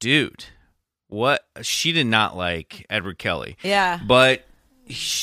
[0.00, 0.44] dude,
[1.08, 1.46] what?
[1.62, 4.00] She did not like Edward Kelly, Yeah.
[4.06, 4.44] but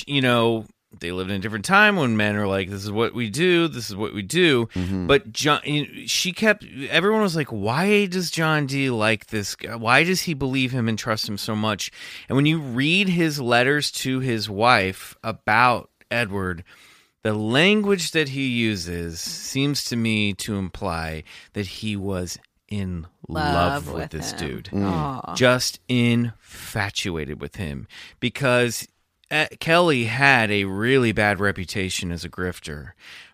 [0.08, 0.66] you know
[1.00, 3.68] they lived in a different time when men are like, this is what we do,
[3.68, 4.68] this is what we do.
[4.68, 5.08] Mm-hmm.
[5.08, 6.66] But John, you know, she kept.
[6.90, 9.76] Everyone was like, why does John Dee like this guy?
[9.76, 11.92] Why does he believe him and trust him so much?
[12.30, 16.64] And when you read his letters to his wife about Edward.
[17.24, 21.24] The language that he uses seems to me to imply
[21.54, 24.38] that he was in love, Love with, with this him.
[24.38, 25.36] dude Mm.
[25.36, 27.88] Just infatuated with him
[28.20, 28.88] because
[29.32, 32.92] Uh, Kelly had a really bad reputation as a grifter,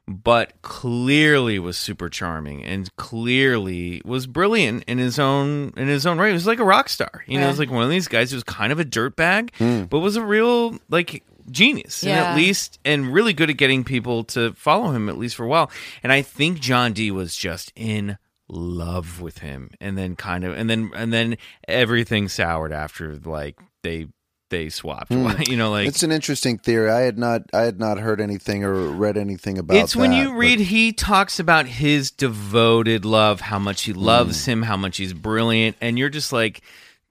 [0.08, 6.18] but clearly was super charming and clearly was brilliant in his own in his own
[6.18, 6.28] right.
[6.30, 7.24] He was like a rock star.
[7.28, 9.54] You know, he was like one of these guys who was kind of a dirtbag,
[9.56, 9.84] hmm.
[9.84, 14.24] but was a real like genius and at least and really good at getting people
[14.24, 15.70] to follow him at least for a while.
[16.04, 20.56] And I think John Dee was just in love with him and then kind of
[20.56, 21.38] and then and then
[21.68, 24.08] everything soured after like they
[24.52, 25.11] they swapped.
[25.11, 25.32] Hmm.
[25.48, 26.91] You know like It's an interesting theory.
[26.91, 30.18] I had not I had not heard anything or read anything about it's when that,
[30.18, 34.52] you but- read he talks about his devoted love how much he loves hmm.
[34.52, 36.61] him how much he's brilliant and you're just like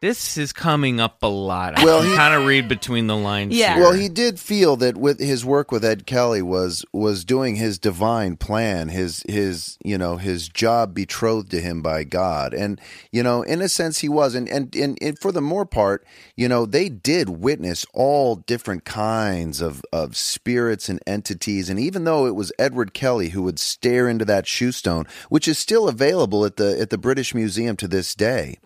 [0.00, 3.54] this is coming up a lot i Well, can kind of read between the lines
[3.54, 3.74] Yeah.
[3.74, 3.82] here.
[3.82, 7.78] Well, he did feel that with his work with Ed Kelly was was doing his
[7.78, 12.80] divine plan, his his you know his job betrothed to him by God, and
[13.12, 16.06] you know in a sense he was, and and and, and for the more part,
[16.36, 22.04] you know they did witness all different kinds of of spirits and entities, and even
[22.04, 25.88] though it was Edward Kelly who would stare into that show stone, which is still
[25.88, 28.58] available at the at the British Museum to this day.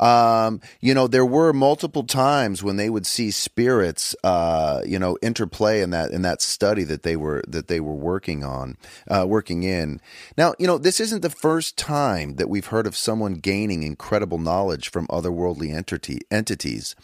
[0.00, 5.18] Um, you know, there were multiple times when they would see spirits, uh, you know,
[5.22, 8.76] interplay in that in that study that they were that they were working on,
[9.08, 10.00] uh, working in.
[10.36, 14.38] Now, you know, this isn't the first time that we've heard of someone gaining incredible
[14.38, 16.96] knowledge from otherworldly entity entities.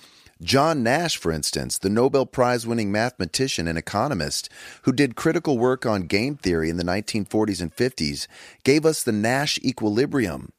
[0.43, 4.51] John Nash, for instance, the Nobel Prize winning mathematician and economist
[4.83, 8.27] who did critical work on game theory in the 1940s and 50s,
[8.63, 10.53] gave us the Nash equilibrium.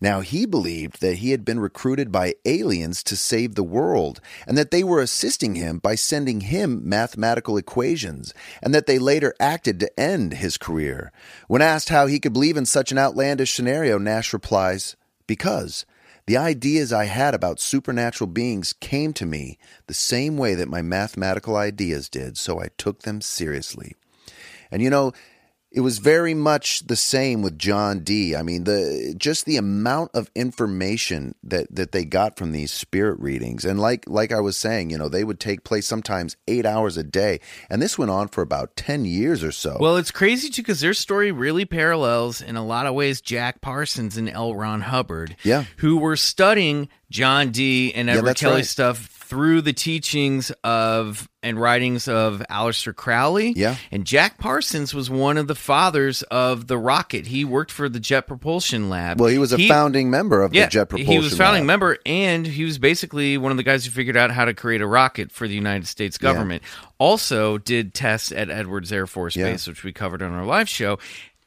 [0.00, 4.56] Now, he believed that he had been recruited by aliens to save the world, and
[4.56, 9.80] that they were assisting him by sending him mathematical equations, and that they later acted
[9.80, 11.12] to end his career.
[11.48, 14.96] When asked how he could believe in such an outlandish scenario, Nash replies,
[15.26, 15.86] Because
[16.26, 20.80] the ideas I had about supernatural beings came to me the same way that my
[20.80, 23.94] mathematical ideas did, so I took them seriously.
[24.70, 25.12] And you know,
[25.74, 28.36] it was very much the same with John Dee.
[28.36, 33.18] I mean, the just the amount of information that that they got from these spirit
[33.20, 36.64] readings, and like like I was saying, you know, they would take place sometimes eight
[36.64, 39.76] hours a day, and this went on for about ten years or so.
[39.80, 43.60] Well, it's crazy too because their story really parallels in a lot of ways Jack
[43.60, 44.54] Parsons and L.
[44.54, 45.64] Ron Hubbard, Yeah.
[45.78, 47.92] who were studying John Dee.
[47.94, 48.66] and Yeah, Edward that's Kelly right.
[48.66, 48.96] stuff
[49.34, 53.52] through the teachings of and writings of Aleister Crowley.
[53.56, 53.74] Yeah.
[53.90, 57.26] And Jack Parsons was one of the fathers of the rocket.
[57.26, 59.18] He worked for the Jet Propulsion Lab.
[59.18, 61.12] Well, he was a founding member of the Jet Propulsion Lab.
[61.12, 61.66] He was a founding Lab.
[61.66, 64.80] member, and he was basically one of the guys who figured out how to create
[64.80, 66.62] a rocket for the United States government.
[66.98, 69.50] Also, did tests at Edwards Air Force Yeah.
[69.50, 71.00] Base, which we covered on our live show.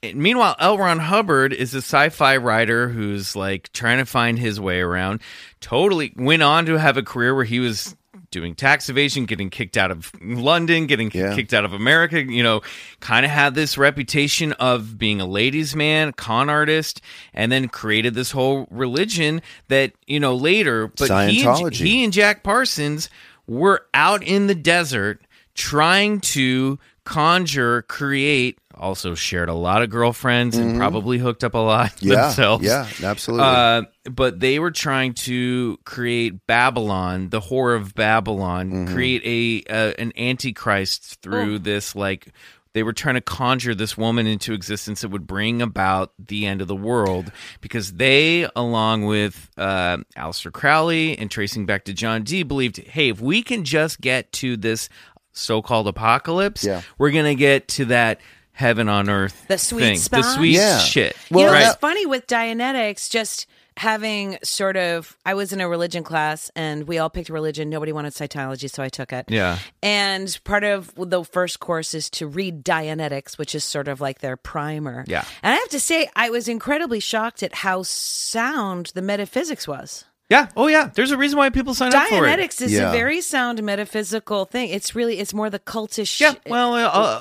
[0.03, 0.77] Meanwhile, L.
[0.77, 5.21] Ron Hubbard is a sci-fi writer who's like trying to find his way around.
[5.59, 7.95] Totally went on to have a career where he was
[8.29, 11.33] doing tax evasion, getting kicked out of London, getting Yeah.
[11.33, 12.21] kicked out of America.
[12.21, 12.61] You know,
[12.99, 17.01] kind of had this reputation of being a ladies' man, con artist,
[17.33, 20.87] and then created this whole religion that you know later.
[20.89, 23.09] But he and, he and Jack Parsons
[23.47, 25.21] were out in the desert
[25.55, 28.59] trying to conjure, create.
[28.79, 32.07] Also shared a lot of girlfriends and probably hooked up a lot Mm-hmm.
[32.11, 32.63] Yeah, themselves.
[32.65, 33.45] yeah, absolutely.
[33.45, 33.81] Uh,
[34.11, 38.93] but they were trying to create Babylon, the whore of Babylon, Mm-hmm.
[38.93, 42.27] create a uh, an antichrist through this like
[42.73, 46.61] they were trying to conjure this woman into existence that would bring about the end
[46.61, 52.21] of the world because they, along with uh, Aleister Crowley and tracing back to John
[52.23, 54.89] Dee, believed, hey, if we can just get to this
[55.31, 56.81] so-called apocalypse, Yeah.
[56.99, 58.19] we're gonna get to that
[58.57, 60.79] heaven on earth The sweet thing, the sweet Yeah.
[60.79, 61.15] shit.
[61.29, 61.67] Well, you know, right?
[61.67, 63.45] it's funny with Dianetics, just
[63.77, 67.69] having sort of, I was in a religion class and we all picked religion.
[67.69, 69.25] Nobody wanted Scientology, so I took it.
[69.29, 69.59] Yeah.
[69.83, 74.19] And part of the first course is to read Dianetics, which is sort of like
[74.19, 75.05] their primer.
[75.07, 75.23] Yeah.
[75.43, 80.05] And I have to say, I was incredibly shocked at how sound the metaphysics was.
[80.29, 80.47] Yeah.
[80.57, 80.89] Oh, yeah.
[80.93, 82.37] There's a reason why people sign up for it.
[82.39, 82.89] Dianetics is Yeah.
[82.89, 84.69] a very sound metaphysical thing.
[84.69, 86.79] It's really, it's more the cultish Yeah, well, uh,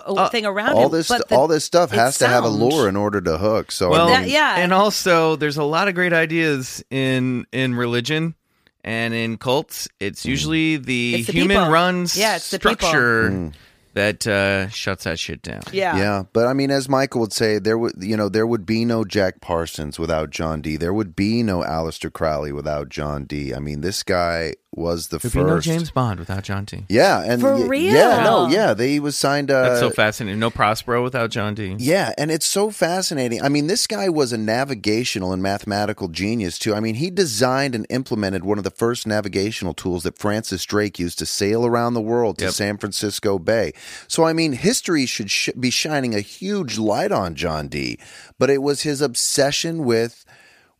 [0.08, 0.90] uh, uh, thing around all it.
[0.96, 3.38] this but the- all this stuff it's has to have a lure in order to
[3.38, 3.70] hook.
[3.70, 4.56] So Well, I mean, That- yeah.
[4.56, 8.34] And also, there's a lot of great ideas in in religion
[8.82, 9.88] and in cults.
[10.00, 10.28] It's Mm.
[10.28, 11.70] usually the, It's the human people.
[11.72, 12.76] runs Yeah, it's the people.
[12.76, 13.52] structure
[13.96, 15.62] that uh, shuts that shit down.
[15.72, 15.96] yeah.
[15.96, 18.84] Yeah, but I mean, as Michael would say, there would you know there would be
[18.84, 20.76] no Jack Parsons without John Dee.
[20.76, 23.54] There would be no Aleister Crowley without John Dee.
[23.54, 25.34] I mean, this guy was the There'd first.
[25.34, 26.84] be no James Bond without John Dee.
[26.88, 27.94] Yeah, and For y- real?
[27.94, 29.50] Yeah, no, yeah, they he was signed.
[29.50, 30.38] Uh, That's so fascinating.
[30.38, 31.74] No Prospero without John Dee.
[31.78, 33.42] Yeah, and it's so fascinating.
[33.42, 36.74] I mean, this guy was a navigational and mathematical genius too.
[36.74, 40.98] I mean, he designed and implemented one of the first navigational tools that Francis Drake
[40.98, 42.54] used to sail around the world to Yep.
[42.54, 43.72] San Francisco Bay.
[44.08, 47.98] So, I mean, history should sh- be shining a huge light on John Dee.
[48.38, 50.24] But it was his obsession with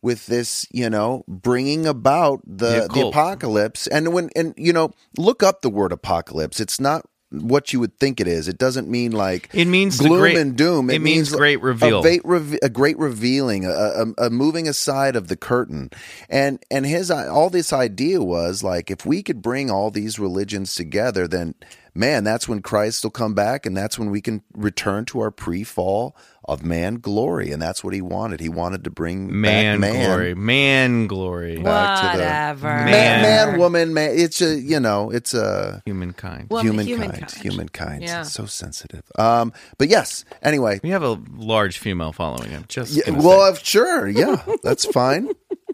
[0.07, 3.85] with this, you know, bringing about The the the, apocalypse.
[3.87, 6.59] And when and you know, look up the word apocalypse.
[6.59, 8.47] It's not what you would think it is.
[8.47, 10.89] It doesn't mean like It means gloom great- and doom.
[10.89, 11.99] it means great reveal.
[12.05, 15.89] A reve- a great revealing, a, a, a moving aside of the curtain,
[16.29, 20.73] and and his all this idea was like if we could bring all these religions
[20.73, 21.53] together, then
[21.97, 25.31] man, that's when Christ will come back, and that's when we can return to our
[25.31, 26.15] pre-fall
[26.45, 28.39] of man glory, and that's what he wanted.
[28.39, 30.33] He wanted to bring Man, back man glory.
[30.35, 31.57] Man glory.
[31.61, 32.67] back to the Whatever.
[32.67, 33.21] man, Man.
[33.51, 34.11] man, woman, man.
[34.17, 36.47] It's a you know, it's a Humankind.
[36.49, 37.31] Well, humankind, humankind.
[37.33, 38.03] humankind.
[38.03, 38.21] Yeah.
[38.23, 39.03] So sensitive.
[39.17, 40.23] Um, but yes.
[40.41, 42.53] Anyway, we have a large female following.
[42.55, 43.59] I'm just Yeah, well, say.
[43.59, 45.29] uh, sure, yeah, that's fine.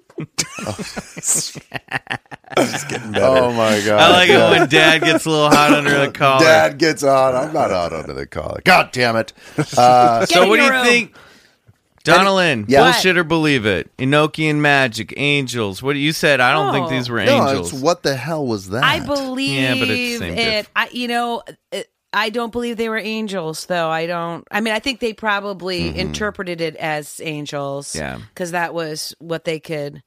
[2.57, 3.99] oh my god!
[3.99, 6.43] I like it when Dad gets a little hot under the collar.
[6.45, 7.35] Dad gets hot.
[7.35, 8.61] I'm not hot under the collar.
[8.63, 9.33] God damn it!
[9.77, 10.85] Uh, so what do you room.
[10.85, 11.15] think?
[12.03, 12.83] Donna Lynne, Yeah.
[12.83, 13.89] bullshit or believe it?
[13.97, 15.81] Enochian magic, angels.
[15.81, 16.41] What you said?
[16.41, 16.89] I don't think Oh.
[16.89, 17.71] these were no, angels.
[17.73, 18.83] it's what the hell was that?
[18.83, 20.35] I believe Yeah, but it's the same it.
[20.35, 20.69] diff.
[20.75, 23.89] I, you know, it, I don't believe they were angels, though.
[23.89, 24.47] I don't.
[24.51, 27.93] I mean, I think they probably interpreted it as angels.
[27.93, 27.99] Mm-hmm.
[27.99, 28.19] Yeah.
[28.29, 30.03] because that was what they could,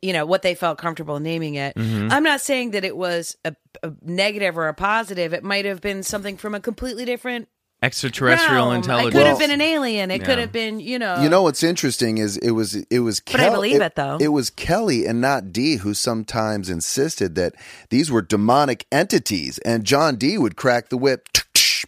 [0.00, 1.74] you know, what they felt comfortable naming it.
[1.74, 2.12] Mm-hmm.
[2.12, 5.32] I'm not saying that it was a, a negative or a positive.
[5.34, 7.48] It might have been something from a completely different
[7.80, 8.76] Extraterrestrial realm.
[8.76, 9.14] intelligence.
[9.14, 10.10] It could have been an alien.
[10.10, 10.26] It Yeah.
[10.26, 13.20] could have been, you know, You know what's interesting is it was it was.
[13.20, 14.18] But I believe it, though.
[14.20, 17.54] It was Kelly and not Dee who sometimes insisted that
[17.90, 21.28] these were demonic entities, and John Dee would crack the whip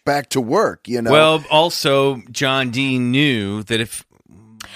[0.04, 0.86] back to work.
[0.86, 4.04] You know, Well, also John Dean knew that if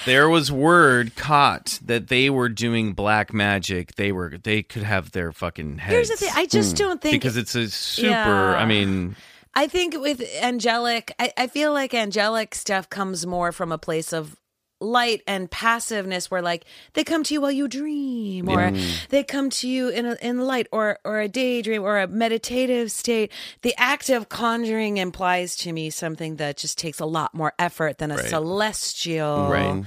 [0.04, 5.12] there was word caught that they were doing black magic, they were they could have
[5.12, 5.92] their fucking heads.
[5.92, 6.30] Here's the thing.
[6.34, 6.84] I just hmm.
[6.84, 8.08] don't think because it's a super.
[8.08, 8.56] Yeah.
[8.56, 9.16] I mean,
[9.54, 14.12] I think with angelic, I, I feel like angelic stuff comes more from a place
[14.12, 14.36] of
[14.80, 19.08] light and passiveness where like they come to you while you dream or mm.
[19.08, 22.90] they come to you in a in light or or a daydream or a meditative
[22.90, 23.32] state
[23.62, 27.98] the act of conjuring implies to me something that just takes a lot more effort
[27.98, 28.26] than a Right.
[28.26, 29.84] celestial Right.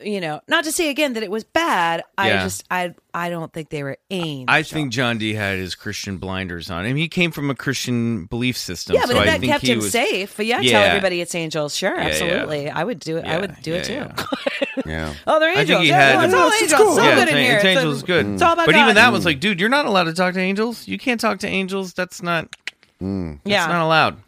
[0.00, 2.04] You know, not to say again that it was bad.
[2.16, 2.44] I Yeah.
[2.44, 4.46] just I I don't think they were angels.
[4.48, 6.84] I think John Dee had his Christian blinders on.
[6.84, 8.94] I mean, he came from a Christian belief system.
[8.94, 11.20] Yeah, but so if I that think kept him was, safe, but yeah, tell everybody
[11.20, 11.74] it's angels.
[11.74, 12.08] Sure, Yeah, yeah.
[12.10, 12.70] absolutely.
[12.70, 13.24] I would do it.
[13.24, 14.04] I would do it too.
[14.86, 15.12] Yeah.
[15.26, 15.82] oh, they're I think angels.
[15.82, 16.80] he yeah, had- no, it's all It's angels.
[16.80, 16.90] cool.
[16.92, 17.54] It's all yeah, good in it's- here.
[17.56, 18.26] it's It's- angels is good.
[18.26, 18.96] It's all about but even God.
[18.96, 20.86] that was like, dude, you're not allowed to talk to angels.
[20.86, 21.92] You can't talk to angels.
[21.94, 22.54] That's not.
[23.02, 23.40] Mm.
[23.44, 23.64] yeah.
[23.64, 24.18] It's not allowed.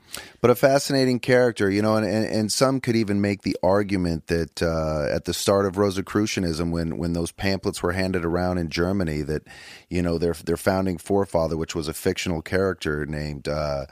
[0.41, 4.27] But a fascinating character, you know, and, and, and some could even make the argument
[4.29, 8.69] that uh, at the start of Rosicrucianism, when when those pamphlets were handed around in
[8.71, 9.43] Germany, that
[9.89, 13.87] you know their their founding forefather, which was a fictional character named uh,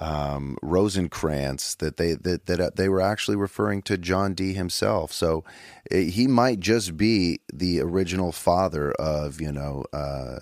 [0.00, 5.12] um, Rosencrantz, that they that that uh, they were actually referring to John Dee himself.
[5.12, 5.44] So
[5.92, 10.40] uh, he might just be the original father of you know uh,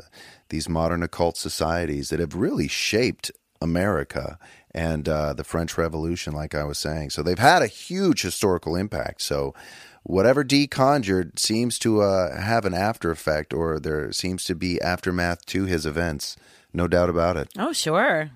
[0.49, 3.31] these modern occult societies that have really shaped
[3.63, 4.39] America
[4.75, 7.11] and uh, the French Revolution, like I was saying.
[7.11, 9.23] So they've had a huge historical impact.
[9.23, 9.55] So
[10.03, 14.81] whatever Dee conjured seems to uh, have an after effect, or there seems to be
[14.81, 16.37] aftermath to his events.
[16.73, 17.49] No doubt about it.
[17.59, 18.31] Oh, sure.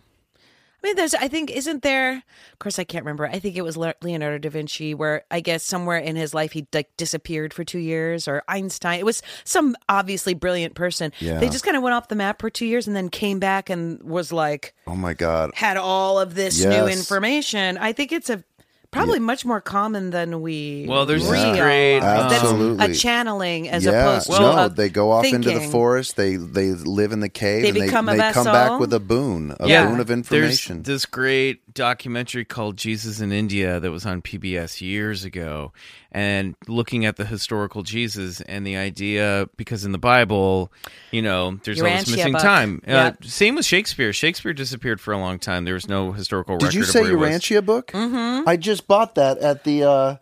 [0.86, 3.26] I mean, there's, I think, isn't there, of course, I can't remember.
[3.26, 6.64] I think it was Leonardo da Vinci, where I guess somewhere in his life he
[6.72, 9.00] like disappeared for two years, or Einstein.
[9.00, 11.10] It was some obviously brilliant person.
[11.18, 11.40] Yeah.
[11.40, 13.68] They just kind of went off the map for two years and then came back
[13.68, 15.50] and was like, Oh my God.
[15.56, 17.78] had all of this new information.
[17.78, 18.44] I think it's a
[18.90, 21.58] probably much more common than we Well, there's this realize.
[21.58, 22.84] great, That's um, Absolutely.
[22.86, 25.70] a channeling as yeah, opposed to no, a they go off into the thinking.
[25.70, 26.16] forest.
[26.16, 27.62] They they live in the cave.
[27.62, 28.78] They and become a they, they come back vessel.
[28.78, 29.86] with a boon, a Yeah.
[29.86, 30.82] boon of information.
[30.82, 35.72] There's this great documentary called Jesus in India that was on PBS years ago,
[36.16, 40.72] and looking at the historical Jesus and the idea because in the Bible,
[41.10, 42.40] you know, there's all this missing book.
[42.40, 42.80] time.
[42.88, 44.14] Uh, Same with Shakespeare.
[44.14, 45.66] Shakespeare disappeared for a long time.
[45.66, 46.74] There was no historical Did record.
[46.74, 47.30] you of say where he was.
[47.32, 47.88] Urantia book?
[47.92, 48.48] Mm-hmm.
[48.48, 49.84] I just bought that at the.
[49.84, 50.16] Uh,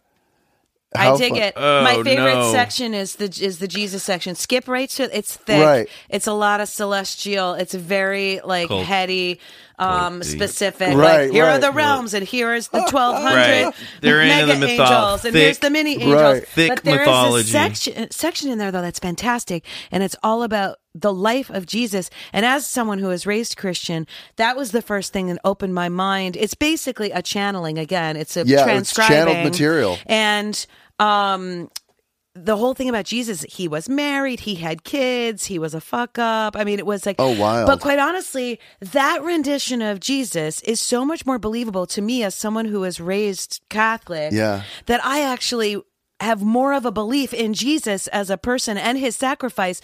[0.97, 1.55] I how dig fu- it.
[1.57, 2.53] Oh, My favorite no.
[2.53, 4.35] section is the is the Jesus section.
[4.35, 5.63] Skip right to it's thick.
[5.65, 5.89] Right.
[6.09, 7.55] It's a lot of celestial.
[7.55, 9.41] It's very like Cult- heady,
[9.79, 10.25] um, culty.
[10.25, 10.89] specific.
[10.97, 13.75] Right, like here are the realms, and here is the twelve hundred Right.
[14.03, 16.13] They're mega the mytho- angels, and thick- here's the mini angels.
[16.15, 16.47] Right.
[16.49, 17.49] Thick but there is mythology.
[17.49, 21.67] a section section in there though that's fantastic, and it's all about the life of
[21.67, 22.09] Jesus.
[22.33, 24.07] And as someone who was raised Christian,
[24.37, 26.37] that was the first thing that opened my mind.
[26.37, 27.79] It's basically a channeling.
[27.81, 29.99] Again, it's a Yeah, it's transcribing channeled material.
[30.07, 30.65] and
[30.99, 31.69] um
[32.37, 36.19] the whole thing about Jesus, he was married, he had kids, he was a fuck
[36.19, 36.57] up.
[36.57, 37.69] I mean, it was like, Oh, wild.
[37.69, 42.35] But quite honestly, that rendition of Jesus is so much more believable to me as
[42.35, 44.33] someone who was raised Catholic.
[44.33, 44.63] Yeah.
[44.87, 45.81] That I actually
[46.19, 49.81] have more of a belief in Jesus as a person and his sacrifice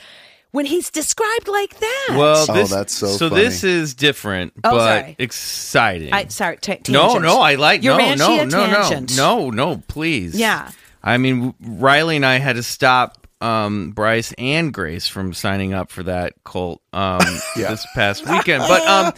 [0.50, 2.16] when he's described like that.
[2.18, 3.42] Well, Oh, this, that's so So funny.
[3.44, 5.16] this is different, Oh, but sorry.
[5.20, 6.12] exciting.
[6.12, 7.22] I sorry, ta- no, tangent.
[7.22, 10.34] no, I like Your no, no, Urantia no, no, no, no, please.
[10.34, 10.72] Yeah.
[11.02, 15.90] I mean, Riley and I had to stop um, Bryce and Grace from signing up
[15.90, 17.20] for that cult um,
[17.56, 18.64] this past weekend.
[18.66, 19.12] But um,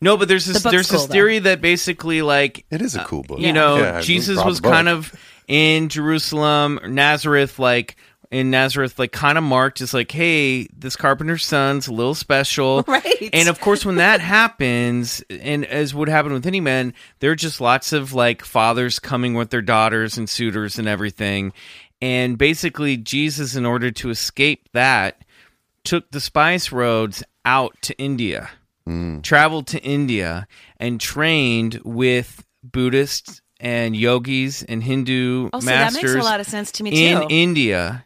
[0.00, 1.40] no, but there's this book's there's cool, this though.
[1.40, 3.40] that basically like It is a cool book.
[3.40, 5.12] you know Yeah, Jesus was kind of
[5.48, 7.96] in Jerusalem, Nazareth, like.
[8.34, 12.82] In Nazareth, like kind of marked as like, hey, this carpenter's son's a little special,
[12.88, 13.30] Right.
[13.32, 17.36] And of course, when that happens, and as would happen with any man, there are
[17.36, 21.52] just lots of like fathers coming with their daughters and suitors and everything.
[22.02, 25.24] And basically, Jesus, in order to escape that,
[25.84, 28.50] took the spice roads out to India,
[28.88, 29.22] mm.
[29.22, 30.48] traveled to India,
[30.78, 36.40] and trained with Buddhists and yogis and Hindu Oh, so that makes a masters lot
[36.40, 36.96] of sense to me, too.
[36.96, 37.22] in.
[37.30, 38.04] India,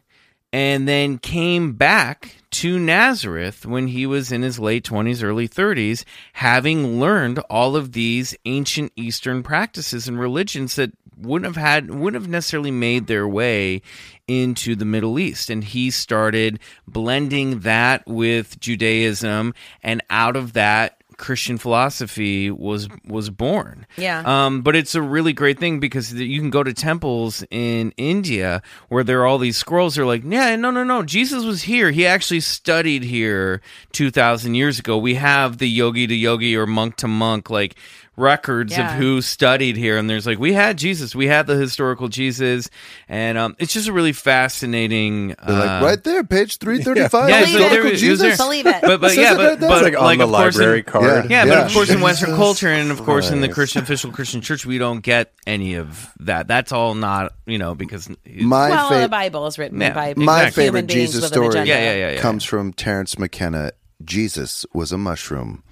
[0.51, 6.03] and then came back to Nazareth when he was in his late 20s, early 30s,
[6.33, 12.21] having learned all of these ancient Eastern practices and religions that wouldn't have had wouldn't
[12.21, 13.81] have necessarily made their way
[14.27, 15.49] into the Middle East.
[15.49, 19.53] And he started blending that with Judaism
[19.83, 23.85] and out of that Christian philosophy was was born.
[23.97, 24.23] Yeah.
[24.25, 28.63] Um, but it's a really great thing because you can go to temples in India
[28.87, 29.95] where there are all these scrolls.
[29.95, 31.03] They're like, yeah, no, no, no.
[31.03, 31.91] Jesus was here.
[31.91, 34.97] He actually studied here two thousand years ago.
[34.97, 37.75] We have the yogi to yogi or monk to monk like
[38.19, 38.91] records Yeah.
[38.93, 41.15] of who studied here, and there's like we had Jesus.
[41.15, 42.69] We had the historical Jesus,
[43.07, 45.33] and um, it's just a really fascinating.
[45.39, 47.29] Uh, like right there, page three thirty-five.
[47.29, 47.69] yeah, Believe so it.
[47.69, 48.37] there historical was- it was Jesus.
[48.37, 48.81] Believe it.
[48.81, 51.29] But but yeah, but, but It's like on the of course in- card.
[51.31, 54.41] yeah, but of course in Western culture and of course in the Christian official Christian
[54.41, 56.47] church, we don't get any of that.
[56.47, 60.13] That's all not you know because My well, fa- the Bible is written Yeah, by
[60.17, 60.63] My Exactly.
[60.65, 61.67] human favorite beings Jesus with an story.
[61.67, 62.21] Yeah, yeah, yeah, yeah.
[62.21, 63.71] comes from Terence McKenna.
[64.03, 65.63] Jesus was a mushroom.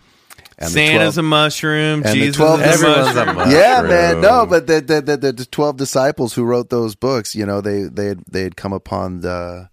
[0.59, 2.03] And the Santa's 12 a mushroom.
[2.03, 3.35] and the Jesus 12 is a Everyone's a mushroom.
[3.35, 3.55] mushroom.
[3.55, 4.21] Yeah, man.
[4.21, 7.83] No, but the the, the the twelve disciples who wrote those books, you know, they
[7.83, 9.69] they had, they had come upon the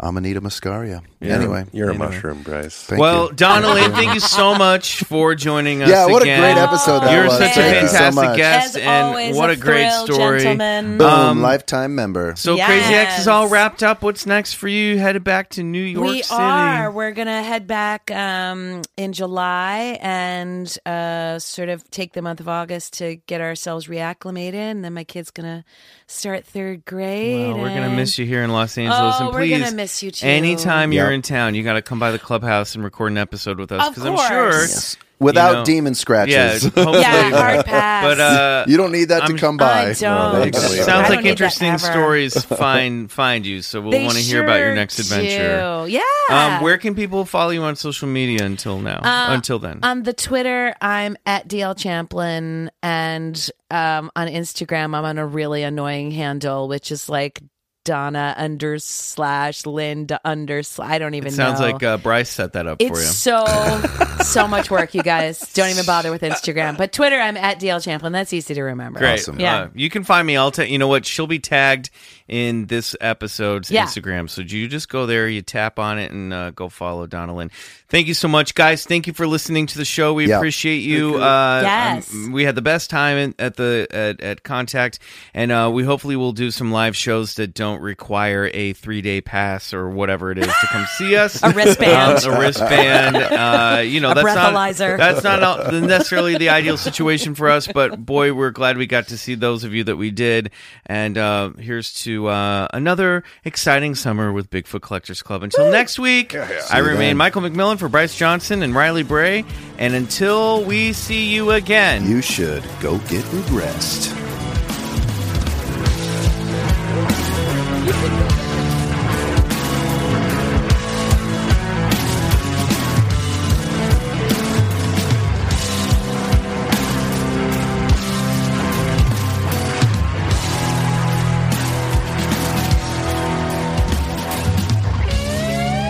[0.00, 1.02] Amanita muscaria.
[1.20, 2.06] You're- Anyway, you're a Anyway.
[2.10, 2.84] mushroom, Bryce.
[2.84, 3.32] thank well, you.
[3.32, 5.88] Donna Lynne, thank you so much for joining us.
[5.90, 7.38] Yeah, what a great episode that You're was.
[7.38, 8.36] such a Thank you so fantastic much.
[8.36, 10.38] guest, As and always, what a a great thrill, story.
[10.40, 10.98] gentlemen.
[10.98, 12.34] boom, um, lifetime member.
[12.36, 12.66] So Yes.
[12.68, 14.02] Crazy Ex is all wrapped up.
[14.02, 14.98] What's next for you?
[14.98, 16.40] Headed back to New York we City.
[16.40, 16.92] are.
[16.92, 22.48] We're gonna head back um, in July and uh, sort of take the month of
[22.48, 25.64] August to get ourselves reacclimated, and then my kid's gonna
[26.08, 27.48] start third grade.
[27.54, 30.10] Well, we're gonna miss you here in Los Angeles, Oh, and we're gonna miss you
[30.10, 30.26] too.
[30.26, 33.58] anytime you're in town, you got to come by the clubhouse and record an episode
[33.58, 34.96] with us Of I'm sure, course.
[35.20, 36.34] Without you know- demon scratches.
[36.64, 38.04] yeah, hopefully, Yeah, hard pass.
[38.04, 39.90] But uh, you don't need that I'm- to come by.
[39.90, 40.40] I don't.
[40.40, 40.84] they can leave.
[40.84, 43.62] sounds I don't like interesting stories find find you.
[43.62, 45.84] So we'll want to hear about your next adventure.
[45.86, 45.90] do.
[45.90, 46.02] Yeah.
[46.30, 48.98] Um, where can people follow you on social media until now?
[48.98, 55.04] Uh, until then, On the Twitter, I'm at DL Champlin, and um, on Instagram, I'm
[55.04, 57.40] on a really annoying handle, which is like
[57.88, 60.62] Donna under slash Linda under.
[60.62, 61.66] sl- I don't even it sounds know.
[61.70, 63.06] like uh, Bryce set that up it's for you.
[63.06, 63.44] so
[64.22, 65.40] so much work, you guys.
[65.54, 66.76] Don't even bother with Instagram.
[66.76, 68.12] But Twitter, I'm at DL Champlin.
[68.12, 68.98] That's easy to remember.
[68.98, 69.20] Great.
[69.20, 69.40] Awesome.
[69.40, 69.56] Yeah.
[69.62, 70.36] Uh, you can find me.
[70.36, 71.06] I'll tell you know what?
[71.06, 71.88] She'll be tagged
[72.28, 73.86] in this episode's Yeah.
[73.86, 74.28] Instagram.
[74.28, 77.50] So you just go there, you tap on it, and uh, go follow Donna Lynne.
[77.88, 78.84] Thank you so much, guys.
[78.84, 80.12] Thank you for listening to the show.
[80.12, 80.36] We Yeah.
[80.36, 81.14] appreciate you.
[81.16, 82.12] Uh, Yes.
[82.12, 84.98] um, we had the best time in, at the at, at Contact,
[85.32, 89.20] and uh, we hopefully will do some live shows that don't require a three day
[89.20, 91.42] pass or whatever it is to come see us.
[91.48, 92.24] A wristband.
[92.24, 93.16] Um, a wristband.
[93.16, 94.98] Uh, you know, A that's breathalyzer.
[94.98, 99.08] not that's not necessarily the ideal situation for us, but boy, we're glad we got
[99.08, 100.50] to see those of you that we did.
[100.86, 105.42] And uh, here's to uh, another exciting summer with Bigfoot Collectors Club.
[105.42, 107.16] Until next week, I remain then.
[107.16, 109.44] Michael McMillan for Bryce Johnson and Riley Bray.
[109.78, 114.27] And until we see you again, You should go get regressed.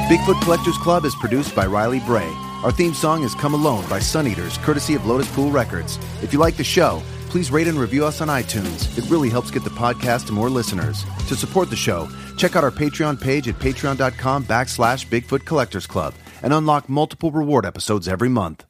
[0.09, 2.33] Bigfoot Collectors Club is produced by Riley Bray.
[2.63, 5.99] Our theme song is Come Alone by Suneaters, courtesy of Lotuspool Records.
[6.23, 8.97] If you like the show, please rate and review us on iTunes.
[8.97, 11.05] It really helps get the podcast to more listeners.
[11.29, 16.15] To support the show, check out our Patreon page at patreon.com backslash Bigfoot Collectors Club
[16.43, 18.65] and unlock multiple reward episodes every month.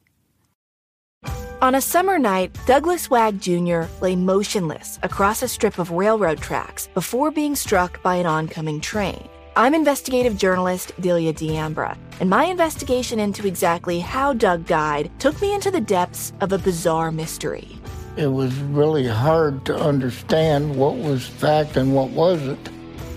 [1.61, 3.81] On a summer night, Douglas Wag Jr.
[3.99, 9.27] lay motionless across a strip of railroad tracks before being struck by an oncoming train.
[9.57, 15.53] I'm investigative journalist Delia D'Ambra, and my investigation into exactly how Doug died took me
[15.53, 17.78] into the depths of a bizarre mystery.
[18.19, 22.67] It was really hard to understand what was fact and what wasn't.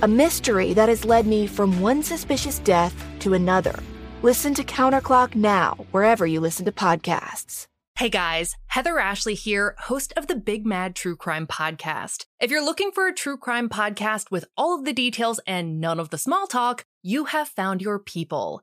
[0.01, 3.75] A mystery that has led me from one suspicious death to another.
[4.23, 7.67] Listen to Counterclock now, wherever you listen to podcasts.
[7.99, 12.27] Hey guys, Heather Ashley here, host of the Big Mad True Crime Podcast.
[12.39, 15.99] If you're looking for a true crime podcast with all of the details and none
[15.99, 18.63] of the small talk, you have found your people.